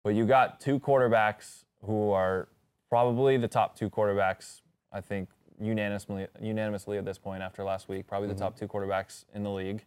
[0.04, 2.48] But you got two quarterbacks who are
[2.90, 5.30] probably the top two quarterbacks, I think,
[5.60, 8.08] unanimously, unanimously at this point after last week.
[8.08, 8.44] Probably the mm-hmm.
[8.44, 9.86] top two quarterbacks in the league.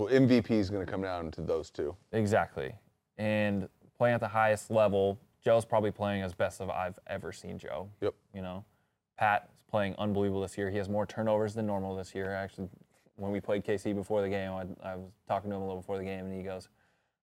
[0.00, 1.94] Well, MVP is going to come down to those two.
[2.12, 2.72] Exactly.
[3.18, 7.58] And playing at the highest level, Joe's probably playing as best of I've ever seen
[7.58, 7.90] Joe.
[8.00, 8.14] Yep.
[8.34, 8.64] You know,
[9.18, 10.70] Pat is playing unbelievable this year.
[10.70, 12.32] He has more turnovers than normal this year.
[12.32, 12.70] Actually,
[13.16, 15.82] when we played KC before the game, I, I was talking to him a little
[15.82, 16.70] before the game, and he goes,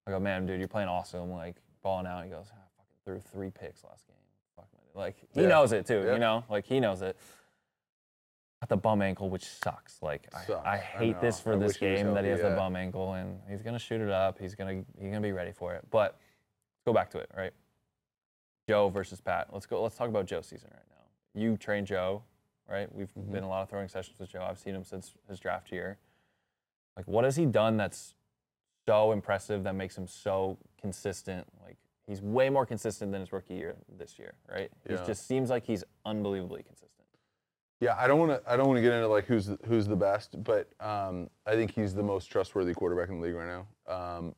[0.06, 3.20] "I go, man, dude, you're playing awesome, like balling out." He goes, "I fucking threw
[3.32, 4.16] three picks last game."
[4.56, 4.68] Fuck.
[4.94, 5.48] Like he Yeah.
[5.48, 6.04] knows it too.
[6.06, 6.14] Yeah.
[6.14, 7.18] You know, like he knows it.
[8.62, 10.02] Got the bum ankle, which sucks.
[10.02, 10.66] Like I, Sucks.
[10.66, 12.50] I I hate this for I this wish he was game that he has healthy,
[12.56, 12.64] the yeah.
[12.66, 14.40] bum ankle, and he's gonna shoot it up.
[14.40, 15.86] He's gonna he's gonna be ready for it.
[15.92, 17.52] But let's go back to it, right?
[18.68, 19.48] Joe versus Pat.
[19.52, 19.82] Let's go.
[19.84, 21.40] Let's talk about Joe's season right now.
[21.40, 22.24] You train Joe,
[22.68, 22.94] right?
[22.94, 23.28] We've Mm-hmm.
[23.32, 24.42] been in a lot of throwing sessions with Joe.
[24.50, 26.00] I've seen him since his draft year.
[26.96, 28.16] Like, what has he done that's
[28.88, 31.46] so impressive that makes him so consistent?
[31.64, 31.78] Like,
[32.08, 34.72] he's way more consistent than his rookie year this year, right?
[34.88, 35.04] He Yeah.
[35.06, 36.92] just seems like he's unbelievably consistent.
[37.80, 38.52] Yeah, I don't want to.
[38.52, 41.52] I don't want to get into like who's the, who's the best, but um, I
[41.54, 43.68] think he's the most trustworthy quarterback in the league right now.
[43.94, 44.34] Um,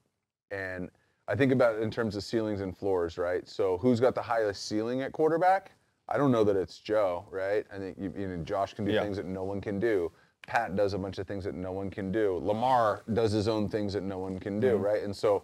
[0.52, 0.90] and
[1.28, 3.48] I think about it in terms of ceilings and floors, right?
[3.48, 5.72] So who's got the highest ceiling at quarterback?
[6.10, 7.66] I don't know that it's Joe, right?
[7.74, 9.04] I think you, you know, Josh can do Yeah.
[9.04, 10.12] things that no one can do.
[10.48, 12.40] Pat does a bunch of things that no one can do.
[12.44, 15.04] Lamar does his own things that no one can do, right?
[15.04, 15.44] And so,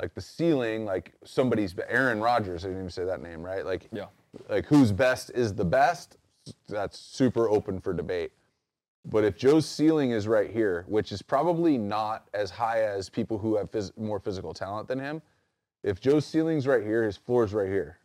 [0.00, 2.64] like the ceiling, like somebody's Aaron Rodgers.
[2.64, 3.66] I didn't even say that name, right?
[3.66, 4.06] Like Yeah.
[4.48, 6.16] like who's best is the best
[6.68, 8.32] that's super open for debate.
[9.04, 13.38] But if joe's ceiling is right here which is probably not as high as people
[13.38, 15.22] who have phys- more physical talent than him
[15.82, 17.98] if joe's ceiling's right here his floor's right here.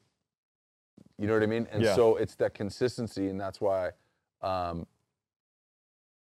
[1.18, 1.68] You know what i mean?
[1.72, 1.96] And Yeah.
[1.96, 3.92] so it's that consistency and that's why
[4.42, 4.86] um,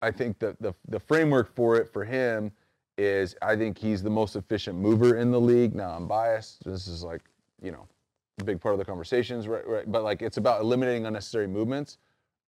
[0.03, 2.51] i think that the, the framework for it for him
[2.99, 5.75] is i think he's the most efficient mover in the league.
[5.75, 6.65] Now i'm biased.
[6.65, 7.23] This is like
[7.63, 7.87] you know
[8.41, 9.91] a big part of the conversations, right, right?
[9.91, 11.99] But like it's about eliminating unnecessary movements.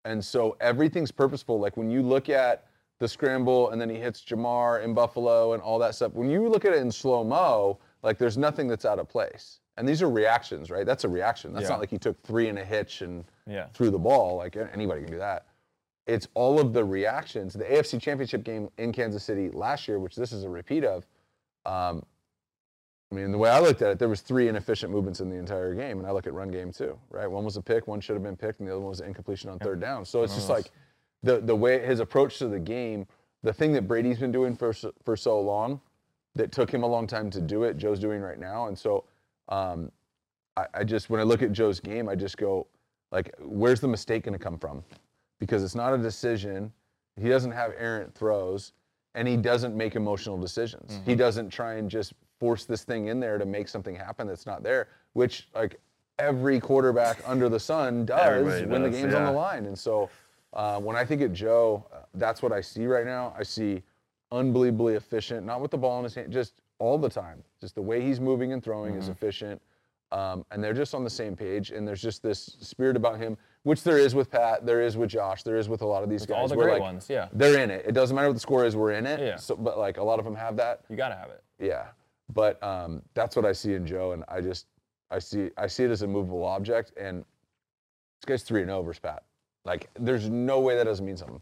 [0.05, 1.59] And so everything's purposeful.
[1.59, 2.67] Like when you look at
[2.99, 6.49] the scramble and then he hits Ja'Marr in Buffalo and all that stuff, when you
[6.49, 9.61] look at it in slow mo, like there's nothing that's out of place.
[9.77, 10.87] And these are reactions, right?
[10.87, 11.53] That's a reaction.
[11.53, 11.71] That's Yeah.
[11.71, 13.67] not like he took three in a hitch and Yeah.
[13.75, 14.37] threw the ball.
[14.37, 15.47] Like anybody can do that.
[16.07, 17.53] It's all of the reactions.
[17.53, 21.07] The AFC Championship game in Kansas City last year, which this is a repeat of,
[21.67, 22.05] um,
[23.13, 25.37] I mean, the way I looked at it, there was three inefficient movements in the
[25.37, 27.31] entire game, and I look at run game too, right?
[27.31, 29.07] One was a pick, one should have been picked, and the other one was an
[29.09, 30.05] incompletion on third down.
[30.05, 30.71] So it's just like
[31.23, 33.07] the the way his approach to the game,
[33.43, 35.81] the thing that Brady's been doing for so- for so long,
[36.35, 39.05] that took him a long time to do it, Joe's doing right now, and so
[39.49, 39.93] um,
[40.57, 42.67] I, I just when I look at Joe's game, I just go
[43.13, 44.83] like, where's the mistake going to come from?
[45.39, 46.73] Because it's not a decision.
[47.21, 48.73] He doesn't have errant throws,
[49.15, 51.01] and he doesn't make emotional decisions.
[51.07, 54.47] He doesn't try and just force this thing in there to make something happen that's
[54.47, 55.79] not there, which like
[56.19, 59.67] every quarterback under the sun does Everybody when the does, game's on the line.
[59.67, 60.09] And so
[60.53, 63.35] uh, when I think of Joe, uh, that's what I see right now.
[63.39, 63.83] I see
[64.33, 67.43] unbelievably efficient, not with the ball in his hand, just all the time.
[67.61, 69.01] Just the way he's moving and throwing Mm-hmm.
[69.01, 69.61] is efficient.
[70.13, 71.71] Um, and they're just on the same page.
[71.73, 75.11] And there's just this spirit about him, which there is with Pat, there is with
[75.11, 76.39] Josh, there is with a lot of these With guys.
[76.39, 77.29] all the great like, ones, yeah.
[77.33, 77.85] They're in it.
[77.87, 79.19] It doesn't matter what the score is, we're in it.
[79.21, 79.37] Yeah.
[79.37, 80.83] So, but like a lot of them have that.
[80.89, 81.43] You gotta have it.
[81.59, 81.87] Yeah,
[82.33, 84.67] but um, that's what I see in Joe, and I just
[85.11, 87.19] I see I see it as a movable object, and
[88.21, 89.23] this guy's three and zero versus Pat.
[89.65, 91.41] Like, there's no way that doesn't mean something.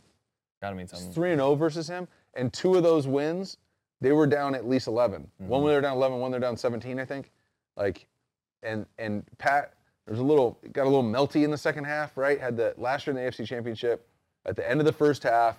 [0.63, 1.13] Gotta mean It's something.
[1.13, 3.59] three and zero versus him, and two of those wins,
[4.01, 5.31] they were down at least 11.
[5.39, 7.31] One when they're down 11, one they're down 17, I think.
[7.77, 8.07] Like,
[8.63, 9.75] and and Pat,
[10.07, 12.41] there's a little got a little melty in the second half, right?
[12.41, 14.07] Had the last year in the AFC Championship,
[14.47, 15.59] at the end of the first half,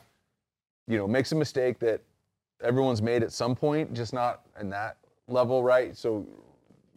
[0.87, 2.01] you know, makes a mistake that
[2.63, 4.97] everyone's made at some point, just not in that
[5.27, 5.95] level, right?
[5.95, 6.25] So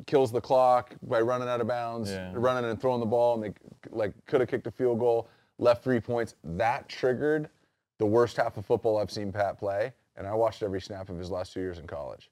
[0.07, 2.33] kills the clock by running out of bounds, Yeah.
[2.35, 3.53] running and throwing the ball, and they
[3.91, 6.35] like could have kicked a field goal, left three points.
[6.45, 7.49] That triggered
[7.99, 11.19] the worst half of football I've seen Pat play, and I watched every snap of
[11.19, 12.31] his last two years in college.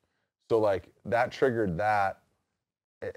[0.48, 2.20] So like that triggered that.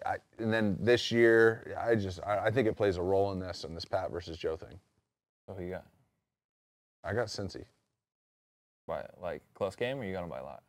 [0.06, 3.40] I- and then this year, I just I, I think it plays a role in
[3.40, 4.80] this in this Pat versus Joe thing.
[5.48, 5.86] So who you got?
[7.04, 7.66] I got Cincy.
[8.88, 10.64] By like close game, or you got him by a lot?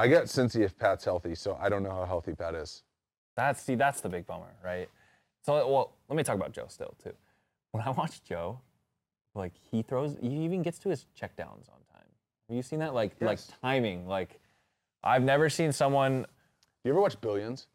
[0.00, 2.84] I got Cincy if Pat's healthy, so I don't know how healthy Pat is.
[3.36, 4.88] That's see, that's the big bummer, right?
[5.44, 7.12] So, well, let me talk about Joe still too.
[7.72, 8.60] When I watch Joe,
[9.34, 12.08] like he throws, he even gets to his checkdowns on time.
[12.48, 12.94] Have you seen that?
[12.94, 14.06] Like, like timing.
[14.06, 14.40] Like,
[15.04, 16.24] I've never seen someone.
[16.82, 17.66] You ever watch Billions?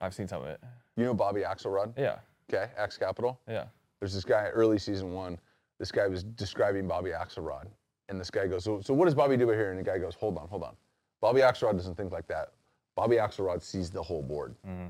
[0.00, 0.60] I've seen some of it.
[0.96, 1.92] You know Bobby Axelrod?
[1.98, 2.16] Yeah,
[2.50, 3.38] Okay, Axe Capital.
[3.46, 3.66] yeah.
[4.00, 5.38] There's this guy early season one.
[5.78, 7.66] This guy was describing Bobby Axelrod,
[8.08, 10.14] and this guy goes, "So, so what does Bobby do here?" And the guy goes,
[10.14, 10.74] "Hold on, hold on.
[11.20, 12.52] Bobby Axelrod doesn't think like that.
[12.94, 14.54] Bobby Axelrod sees the whole board.
[14.66, 14.88] Mm-hmm.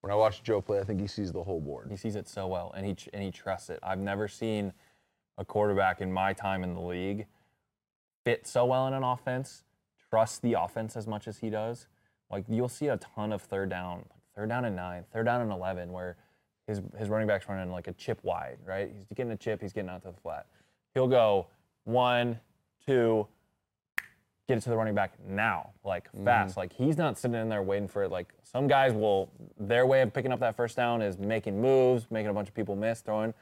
[0.00, 1.88] When I watch Joe play, I think he sees the whole board.
[1.90, 3.78] He sees it so well, and he and he trusts it.
[3.82, 4.72] I've never seen
[5.38, 7.26] a quarterback in my time in the league
[8.24, 9.64] fit so well in an offense,
[10.10, 11.86] trust the offense as much as he does.
[12.30, 14.04] Like you'll see a ton of third down,
[14.34, 16.16] third down and nine, third down and eleven, where
[16.66, 18.90] his his running back's running like a chip wide, right?
[18.94, 20.46] He's getting a chip, he's getting out to the flat.
[20.94, 21.46] He'll go
[21.84, 22.38] one,
[22.86, 23.26] two,
[24.48, 26.24] get it to the running back now, like mm-hmm.
[26.24, 26.56] fast.
[26.56, 28.10] Like he's not sitting in there waiting for it.
[28.10, 32.06] Like some guys will, their way of picking up that first down is making moves,
[32.10, 33.34] making a bunch of people miss, throwing.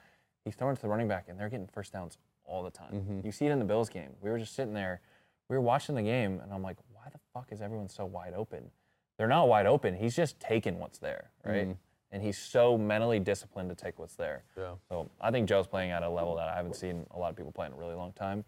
[0.44, 2.92] He's throwing to the running back, and they're getting first downs all the time.
[2.92, 3.20] Mm-hmm.
[3.26, 4.11] You see it in the Bills game.
[4.20, 5.01] We were just sitting there,
[5.48, 8.34] we were watching the game, and I'm like, why the fuck is everyone so wide
[8.34, 8.70] open?
[9.18, 9.94] They're not wide open.
[9.94, 11.64] He's just taking what's there, right?
[11.68, 11.72] Mm-hmm.
[12.12, 14.44] And he's so mentally disciplined to take what's there.
[14.57, 14.72] Yeah.
[14.88, 17.36] So I think Joe's playing at a level that I haven't seen a lot of
[17.36, 18.44] people play in a really long time.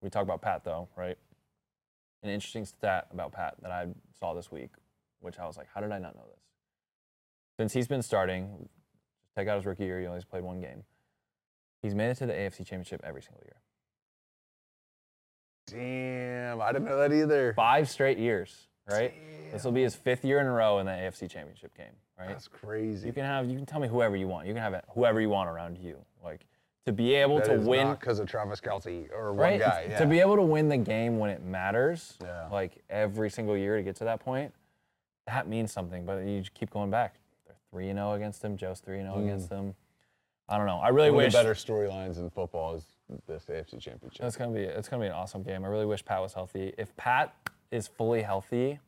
[0.00, 1.18] We talk about Pat though, right?
[2.22, 3.86] An interesting stat about Pat that I
[4.18, 4.70] saw this week,
[5.20, 6.42] which I was like, how did I not know this?
[7.58, 8.68] Since he's been starting,
[9.36, 10.84] take out his rookie year, he only played one game.
[11.82, 13.56] He's made it to the AFC Championship every single year.
[15.68, 17.52] Damn, I didn't know that either.
[17.54, 19.12] Five straight years, right?
[19.52, 22.28] This will be his fifth year in a row in the AFC Championship game, right?
[22.28, 23.06] That's crazy.
[23.06, 24.46] You can have, you can tell me whoever you want.
[24.46, 25.96] You can have it, whoever you want around you.
[26.22, 26.46] Like
[26.86, 29.60] to be able That to win, because of Travis Kelce or one right?
[29.60, 29.86] guy.
[29.90, 29.98] Yeah.
[29.98, 32.46] To be able to win the game when it matters, Yeah.
[32.48, 34.54] like every single year to get to that point,
[35.26, 36.06] that means something.
[36.06, 37.16] But you keep going back.
[37.46, 38.56] They're three and zero against them.
[38.56, 39.74] Joe's three and zero against them.
[40.48, 40.78] I don't know.
[40.78, 42.84] I really One of wish the better storylines in football is
[43.26, 44.24] this AFC Championship.
[44.24, 45.64] it's gonna be it's gonna be an awesome game.
[45.64, 46.72] I really wish Pat was healthy.
[46.78, 47.34] If Pat
[47.72, 48.78] is fully healthy,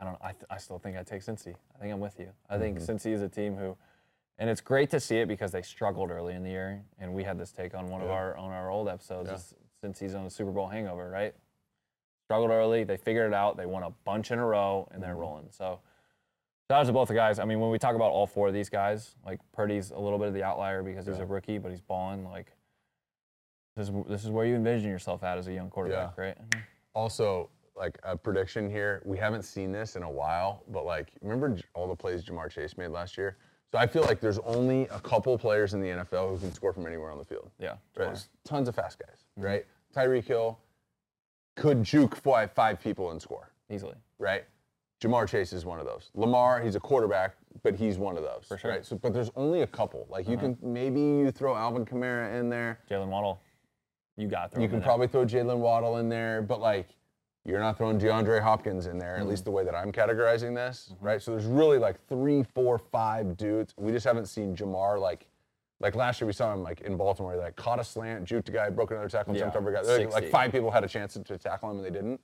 [0.00, 0.18] I don't.
[0.22, 1.56] I, th- I still think I take Cincy.
[1.74, 2.28] I think I'm with you.
[2.48, 2.92] I think Mm-hmm.
[2.92, 3.76] Cincy is a team who,
[4.38, 7.22] and it's great to see it because they struggled early in the year, and we
[7.24, 9.30] had this take on one of our on our old episodes.
[9.30, 11.34] is Since he's on the Super Bowl hangover, right?
[12.26, 13.56] Struggled early, they figured it out.
[13.56, 15.02] They won a bunch in a row, and Mm-hmm.
[15.02, 15.46] they're rolling.
[15.50, 15.80] So.
[16.70, 17.38] Shout out to both the guys.
[17.38, 20.18] I mean, when we talk about all four of these guys, like Purdy's a little
[20.18, 22.24] bit of the outlier because he's a rookie, but he's balling.
[22.24, 22.52] Like
[23.76, 26.38] this is this is where you envision yourself at as a young quarterback, right?
[26.94, 31.54] Also, like a prediction here, we haven't seen this in a while, but like, remember
[31.74, 33.36] all the plays Ja'Marr Chase made last year?
[33.74, 36.72] So I feel like there's only a couple players in the NFL who can score
[36.72, 37.50] from anywhere on the field.
[37.58, 37.70] Yeah.
[37.70, 37.78] Right?
[38.06, 39.46] There's tons of fast guys, mm-hmm.
[39.48, 39.66] right?
[39.92, 40.60] Tyreek Hill
[41.56, 43.96] could juke five, five people and score, Easily.
[44.20, 44.44] right?
[45.02, 46.12] Ja'Marr Chase is one of those.
[46.14, 48.44] Lamar, he's a quarterback, but he's one of those.
[48.46, 48.70] For sure.
[48.70, 48.86] Right?
[48.86, 50.06] So, but there's only a couple.
[50.08, 50.54] Like you mm-hmm.
[50.54, 52.78] can maybe you throw Alvin Kamara in there.
[52.88, 53.42] Jaylen Waddle,
[54.16, 54.86] you got throw You can there.
[54.86, 56.90] probably throw Jaylen Waddle in there, but like
[57.44, 59.30] you're not throwing DeAndre Hopkins in there, at mm-hmm.
[59.30, 61.04] least the way that I'm categorizing this, mm-hmm.
[61.04, 61.22] right?
[61.22, 63.74] So there's really like three, four, five dudes.
[63.76, 65.26] We just haven't seen Ja'Marr like
[65.80, 68.52] like last year we saw him like in Baltimore, like caught a slant, juked a
[68.52, 69.80] guy, broke another tackle, Yeah, jumped over a guy.
[69.80, 70.14] Like, 60.
[70.14, 72.20] like five people had a chance to, to tackle him and they didn't.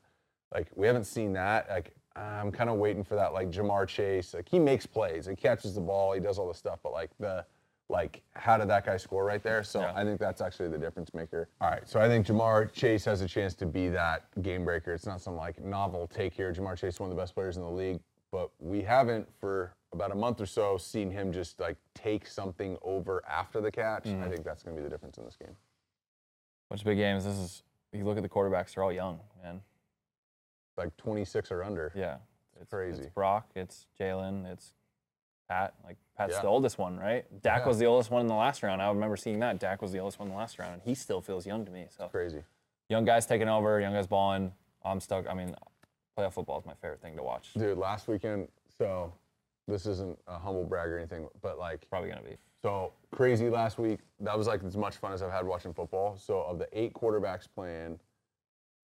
[0.55, 1.69] Like we haven't seen that.
[1.69, 3.33] Like I'm kind of waiting for that.
[3.33, 6.59] Like Ja'Marr Chase, like he makes plays, he catches the ball, he does all this
[6.59, 7.45] stuff, but like the
[7.91, 9.63] like how did that guy score right there?
[9.65, 9.93] So Yeah.
[9.95, 11.49] I think that's actually the difference maker.
[11.61, 14.95] All right, so I think Ja'Marr Chase has a chance to be that game breaker.
[14.95, 16.53] It's not some like novel take here.
[16.53, 19.75] Ja'Marr Chase is one of the best players in the league, but we haven't for
[19.93, 24.05] about a month or so seen him just like take something over after the catch.
[24.05, 24.23] Mm-hmm.
[24.23, 25.57] I think that's going to be the difference in this game.
[26.69, 27.25] Bunch of big games.
[27.25, 27.63] This is
[27.93, 29.61] you look at the quarterbacks; they're all young, man.
[30.77, 31.93] Like 26 or under.
[31.97, 32.19] Yeah,
[32.61, 33.03] it's crazy.
[33.03, 34.75] It's Brock, it's Jalen, it's
[35.49, 35.75] Pat.
[35.85, 36.43] Like Pat's Yeah.
[36.43, 37.25] the oldest one, right?
[37.41, 37.69] Dak Yeah.
[37.69, 38.83] was the oldest one in the last round.
[38.83, 39.59] I remember seeing that.
[39.59, 41.71] Dak was the oldest one in the last round, and he still feels young to
[41.73, 41.87] me.
[41.89, 42.45] So Crazy.
[42.91, 44.53] young guys taking over, young guys balling.
[44.85, 45.27] I'm stuck.
[45.27, 45.57] I mean,
[46.19, 47.55] playoff football is my favorite thing to watch.
[47.55, 49.15] Dude, last weekend, so
[49.67, 52.37] this isn't a humble brag or anything, but like Probably gonna be.
[52.61, 54.01] So crazy last week.
[54.19, 56.19] That was like as much fun as I've had watching football.
[56.19, 57.99] So of the eight quarterbacks playing,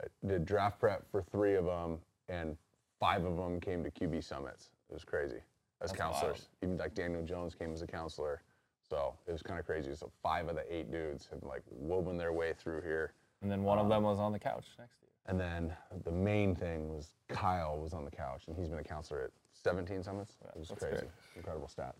[0.02, 2.56] I did draft prep for three of them, and
[2.98, 4.70] five of them came to QB summits.
[4.88, 5.42] It was crazy
[5.82, 6.38] as That's counselors.
[6.38, 6.48] wild.
[6.62, 8.42] Even like Daniel Jones came as a counselor.
[8.88, 9.94] So it was kind of crazy.
[9.94, 13.12] So five of the eight dudes have like woven their way through here.
[13.42, 15.12] And then one of them um, was on the couch next to you.
[15.26, 15.72] And then
[16.04, 19.30] the main thing was Kyle was on the couch, and he's been a counselor at
[19.52, 20.34] 17 summits.
[20.54, 20.96] It was crazy.
[20.96, 21.10] great.
[21.34, 21.94] Incredible stat.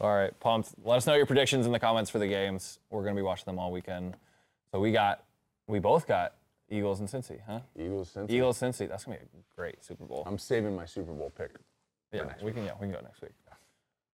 [0.00, 0.74] All right, pumped.
[0.84, 2.80] Let us know your predictions in the comments for the games.
[2.90, 4.16] We're gonna be watching them all weekend.
[4.70, 5.24] So we got,
[5.68, 6.34] we both got
[6.68, 7.60] Eagles and Cincy, huh?
[7.78, 8.30] Eagles, Cincy.
[8.30, 8.88] Eagles, Cincy.
[8.88, 10.24] That's gonna be a great Super Bowl.
[10.26, 11.52] I'm saving my Super Bowl pick.
[12.16, 12.64] Yeah, we can.
[12.64, 13.32] Yeah, we can go next week.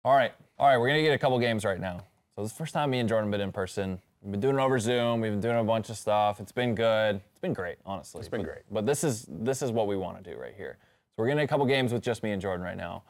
[0.05, 1.99] All right, all right, we're gonna get a couple games right now.
[2.37, 4.01] So this is the first time me and Jordan have been in person.
[4.23, 5.21] We've been doing it over Zoom.
[5.21, 6.41] We've been doing a bunch of stuff.
[6.41, 7.17] It's been good.
[7.17, 8.21] It's been great, honestly.
[8.21, 8.63] It's been but, great.
[8.71, 10.79] But this is this is what we want to do right here.
[10.81, 13.03] So we're getting a couple games with just me and Jordan right now.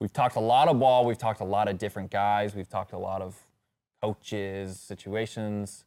[0.00, 1.04] We've talked a lot of ball.
[1.04, 2.54] We've talked a lot of different guys.
[2.54, 3.36] We've talked a lot of
[4.02, 5.84] coaches, situations.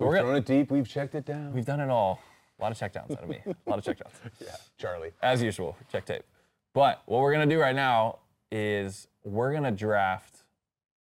[0.00, 0.70] We've We're gonna- thrown it deep.
[0.70, 1.52] We've checked it down.
[1.52, 2.20] We've done it all.
[2.58, 3.40] A lot of checkdowns out of me.
[3.46, 4.14] A lot of checkdowns.
[4.40, 5.12] yeah, Charlie.
[5.22, 6.24] As usual, check tape.
[6.76, 8.18] But what we're gonna do right now
[8.52, 10.42] is we're gonna draft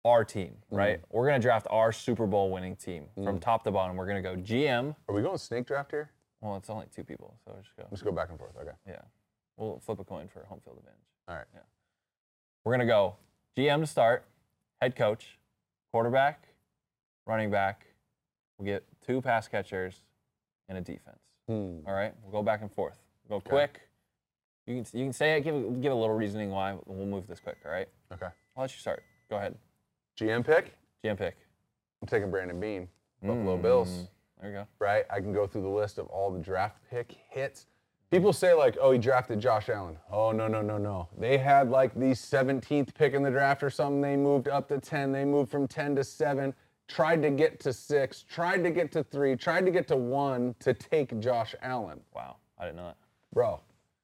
[0.07, 1.03] our team, right?
[1.11, 3.95] We're gonna draft our Super Bowl winning team from top to bottom.
[3.95, 4.97] We're gonna go GM.
[5.07, 6.13] Are we going snake draft here?
[6.41, 7.87] Well, it's only two people, so just go.
[7.91, 8.57] Let's go back and forth.
[8.59, 8.71] Okay.
[8.89, 9.03] Yeah,
[9.59, 10.99] we'll flip a coin for home field advantage.
[11.29, 11.45] All right.
[11.53, 11.61] Yeah.
[12.65, 13.17] We're gonna go
[13.55, 14.25] GM to start,
[14.81, 15.39] head coach,
[15.93, 16.49] quarterback,
[17.27, 17.85] running back.
[18.57, 20.05] We'll get two pass catchers
[20.71, 21.21] and a defense.
[21.49, 21.81] Hmm.
[21.87, 22.97] All right, we'll go back and forth.
[23.29, 23.90] Go quick.
[24.67, 25.41] You can you can say it.
[25.43, 26.77] Give a- give a little reasoning why.
[26.87, 27.57] We'll move this quick.
[27.65, 27.89] All right.
[28.13, 28.27] Okay.
[28.57, 29.03] I'll let you start.
[29.29, 29.57] Go ahead.
[30.19, 30.75] GM pick.
[31.05, 31.37] GM pick.
[32.03, 32.89] I'm taking Brandon Beane.
[33.23, 33.63] Buffalo Mm.
[33.63, 34.09] Bills.
[34.41, 34.67] There you go.
[34.79, 35.05] Right.
[35.11, 37.67] I can go through the list of all the draft pick hits.
[38.11, 39.97] People say like, oh, he drafted Josh Allen.
[40.11, 41.09] Oh no no no no.
[41.19, 44.01] They had like the 17th pick in the draft or something.
[44.01, 45.13] They moved up to 10.
[45.13, 46.53] They moved from 10 to 7.
[46.89, 48.25] Tried to get to six.
[48.29, 49.37] Tried to get to three.
[49.37, 52.01] Tried to get to one to take Josh Allen.
[52.13, 52.97] Wow, I didn't know that.
[53.33, 53.61] Bro,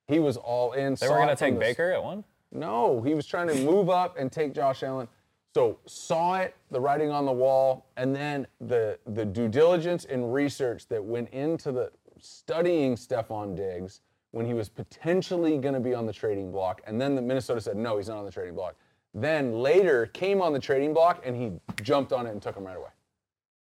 [0.09, 0.95] he was all in.
[0.95, 2.25] They were gonna take Baker at one.
[2.53, 5.09] No, he was trying to move up and take Josh Allen.
[5.55, 10.33] So saw it, the writing on the wall, and then the the due diligence and
[10.33, 14.01] research that went into the studying Stefon Diggs
[14.33, 17.61] when he was potentially going to be on the trading block, and then the Minnesota
[17.61, 18.77] said no, he's not on the trading block.
[19.15, 21.53] Then later came on the trading block and he
[21.83, 22.91] jumped on it and took him right away.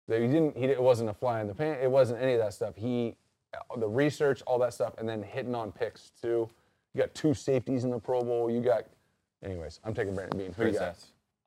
[0.08, 0.56] That he didn't.
[0.56, 1.78] He it wasn't a fly in the pan.
[1.82, 2.76] It wasn't any of that stuff.
[2.76, 3.16] He,
[3.54, 6.50] Uh, the research, all that stuff, and then hitting on picks too.
[6.94, 8.50] You got two safeties in the Pro Bowl.
[8.50, 8.86] You got,
[9.44, 9.80] anyways.
[9.84, 10.54] I'm taking Brandon Beane.
[10.54, 10.98] Who you got?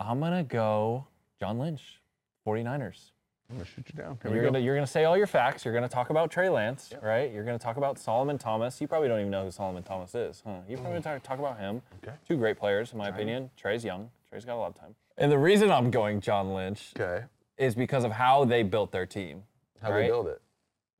[0.00, 1.06] I'm gonna go
[1.38, 2.00] John Lynch,
[2.46, 3.10] 49ers.
[3.48, 4.18] I'm gonna shoot you down.
[4.22, 4.52] Here we You're go.
[4.52, 5.64] gonna you're gonna say all your facts.
[5.64, 7.32] You're gonna talk about Trey Lance, right?
[7.32, 8.80] You're gonna talk about Solomon Thomas.
[8.80, 10.56] You probably don't even know who Solomon Thomas is, huh?
[10.68, 11.02] You probably hmm.
[11.02, 11.80] talk, talk about him.
[12.02, 12.16] Okay.
[12.28, 13.50] Two great players, in my opinion.
[13.56, 14.10] Trey's young.
[14.28, 14.94] Trey's got a lot of time.
[15.18, 17.24] And the reason I'm going John Lynch Okay.
[17.56, 19.44] is because of how they built their team.
[19.80, 20.02] How right?
[20.02, 20.42] they build it?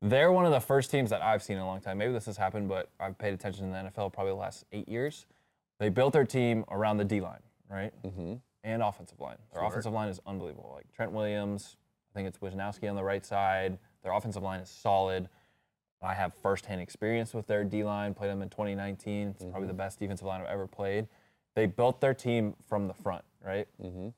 [0.01, 1.97] They're one of the first teams that I've seen in a long time.
[1.97, 4.87] Maybe this has happened, but I've paid attention in the NFL probably the last eight
[4.87, 5.25] years.
[5.79, 7.91] They built their team around the D line, right?
[8.03, 8.35] Mm-hmm.
[8.63, 9.37] And offensive line.
[9.53, 10.73] Their offensive line is unbelievable.
[10.75, 11.77] Like Trent Williams,
[12.11, 13.77] I think it's Wisnowski on the right side.
[14.03, 15.29] Their offensive line is solid.
[16.01, 18.13] I have firsthand experience with their D line.
[18.13, 19.29] Played them in 2019.
[19.29, 21.07] It's probably the best defensive line I've ever played.
[21.55, 23.67] They built their team from the front, right?
[23.81, 24.09] Mm-hmm.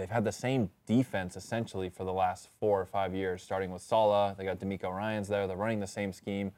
[0.00, 3.82] They've had the same defense essentially for the last four or five years, starting with
[3.82, 4.34] Saleh.
[4.34, 5.46] They got DeMeco Ryans there.
[5.46, 6.52] They're running the same scheme.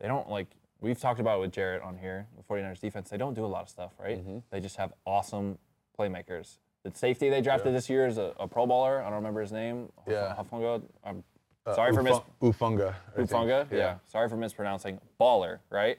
[0.00, 0.46] They don't like
[0.80, 3.10] we've talked about it with Jarrett on here, the 49ers defense.
[3.10, 4.18] They don't do a lot of stuff, right?
[4.50, 5.58] They just have awesome
[5.98, 6.56] playmakers.
[6.84, 9.00] The safety they drafted this year is a, a Pro baller.
[9.00, 9.92] I don't remember his name.
[10.08, 10.34] Yeah.
[10.38, 10.80] Hufanga.
[11.04, 11.22] I'm
[11.66, 12.94] Uh, sorry for mis- Ufu- Ufunga.
[13.18, 13.70] Ufunga.
[13.70, 13.96] Yeah.
[14.06, 15.00] Sorry for mispronouncing.
[15.20, 15.98] Baller, right?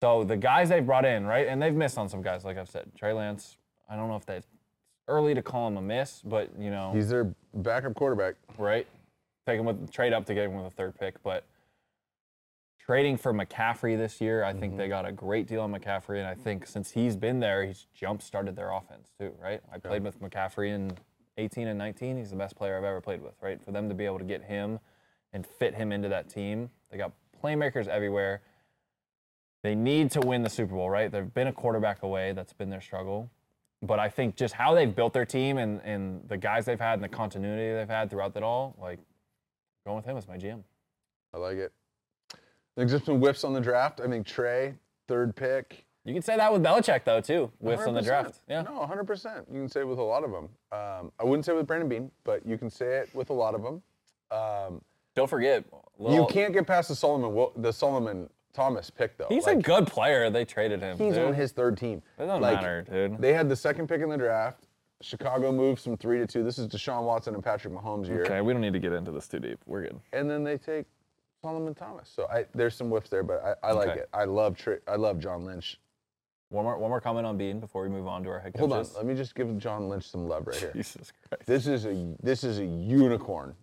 [0.00, 2.68] So the guys they've brought in, right, and they've missed on some guys, like I've
[2.70, 2.92] said.
[2.96, 3.56] Trey Lance.
[3.90, 4.46] I don't know if that's
[5.08, 8.36] early to call him a miss, but you know, He's their backup quarterback.
[8.58, 8.86] right?
[9.46, 11.44] Take him with trade up to get him with a third pick, but
[12.84, 14.90] trading for McCaffrey this year, I think they mm-hmm.
[14.90, 18.22] got a great deal on McCaffrey, and I think since he's been there, he's jump
[18.22, 19.60] started their offense too, right?
[19.72, 20.92] I played with McCaffrey in
[21.38, 22.16] 18 and 19.
[22.16, 23.62] He's the best player I've ever played with, right?
[23.62, 24.78] For them to be able to get him
[25.32, 27.12] and fit him into that team, they got
[27.42, 28.42] playmakers everywhere.
[29.62, 31.10] They need to win the Super Bowl, right?
[31.10, 32.32] They've been a quarterback away.
[32.32, 33.30] That's been their struggle.
[33.86, 36.94] But I think just how they've built their team and, and the guys they've had
[36.94, 38.98] and the continuity they've had throughout it all, like
[39.84, 40.62] going with him as my GM.
[41.32, 41.72] I like it.
[42.76, 44.00] There's just some whiffs on the draft.
[44.00, 44.74] I think Trey,
[45.06, 45.84] third pick.
[46.04, 48.40] You can say that with Belichick though too, whiffs on the draft.
[48.48, 48.62] Yeah.
[48.62, 49.44] No, 100%.
[49.52, 50.48] You can say it with a lot of them.
[50.72, 53.32] Um, I wouldn't say it with Brandon Beane, but you can say it with a
[53.32, 53.82] lot of them.
[54.30, 54.82] Um,
[55.14, 55.64] Don't forget,
[55.98, 59.26] you can't get past the Solomon the Solomon Thomas pick though.
[59.28, 60.30] He's a Like, good player.
[60.30, 60.96] They traded him.
[60.96, 61.24] He's dude.
[61.26, 62.00] on his third team.
[62.18, 63.20] It doesn't Like, matter, dude.
[63.20, 64.66] They had the second pick in the draft.
[65.02, 66.42] Chicago moves from three to two.
[66.44, 68.22] This is Deshaun Watson and Patrick Mahomes year.
[68.24, 69.58] Okay, we don't need to get into this too deep.
[69.66, 70.00] We're good.
[70.14, 70.86] And then they take
[71.42, 72.08] Solomon Thomas.
[72.14, 74.00] So I, there's some whiffs there, but I, I like Okay.
[74.00, 74.08] it.
[74.14, 75.78] I love Tri- I love John Lynch.
[76.50, 78.60] One more, one more comment on Beane before we move on to our head coaches.
[78.60, 80.70] Hold on, let me just give John Lynch some love right here.
[80.76, 81.44] Jesus Christ.
[81.46, 83.54] This is a this is a unicorn,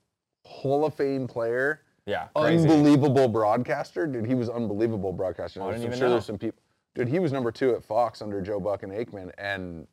[0.46, 2.68] Hall of Fame player, Yeah, crazy.
[2.68, 4.08] unbelievable broadcaster.
[4.08, 5.62] Dude, he was unbelievable broadcaster.
[5.62, 6.14] I There's- didn't I'm even sure know.
[6.16, 6.60] there's some people.
[6.96, 9.88] Dude, he was number two at Fox under Joe Buck and Aikman, and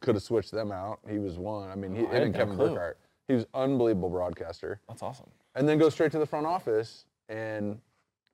[0.00, 1.00] could have switched them out.
[1.08, 1.68] He was one.
[1.70, 2.68] I mean, he, Oh, I him and had no Kevin clue.
[2.70, 2.98] Burkhardt.
[3.28, 5.28] He was unbelievable broadcaster, That's awesome.
[5.54, 7.78] and then go straight to the front office, and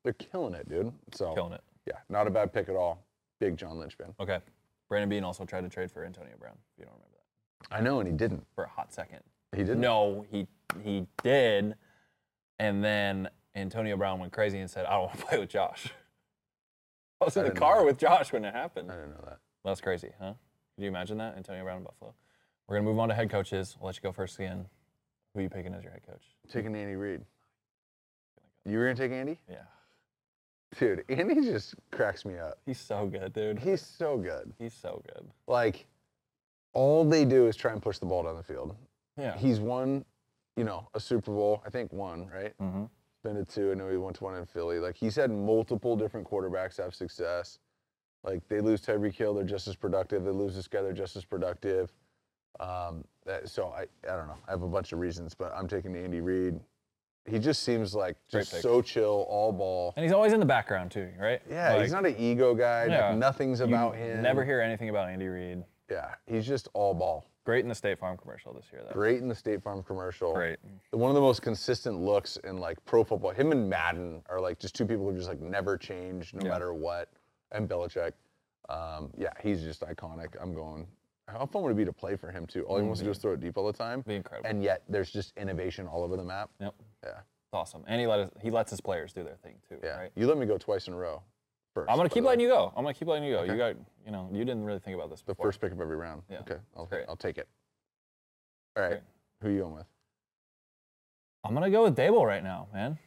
[0.05, 0.93] they're killing it, dude.
[1.15, 1.61] So Killing it.
[1.86, 3.03] Yeah, not a bad pick at all.
[3.40, 4.15] Big John Lynch fan.
[4.20, 4.40] Okay.
[4.89, 6.55] Brandon Beane also tried to trade for Antonio Brown.
[6.74, 7.16] If you don't remember
[7.70, 8.47] that, I know, and he didn't.
[8.55, 9.20] for a hot second.
[9.53, 9.81] He didn't.
[9.81, 10.47] No, he
[10.85, 11.74] he did,
[12.59, 15.89] and then Antonio Brown went crazy and said, "I don't want to play with Josh."
[17.20, 18.90] I was in I the car with Josh when it happened.
[18.93, 19.39] I didn't know that.
[19.64, 20.35] That's crazy, huh?
[20.76, 21.36] Could you imagine that?
[21.36, 22.14] Antonio Brown in Buffalo.
[22.68, 23.76] We're gonna move on to head coaches.
[23.80, 24.66] I'll let you go first again.
[25.35, 26.22] Who are you picking as your head coach?
[26.51, 27.22] Taking Andy Reid.
[28.64, 29.39] You were gonna take Andy?
[29.48, 29.62] Yeah,
[30.78, 32.59] Dude, Andy just cracks me up.
[32.66, 33.59] he's so good, dude.
[33.59, 34.52] He's so good.
[34.59, 35.26] He's so good.
[35.47, 35.86] Like,
[36.74, 38.76] all they do is try and push the ball down the field.
[39.16, 39.36] Yeah.
[39.39, 40.05] He's won,
[40.59, 41.62] you know, a Super Bowl.
[41.64, 42.52] I think one, right?
[42.60, 42.85] mm-hmm.
[43.24, 43.72] Been to two.
[43.72, 44.78] I know he went to one in Philly.
[44.78, 47.59] Like he's had multiple different quarterbacks have success.
[48.24, 50.24] Like they lose Tyreek Hill, they're just as productive.
[50.24, 51.93] They lose this guy, they're just as productive.
[52.60, 54.39] Um, that, so I, I don't know.
[54.47, 56.59] I have a bunch of reasons, but I'm taking Andy Reid.
[57.26, 58.62] He just seems like just pick.
[58.62, 59.93] so chill, all ball.
[59.97, 61.40] And he's always in the background too, right?
[61.48, 62.82] Yeah, he's not an ego guy.
[62.86, 63.14] like, Yeah.
[63.14, 64.22] nothing's you about him.
[64.22, 65.62] Never hear anything about Andy Reid.
[65.90, 67.26] Yeah, he's just all ball.
[67.48, 68.92] Great in the State Farm commercial this year, though.
[68.92, 70.34] Great in the State Farm commercial.
[70.34, 70.58] Great.
[70.90, 73.30] One of the most consistent looks in like pro football.
[73.30, 76.50] Him and Madden are like just two people who just like never change no Yeah.
[76.50, 77.08] matter what.
[77.52, 78.12] And Belichick.
[78.68, 80.36] Um, yeah, he's just iconic.
[80.38, 80.86] I'm going.
[81.26, 82.64] How fun would it be to play for him too?
[82.64, 84.02] All he wants to do is throw it deep all the time.
[84.06, 84.50] Be incredible.
[84.50, 86.50] And yet there's just innovation all over the map.
[86.60, 86.74] Yep.
[87.02, 87.10] Yeah.
[87.12, 87.82] It's awesome.
[87.88, 89.96] And he let us, he lets his players do their thing too, Yeah.
[89.98, 90.10] right?
[90.16, 91.22] You let me go twice in a row.
[91.82, 91.90] First.
[91.90, 92.72] I'm gonna keep letting you go.
[92.76, 93.40] I'm gonna keep letting you go.
[93.40, 93.52] Okay.
[93.52, 95.46] You got, you know, you didn't really think about this The before.
[95.46, 96.22] first pick of every round.
[96.30, 96.56] Yeah, Okay.
[96.76, 96.88] I'll.
[97.09, 97.48] I'll take it.
[98.76, 99.00] All right.
[99.42, 99.86] Who you going with?
[101.44, 102.98] I'm gonna go with Daboll right now, man.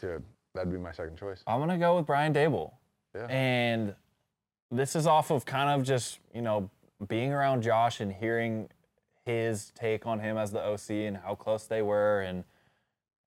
[0.00, 0.22] Dude,
[0.54, 1.42] that'd be my second choice.
[1.46, 2.72] I'm gonna go with Brian Daboll.
[3.14, 3.26] Yeah.
[3.26, 3.94] And
[4.70, 6.70] this is off of kind of just, you know,
[7.08, 8.68] being around Josh and hearing
[9.24, 12.20] his take on him as the OC and how close they were.
[12.22, 12.44] And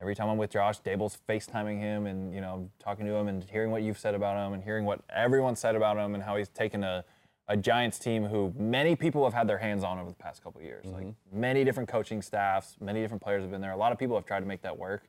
[0.02, 3.44] every time I'm with Josh, Daboll's FaceTiming him and, you know, talking to him and
[3.44, 6.36] hearing what you've said about him and hearing what everyone said about him and how
[6.36, 7.04] he's taken a,
[7.48, 10.60] a Giants team who many people have had their hands on over the past couple
[10.60, 10.86] of years.
[10.86, 11.40] Like mm-hmm.
[11.40, 13.72] many different coaching staffs, many different players have been there.
[13.72, 15.08] A lot of people have tried to make that work.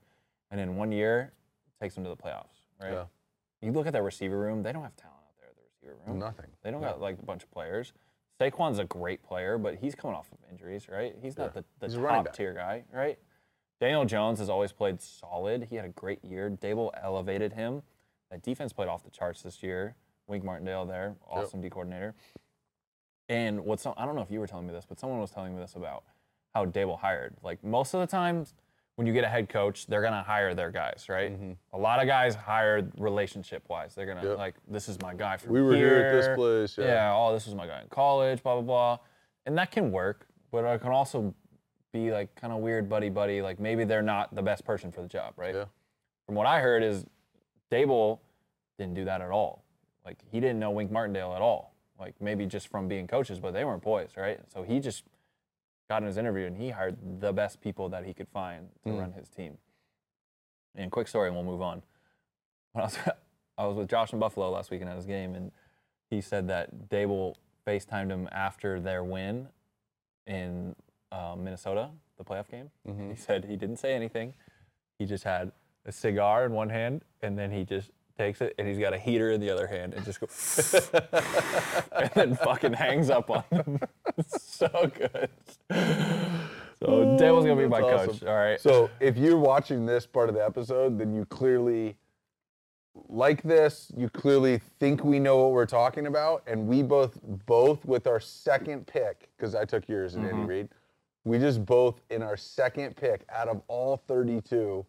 [0.50, 1.32] And in one year,
[1.66, 2.92] it takes them to the playoffs, right?
[2.92, 3.04] Yeah.
[3.62, 5.98] You look at their receiver room; they don't have talent out there at the receiver
[6.06, 6.20] room.
[6.20, 6.46] Nothing.
[6.62, 7.92] They don't got like a bunch of players.
[8.40, 11.16] Saquon's a great player, but he's coming off of injuries, right?
[11.20, 11.62] He's not Yeah.
[11.80, 13.18] the, the He's top tier guy, right?
[13.81, 15.66] Daniel Jones has always played solid.
[15.69, 16.51] He had a great year.
[16.51, 17.82] Daboll elevated him.
[18.31, 19.94] That defense played off the charts this year.
[20.27, 22.15] Wink Martindale there, awesome D coordinator.
[23.28, 25.31] And what's some, I don't know if you were telling me this, but someone was
[25.31, 26.05] telling me this about
[26.55, 27.35] how Daboll hired.
[27.43, 28.44] Like most of the time,
[28.97, 31.39] when you get a head coach, they're gonna hire their guys, right?
[31.74, 33.94] A lot of guys hired relationship wise.
[33.94, 34.31] They're gonna Mm-hmm.
[34.31, 34.39] Yep.
[34.39, 36.86] like, this is my guy from We were here at this place, yeah.
[36.86, 37.15] Yeah.
[37.15, 38.43] Oh, this was my guy in college.
[38.43, 38.98] Blah blah blah.
[39.44, 41.35] And that can work, but it can also
[41.97, 43.40] be like kind of weird, buddy buddy.
[43.43, 45.55] Like maybe they're not the best person for the job, right?
[45.55, 45.64] Yeah.
[46.27, 47.05] From what I heard is,
[47.70, 48.18] Daboll
[48.78, 49.64] didn't do that at all.
[50.05, 51.73] Like he didn't know Wink Martindale at all.
[51.98, 54.39] Like maybe just from being coaches, but they weren't boys, right?
[54.52, 55.05] So he just
[55.89, 58.90] got in his interview and he hired the best people that he could find to
[58.90, 58.98] Mm.
[59.01, 59.59] run his team.
[60.74, 61.82] And quick story, and we'll move on.
[62.73, 62.98] When I was,
[63.59, 65.51] I was with Josh in Buffalo last weekend at his game, and
[66.10, 67.36] he said that Daboll
[67.66, 69.48] FaceTimed him after their win
[70.27, 70.77] in
[71.16, 72.70] uh, Minnesota, the playoff game.
[72.86, 73.10] Mm-hmm.
[73.10, 74.34] He said he didn't say anything.
[74.98, 75.52] He just had
[75.84, 78.98] a cigar in one hand, and then he just takes it, and he's got a
[78.98, 80.90] heater in the other hand, and just goes,
[81.93, 83.78] and then fucking hangs up on them.
[84.30, 85.28] So good.
[86.78, 86.86] So
[87.18, 88.22] Daboll's gonna be my That's coach.
[88.22, 88.59] All right.
[88.59, 91.98] So if you're watching this part of the episode, then you clearly
[93.09, 93.93] like this.
[93.94, 98.20] You clearly think we know what we're talking about, and we both both with our
[98.20, 100.68] second pick because I took yours and Andy Reid.
[101.27, 104.86] We just both in our second pick out of all 32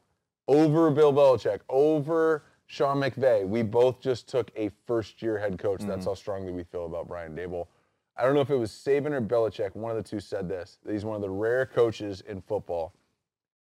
[0.48, 3.48] over Bill Belichick, over Sean McVay.
[3.48, 5.80] We both just took a first year head coach.
[5.80, 6.10] That's mm-hmm.
[6.10, 7.66] how strongly we feel about Brian Daboll.
[8.16, 9.76] I don't know if it was Saban or Belichick.
[9.76, 10.78] One of the two said this.
[10.84, 12.94] that He's one of the rare coaches in football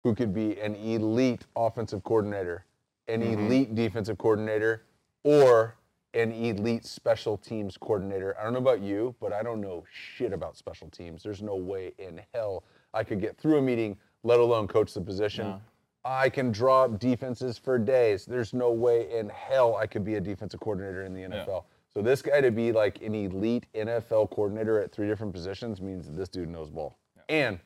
[0.03, 2.65] who could be an elite offensive coordinator,
[3.07, 3.47] an mm-hmm.
[3.47, 4.83] elite defensive coordinator,
[5.23, 5.77] or
[6.17, 8.35] an elite special teams coordinator.
[8.41, 11.23] I don't know about you, but I don't know shit about special teams.
[11.23, 12.65] There's no way in hell
[12.95, 15.61] I could get through a meeting, let alone coach the position.
[16.05, 18.25] I can draw up defenses for days.
[18.25, 21.65] There's no way in hell I could be a defensive coordinator in the NFL.
[21.93, 26.07] So this guy to be like an elite NFL coordinator at three different positions means
[26.07, 26.97] that this dude knows ball.
[27.29, 27.59] And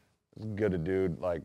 [0.54, 1.42] good a dude, like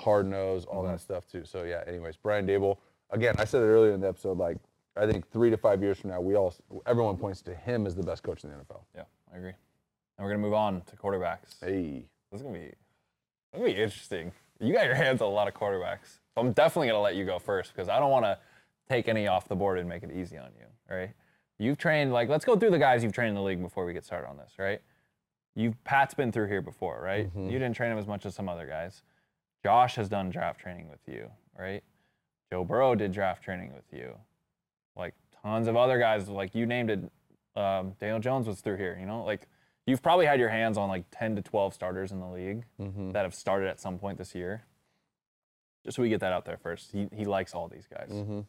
[0.00, 0.98] hard nose, all that mm-hmm.
[0.98, 1.44] stuff too.
[1.44, 2.78] So yeah, anyways, Brian Daboll.
[3.10, 4.56] Again, I said it earlier in the episode, like
[5.00, 6.54] I think three to five years from now, we all
[6.86, 8.82] everyone points to him as the best coach in the NFL.
[8.94, 9.52] Yeah, I agree.
[10.18, 11.58] And we're gonna move on to quarterbacks.
[11.60, 12.04] Hey.
[12.30, 12.72] This is gonna be,
[13.52, 14.32] gonna be interesting.
[14.60, 16.18] You got your hands on a lot of quarterbacks.
[16.34, 18.38] So I'm definitely gonna let you go first because I don't want to
[18.88, 20.66] take any off the board and make it easy on you.
[20.90, 21.10] All right.
[21.58, 23.92] You've trained like let's go through the guys you've trained in the league before we
[23.92, 24.80] get started on this, right?
[25.56, 27.26] You've Pat's been through here before, right?
[27.28, 27.50] Mm-hmm.
[27.50, 29.02] You didn't train him as much as some other guys.
[29.64, 31.82] Josh has done draft training with you, right?
[32.50, 34.14] Joe Burrow did draft training with you.
[34.96, 37.00] Like tons of other guys, like you named it.
[37.56, 39.24] Um, Daniel Jones was through here, you know.
[39.24, 39.48] Like
[39.86, 43.10] you've probably had your hands on like 10 to 12 starters in the league Mm-hmm.
[43.12, 44.64] that have started at some point this year.
[45.84, 46.92] Just so we get that out there first.
[46.92, 48.10] He he likes all these guys.
[48.12, 48.40] Mm-hmm.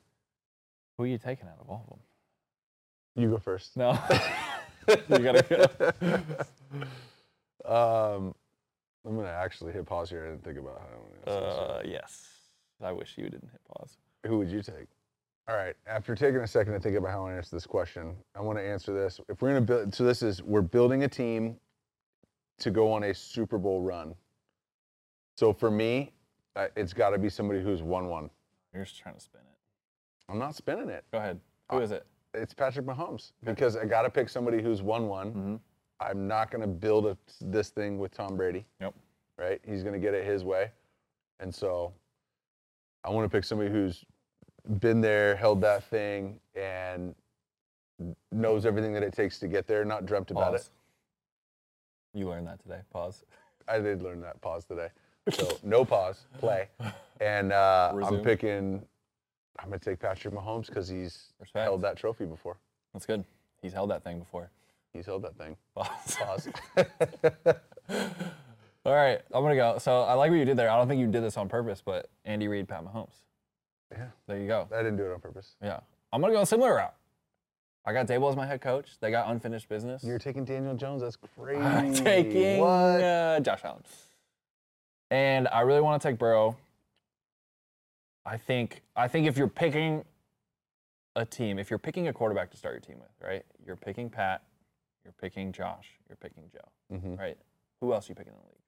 [0.98, 3.24] Who are you taking out of all of them?
[3.24, 3.76] You go first.
[3.78, 3.98] No.
[4.88, 5.44] you gotta
[6.02, 6.20] go.
[7.64, 8.34] Um,
[9.06, 10.88] I'm gonna actually hit pause here and think about how
[11.28, 11.56] gonna answer this.
[11.70, 12.28] Uh, yes.
[12.84, 13.98] I wish you didn't hit pause.
[14.26, 14.88] Who would you take?
[15.48, 15.76] All right.
[15.88, 18.64] After taking a second to think about how I answer this question, I want to
[18.64, 19.20] answer this.
[19.28, 21.58] If we're gonna build, so this is we're building a team
[22.60, 24.14] to go on a Super Bowl run.
[25.38, 26.12] So for me,
[26.56, 28.30] uh, it's got to be somebody who's won-one.
[28.74, 30.32] You're just trying to spin it.
[30.32, 31.04] I'm not spinning it.
[31.12, 31.40] Go ahead.
[31.72, 32.06] Who is it?
[32.34, 35.34] It's Patrick Mahomes because I got to pick somebody who's won-one.
[35.34, 35.60] Mhm.
[36.00, 38.66] I'm not gonna build a, this thing with Tom Brady.
[38.80, 38.94] Yep.
[39.38, 39.60] right?
[39.66, 40.72] He's going to get it his way.
[41.40, 41.94] And so
[43.04, 44.06] I want to pick somebody who's
[44.80, 47.16] been there, held that thing, and
[48.32, 50.58] knows everything that it takes to get there, not dreamt about it.
[50.58, 50.70] Pause.
[52.14, 52.80] You learned that today.
[52.92, 53.24] Pause.
[53.68, 54.90] I did learn that pause today.
[55.30, 56.68] So no pause, play.
[57.20, 58.24] And uh, I'm Resume.
[58.24, 58.82] picking,
[59.60, 61.64] I'm going to take Patrick Mahomes because he's Respect.
[61.64, 62.58] held that trophy before.
[62.94, 63.24] That's good.
[63.62, 64.50] He's held that thing before.
[64.92, 65.56] He's held that thing.
[65.76, 66.18] Pause.
[66.18, 66.50] Pause.
[68.84, 69.78] All right, I'm gonna go.
[69.78, 70.70] So I like what you did there.
[70.70, 73.14] I don't think you did this on purpose, but Andy Reid, Pat Mahomes.
[73.92, 74.68] Yeah, There you go.
[74.74, 75.56] I didn't do it on purpose.
[75.62, 75.80] Yeah,
[76.14, 76.96] I'm gonna go a similar route.
[77.86, 79.00] I got Daboll as my head coach.
[79.00, 80.04] They got unfinished business.
[80.04, 81.02] You're taking Daniel Jones.
[81.02, 81.62] That's crazy.
[81.62, 82.68] I'm taking what?
[83.02, 83.82] uh, Josh Allen.
[85.10, 86.56] And I really want to take Burrow.
[88.26, 90.06] I think I think if you're picking
[91.16, 93.44] a team, if you're picking a quarterback to start your team with, right?
[93.66, 94.44] You're picking Pat,
[95.04, 97.18] you're picking Josh, you're picking Joe, Mhm.
[97.20, 97.38] right?
[97.82, 98.61] Who else are you picking in the league?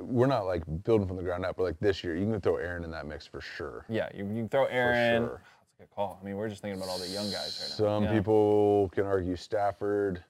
[0.00, 2.56] We're not like building from the ground up, but like this year, you can throw
[2.56, 3.84] Aaron in that mix for sure.
[3.88, 5.22] Yeah, you, you can throw Aaron.
[5.24, 5.40] sure.
[5.60, 6.18] That's a good call.
[6.20, 7.74] I mean, we're just thinking about all the young guys right now.
[7.96, 8.12] Some Yeah.
[8.12, 10.22] people can argue Stafford.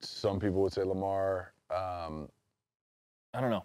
[0.00, 1.52] Some people would say Lamar.
[1.70, 2.28] Um,
[3.34, 3.64] I don't know.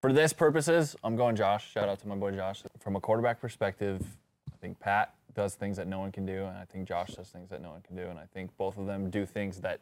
[0.00, 1.70] For this purposes, I'm going Josh.
[1.70, 2.62] Shout out to my boy Josh.
[2.78, 4.04] From a quarterback perspective,
[4.52, 7.28] I think Pat does things that no one can do, and I think Josh does
[7.28, 9.80] things that no one can do, and I think both of them do things that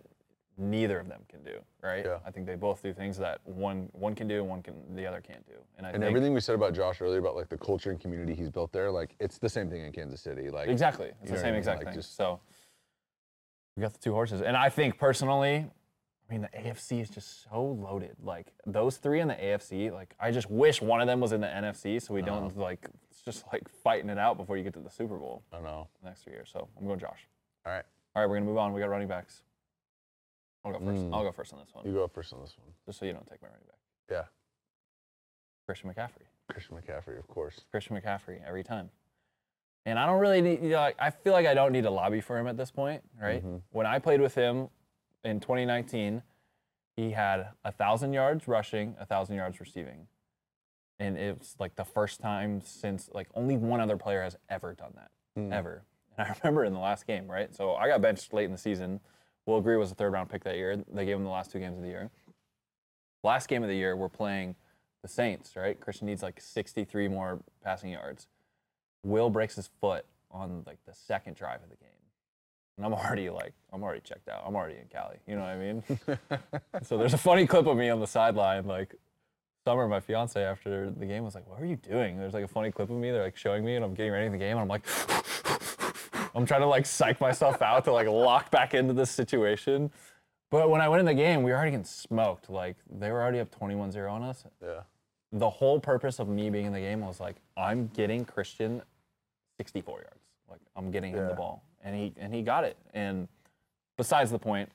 [0.63, 1.59] neither of them can do.
[1.83, 2.05] Right?
[2.05, 2.19] Yeah.
[2.25, 5.07] I think they both do things that one one can do and one can the
[5.07, 5.55] other can't do.
[5.77, 8.01] And I and think everything we said about Josh earlier about like the culture and
[8.01, 10.49] community he's built there, like it's the same thing in Kansas City.
[10.51, 11.59] Like exactly it's the I same mean?
[11.59, 11.95] exact Like, thing.
[11.97, 12.41] just- so
[13.77, 15.67] we got the two horses, and I think personally.
[16.31, 18.17] I mean, the AFC is just so loaded.
[18.23, 21.43] Like those three in the AFC, like I just wish one of them was in
[21.43, 24.73] the NFC, so we don't like it's just like fighting it out before you get
[24.75, 25.89] to the Super Bowl I know.
[26.03, 26.49] the next three years.
[26.51, 27.29] So I'm going Josh.
[27.67, 27.85] All right,
[28.17, 28.73] All right, we're gonna move on.
[28.73, 29.43] We got running backs.
[30.65, 31.03] I'll go first.
[31.03, 31.15] Mm.
[31.15, 32.73] I'll go first on this one, you go first on this one.
[32.87, 33.79] just so you don't take my running back.
[34.11, 34.25] Yeah,
[35.67, 36.27] Christian McCaffrey.
[36.51, 37.61] Christian McCaffrey, of course.
[37.71, 38.91] Christian McCaffrey every time.
[39.85, 42.21] And I don't really need, you know, I feel like I don't need to lobby
[42.21, 43.39] for him at this point, right?
[43.45, 43.57] Mm-hmm.
[43.71, 44.69] When I played with him
[45.25, 46.23] in 2019,
[46.97, 50.07] he had a thousand yards rushing, a thousand yards receiving,
[51.01, 54.93] and it's like the first time since like only one other player has ever done
[54.95, 55.53] that, Hmm.
[55.53, 55.83] ever.
[56.17, 57.53] And I remember in the last game, right?
[57.55, 59.01] So I got benched late in the season.
[59.47, 60.77] Will Grier was a third round pick that year.
[60.93, 62.11] They gave him the last two games of the year.
[63.25, 64.57] Last game of the year, we're playing
[65.03, 65.79] the Saints, right?
[65.79, 68.29] Christian needs like 63 more passing yards.
[69.05, 71.89] Will breaks his foot on like the second drive of the game.
[72.77, 74.43] And I'm already like, I'm already checked out.
[74.47, 75.17] I'm already in Cali.
[75.27, 75.83] You know what I mean?
[76.83, 78.95] so there's a funny clip of me on the sideline, like
[79.65, 82.49] Summer, my fiance, after the game was like, "What are you doing?" There's like a
[82.49, 83.13] funny clip of me.
[83.13, 84.85] They're like showing me, and I'm getting ready for the game, and I'm like,
[86.35, 89.91] I'm trying to like psych myself out to like lock back into this situation.
[90.51, 92.51] But when I went in the game, we were already getting smoked.
[92.51, 94.45] Like they were already up 21-0 on us.
[94.63, 94.81] Yeah.
[95.33, 98.83] The whole purpose of me being in the game was like, I'm getting Christian
[99.59, 100.21] 64 yards.
[100.51, 102.77] Like I'm getting him the ball, and he and he got it.
[102.93, 103.27] And
[103.97, 104.69] besides the point,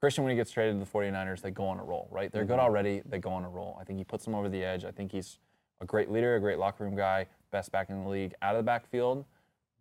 [0.00, 2.32] Christian, when he gets traded to the 49ers, they go on a roll, right?
[2.32, 2.64] They're good mm-hmm.
[2.64, 3.02] already.
[3.08, 3.78] They go on a roll.
[3.80, 4.84] I think he puts them over the edge.
[4.84, 5.38] I think he's
[5.80, 8.58] a great leader, a great locker room guy, best back in the league out of
[8.58, 9.24] the backfield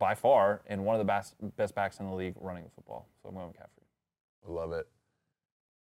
[0.02, 3.07] by far, and one of the best best backs in the league running the football.
[3.22, 3.86] So I'm going with McCaffrey.
[4.49, 4.88] I love it.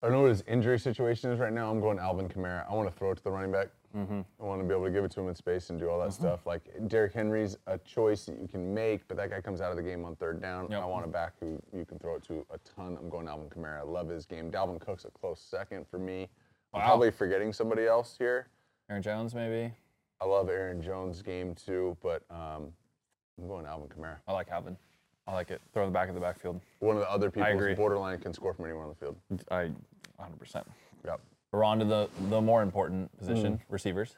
[0.02, 1.72] I don't know what his injury situation is right now.
[1.72, 2.70] I'm going Alvin Kamara.
[2.70, 3.70] I want to throw it to the running back.
[3.98, 4.22] Mm-hmm.
[4.40, 6.00] I want to be able to give it to him in space and do all
[6.02, 6.46] that stuff.
[6.46, 9.78] Like Derrick Henry's a choice that you can make, but that guy comes out of
[9.78, 10.68] the game on third down.
[10.70, 10.82] Yep.
[10.82, 12.98] I want a back who you can throw it to a ton.
[13.00, 13.80] I'm going Alvin Kamara.
[13.80, 14.52] I love his game.
[14.52, 16.28] Dalvin Cook's a close second for me.
[16.74, 18.48] I'm probably forgetting somebody else here.
[18.90, 19.74] Aaron Jones, maybe.
[20.22, 22.74] I love Aaron Jones' game too, but um,
[23.40, 24.18] I'm going Alvin Kamara.
[24.28, 24.78] I like Alvin.
[25.28, 25.62] I like it.
[25.74, 26.60] Throw the back of the backfield.
[26.80, 27.72] One of the other people agree.
[27.72, 29.16] is borderline can score from anywhere on the field.
[29.50, 29.70] I
[30.22, 30.64] 100%.
[31.06, 31.22] Yep.
[31.52, 33.60] We're on to the, the more important position, mm.
[33.70, 34.16] receivers.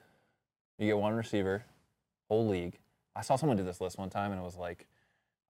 [0.80, 1.64] You get one receiver,
[2.28, 2.80] whole league.
[3.16, 4.88] I saw someone do this list one time, and it was like,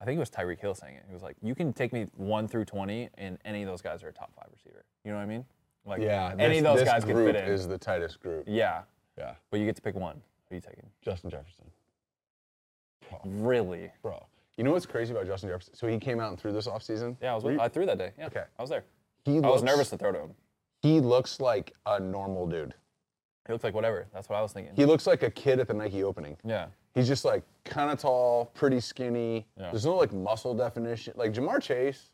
[0.02, 1.04] I think it was Tyreek Hill saying it.
[1.08, 4.04] He was like, you can take me one through 20, and any of those guys
[4.04, 4.84] are a top five receiver.
[5.04, 5.46] You know what I mean?
[5.86, 6.36] Like, Yeah.
[6.38, 7.50] any this- of those this guys could group fit in.
[7.50, 8.44] this is the tightest group.
[8.48, 8.84] yeah,
[9.18, 9.36] Yeah.
[9.50, 10.22] but you get to pick one.
[10.50, 10.90] Who are you taking?
[11.02, 11.66] Justin Jefferson.
[13.26, 13.92] Really?
[14.02, 14.26] Bro.
[14.58, 15.76] You know what's crazy about Justin Jefferson?
[15.76, 17.18] So he came out and threw this offseason.
[17.22, 17.44] Yeah, I was.
[17.44, 18.12] Were With, you- I threw that day.
[18.18, 18.28] Yeah.
[18.28, 18.44] Okay.
[18.58, 18.84] I was there.
[19.26, 20.32] he I was nervous to throw to him.
[20.82, 22.74] He looks like a normal dude.
[23.48, 24.08] He looks like whatever.
[24.14, 24.74] That's what I was thinking.
[24.76, 26.38] He looks like a kid at the Nike opening.
[26.46, 26.68] yeah.
[26.94, 29.46] He's just like kind of tall, pretty skinny.
[29.60, 29.70] Yeah.
[29.72, 31.14] There's no like muscle definition.
[31.18, 32.12] Like Ja'Marr Chase,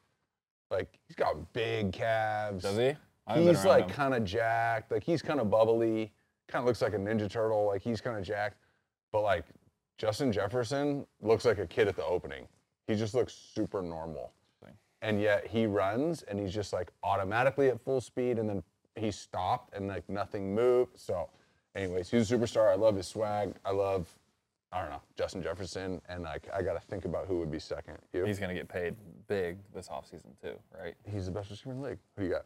[0.71, 2.63] like he's got big calves.
[2.63, 2.85] Does he?
[3.27, 3.89] I haven't been He's around like him.
[3.91, 4.91] kind of jacked.
[4.91, 6.11] Like he's kind of bubbly.
[6.47, 7.67] Kind of looks like a Ninja Turtle.
[7.67, 8.57] Like he's kind of jacked.
[9.11, 9.45] But like
[10.01, 12.47] Justin Jefferson looks like a kid at the opening.
[12.87, 14.31] He just looks super normal.
[15.03, 18.63] And yet he runs and he's just like automatically at full speed and then
[18.95, 20.99] he stopped and like nothing moved.
[20.99, 21.29] So,
[21.75, 22.71] anyways, he's a superstar.
[22.71, 23.53] I love his swag.
[23.63, 24.09] I love,
[24.71, 26.01] I don't know, Justin Jefferson.
[26.09, 27.99] And like I got to think about who would be second.
[28.11, 28.25] You?
[28.25, 28.95] He's gonna get paid
[29.27, 30.95] big this offseason too, right?
[31.11, 31.99] he's the best receiver in the league.
[32.17, 32.45] Who do you got?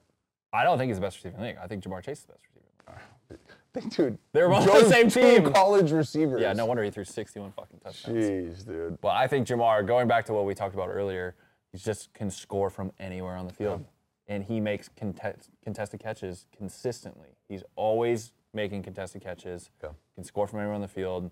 [0.51, 1.57] I don't think he's the best receiver in the league.
[1.63, 3.45] I think Ja'Marr Chase is the best receiver.
[3.75, 3.93] In the league.
[3.93, 4.17] think, dude.
[4.33, 5.51] They're both the same team.
[5.51, 6.41] college receivers.
[6.41, 8.25] Yeah, no wonder he threw 61 fucking touchdowns.
[8.25, 9.01] Jeez, dude.
[9.01, 11.35] But I think Ja'Marr, going back to what we talked about earlier,
[11.71, 13.85] he just can score from anywhere on the field.
[14.27, 17.37] And he makes contest, contested catches consistently.
[17.47, 19.69] He's always making contested catches.
[19.83, 19.89] Yeah.
[20.15, 21.29] Can score from anywhere on the field.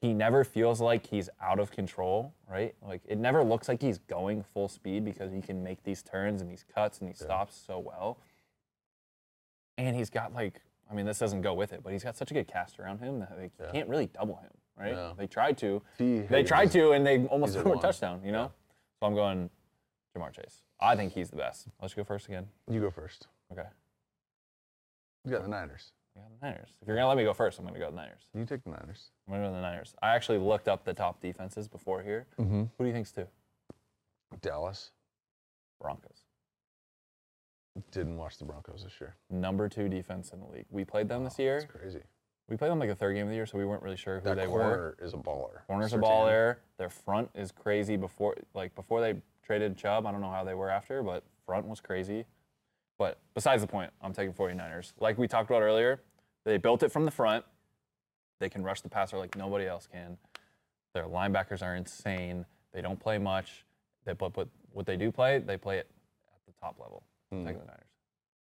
[0.00, 2.74] He never feels like he's out of control, right?
[2.84, 6.42] Like it never looks like he's going full speed because he can make these turns
[6.42, 8.18] and these cuts and he stops so well.
[9.78, 10.60] And he's got like,
[10.92, 12.98] I mean, this doesn't go with it, but he's got such a good cast around
[13.00, 14.92] him that like, you can't really double him, right?
[14.92, 15.14] No.
[15.16, 15.80] They tried to.
[15.96, 16.20] T.
[16.20, 18.20] They tried is- to, and they almost he's a threw a touchdown.
[18.22, 18.52] You know,
[19.00, 19.48] so I'm going
[20.14, 20.62] Ja'Marr Chase.
[20.78, 21.68] I think he's the best.
[21.80, 22.46] Let's go first again.
[22.68, 23.28] You go first.
[23.50, 23.66] Okay.
[25.24, 25.92] You got the Niners.
[26.14, 26.68] I got the Niners.
[26.82, 28.22] If you're gonna let me go first, I'm gonna go the Niners.
[28.34, 29.10] You take the Niners.
[29.26, 29.94] I'm gonna go the Niners.
[30.02, 32.26] I actually looked up the top defenses before here.
[32.38, 32.64] Mm-hmm.
[32.76, 33.26] Who do you think's two?
[34.42, 34.90] Dallas.
[35.80, 36.21] Broncos.
[37.90, 39.16] Didn't watch the Broncos this year.
[39.30, 40.66] Number two defense in the league.
[40.70, 41.60] We played them this year.
[41.60, 42.00] That's crazy.
[42.48, 44.20] We played them like the third game of the year, so we weren't really sure
[44.20, 44.60] who That they were.
[44.60, 45.64] corner is a baller.
[45.66, 46.56] Corner's a baller.
[46.76, 47.96] Their front is crazy.
[47.96, 51.66] Before like before they traded Chubb, I don't know how they were after, but front
[51.66, 52.26] was crazy.
[52.98, 54.92] But besides the point, I'm taking 49ers.
[55.00, 56.02] Like we talked about earlier,
[56.44, 57.44] they built it from the front.
[58.38, 60.18] They can rush the passer like nobody else can.
[60.94, 62.44] Their linebackers are insane.
[62.74, 63.64] They don't play much.
[64.04, 65.88] They but, but what they do play, they play it
[66.34, 67.04] at the top level.
[67.32, 67.86] I'm taking the Niners.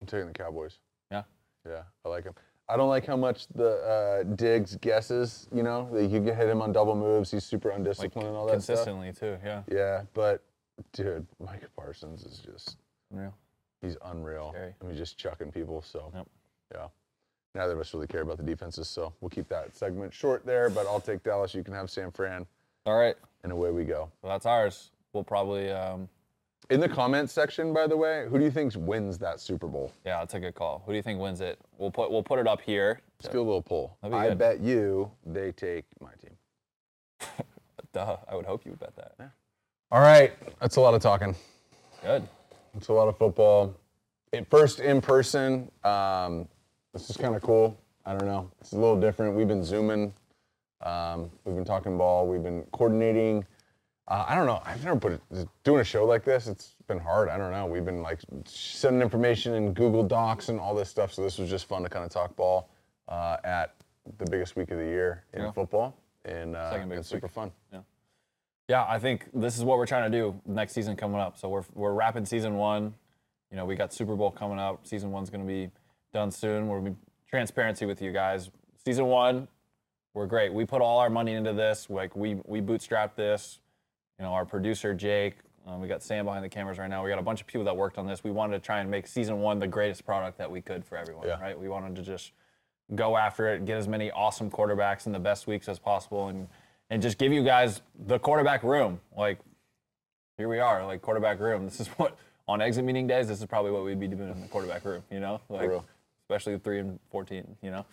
[0.01, 0.80] I'm taking the Cowboys.
[1.11, 1.23] Yeah.
[1.68, 2.34] Yeah, I like him.
[2.69, 5.47] I don't like how much the uh, Diggs guesses.
[5.53, 7.31] You know, that you can hit him on double moves.
[7.31, 8.77] He's super Like undisciplined and all that stuff.
[8.85, 9.38] consistently too.
[9.45, 9.64] Yeah.
[9.72, 10.43] Yeah, but
[10.91, 12.77] dude, Micah Parsons is just
[13.11, 13.34] Unreal.
[13.81, 14.49] he's unreal.
[14.51, 14.73] Scary.
[14.81, 15.81] I mean, just chucking people.
[15.81, 16.27] So Yep.
[16.76, 16.88] yeah.
[17.55, 20.69] Neither of us really care about the defenses, so we'll keep that segment short there.
[20.72, 21.53] But I'll take Dallas.
[21.53, 22.47] You can have San Fran,
[22.88, 23.15] All right.
[23.43, 24.10] and away we go.
[24.23, 24.89] So that's ours.
[25.14, 26.10] We'll probably um,
[26.69, 29.91] In the comments section, by the way, who do you think wins that Super Bowl?
[30.06, 30.81] Yeah, that's a good call.
[30.85, 31.60] Who do you think wins it?
[31.77, 33.02] We'll put we'll put it up here.
[33.22, 33.98] Let's do a little poll.
[34.02, 34.38] That'd be I good.
[34.38, 36.38] bet you they take my team.
[37.94, 39.31] Duh, I would hope you would bet that.
[39.91, 41.35] All right, that's a lot of talking.
[42.02, 42.27] Good.
[42.76, 43.76] It's a lot of football.
[44.31, 45.69] It, first in person.
[45.84, 46.48] Um,
[46.94, 47.77] this is kind of cool.
[48.06, 48.49] I don't know.
[48.61, 49.35] It's a little different.
[49.35, 50.14] We've been zooming.
[50.81, 52.27] Um, we've been talking ball.
[52.27, 53.45] We've been coordinating.
[54.07, 54.61] Uh, I don't know.
[54.65, 56.47] I've never put it, doing a show like this.
[56.47, 57.30] It's been hard.
[57.30, 57.65] I don't know.
[57.65, 61.13] We've been like sending information in Google Docs and all this stuff.
[61.13, 62.69] So this was just fun to kind of talk ball
[63.07, 63.75] uh, at
[64.17, 65.51] the biggest week of the year in Yeah.
[65.51, 67.34] football, and uh, Second it's super week.
[67.34, 67.51] fun.
[67.71, 67.80] Yeah.
[68.69, 71.38] Yeah, I think this is what we're trying to do next season coming up.
[71.38, 72.93] So we're we're wrapping season one.
[73.51, 74.85] You know, we got Super Bowl coming up.
[74.85, 75.69] Season one's going to be
[76.13, 76.67] done soon.
[76.67, 76.95] We're be
[77.30, 78.51] transparency with you guys.
[78.85, 79.47] Season one,
[80.13, 80.53] we're great.
[80.53, 81.89] We put all our money into this.
[81.89, 83.59] Like we we bootstrapped this.
[84.23, 85.35] You know, our producer Jake.
[85.67, 87.03] Um, we got Sam behind the cameras right now.
[87.03, 88.23] We got a bunch of people that worked on this.
[88.23, 90.97] We wanted to try and make season one the greatest product that we could for
[90.97, 91.27] everyone.
[91.27, 91.41] Yeah.
[91.41, 91.59] Right?
[91.59, 92.31] We wanted to just
[92.95, 96.47] go after it, get as many awesome quarterbacks in the best weeks as possible, and
[96.89, 99.01] and just give you guys the quarterback room.
[99.17, 99.39] Like
[100.37, 101.65] here we are, like quarterback room.
[101.65, 102.15] This is what
[102.47, 103.27] on exit meeting days.
[103.27, 105.03] This is probably what we'd be doing in the quarterback room.
[105.11, 105.69] You know, like
[106.29, 107.57] especially three and fourteen.
[107.61, 107.85] You know,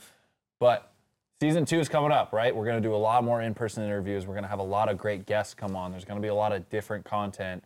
[0.61, 0.93] but
[1.41, 2.55] season two is coming up, right?
[2.55, 4.27] We're gonna do a lot more in-person interviews.
[4.27, 5.91] We're gonna have a lot of great guests come on.
[5.91, 7.65] There's gonna be a lot of different content.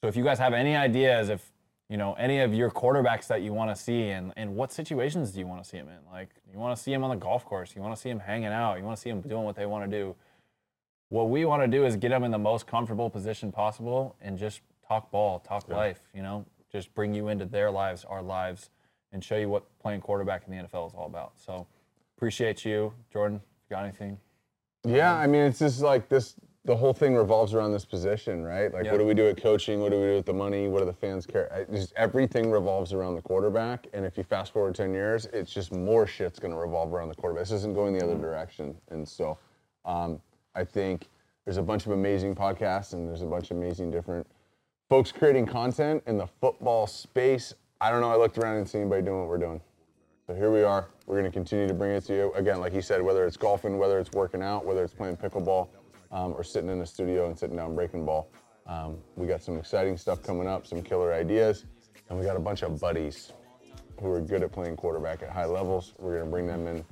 [0.00, 1.52] So if you guys have any ideas, if
[1.88, 5.30] you know any of your quarterbacks that you want to see, and and what situations
[5.30, 5.98] do you want to see them in?
[6.10, 8.18] Like you want to see them on the golf course, you want to see them
[8.18, 10.16] hanging out, you want to see them doing what they want to do.
[11.10, 14.36] what we want to do is get them in the most comfortable position possible and
[14.36, 18.70] just talk ball, talk life, you know, just bring you into their lives, our lives,
[19.12, 21.32] and show you what playing quarterback in the NFL is all about.
[21.36, 21.66] So
[22.24, 23.38] appreciate you, Jordan.
[23.68, 24.16] You got anything?
[24.82, 26.36] Yeah, I mean, it's just like this.
[26.64, 28.72] The whole thing revolves around this position, right?
[28.72, 28.92] Like, Yep.
[28.92, 29.82] what do we do at coaching?
[29.82, 30.66] What do we do with the money?
[30.66, 31.52] What do the fans care?
[31.52, 33.88] I- Just everything revolves around the quarterback.
[33.92, 37.10] And if you fast forward ten years, it's just more shit's going to revolve around
[37.10, 37.42] the quarterback.
[37.42, 38.74] This isn't going the other direction.
[38.88, 39.36] And so,
[39.84, 40.18] um,
[40.54, 41.10] I think
[41.44, 44.26] there's a bunch of amazing podcasts and there's a bunch of amazing different
[44.88, 47.52] folks creating content in the football space.
[47.82, 48.10] I don't know.
[48.10, 49.60] I looked around and see anybody doing what we're doing.
[50.26, 50.88] So here we are.
[51.06, 52.32] We're going to continue to bring it to you.
[52.32, 55.68] Again, like he said, whether it's golfing, whether it's working out, whether it's playing pickleball,
[56.10, 58.30] um, or sitting in the studio and sitting down breaking ball.
[58.66, 61.66] Um, we got some exciting stuff coming up, some killer ideas,
[62.08, 63.32] and we got a bunch of buddies
[64.00, 65.92] who are good at playing quarterback at high levels.
[65.98, 66.84] We're going to bring them in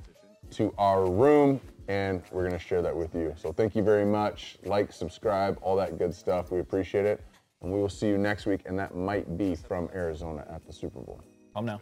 [0.51, 3.33] to our room and we're going to share that with you.
[3.35, 4.57] So thank you very much.
[4.63, 6.51] Like, subscribe, all that good stuff.
[6.51, 7.21] We appreciate it.
[7.61, 10.73] And we will see you next week, and that might be from Arizona at the
[10.73, 11.21] Super Bowl.
[11.55, 11.79] Come now.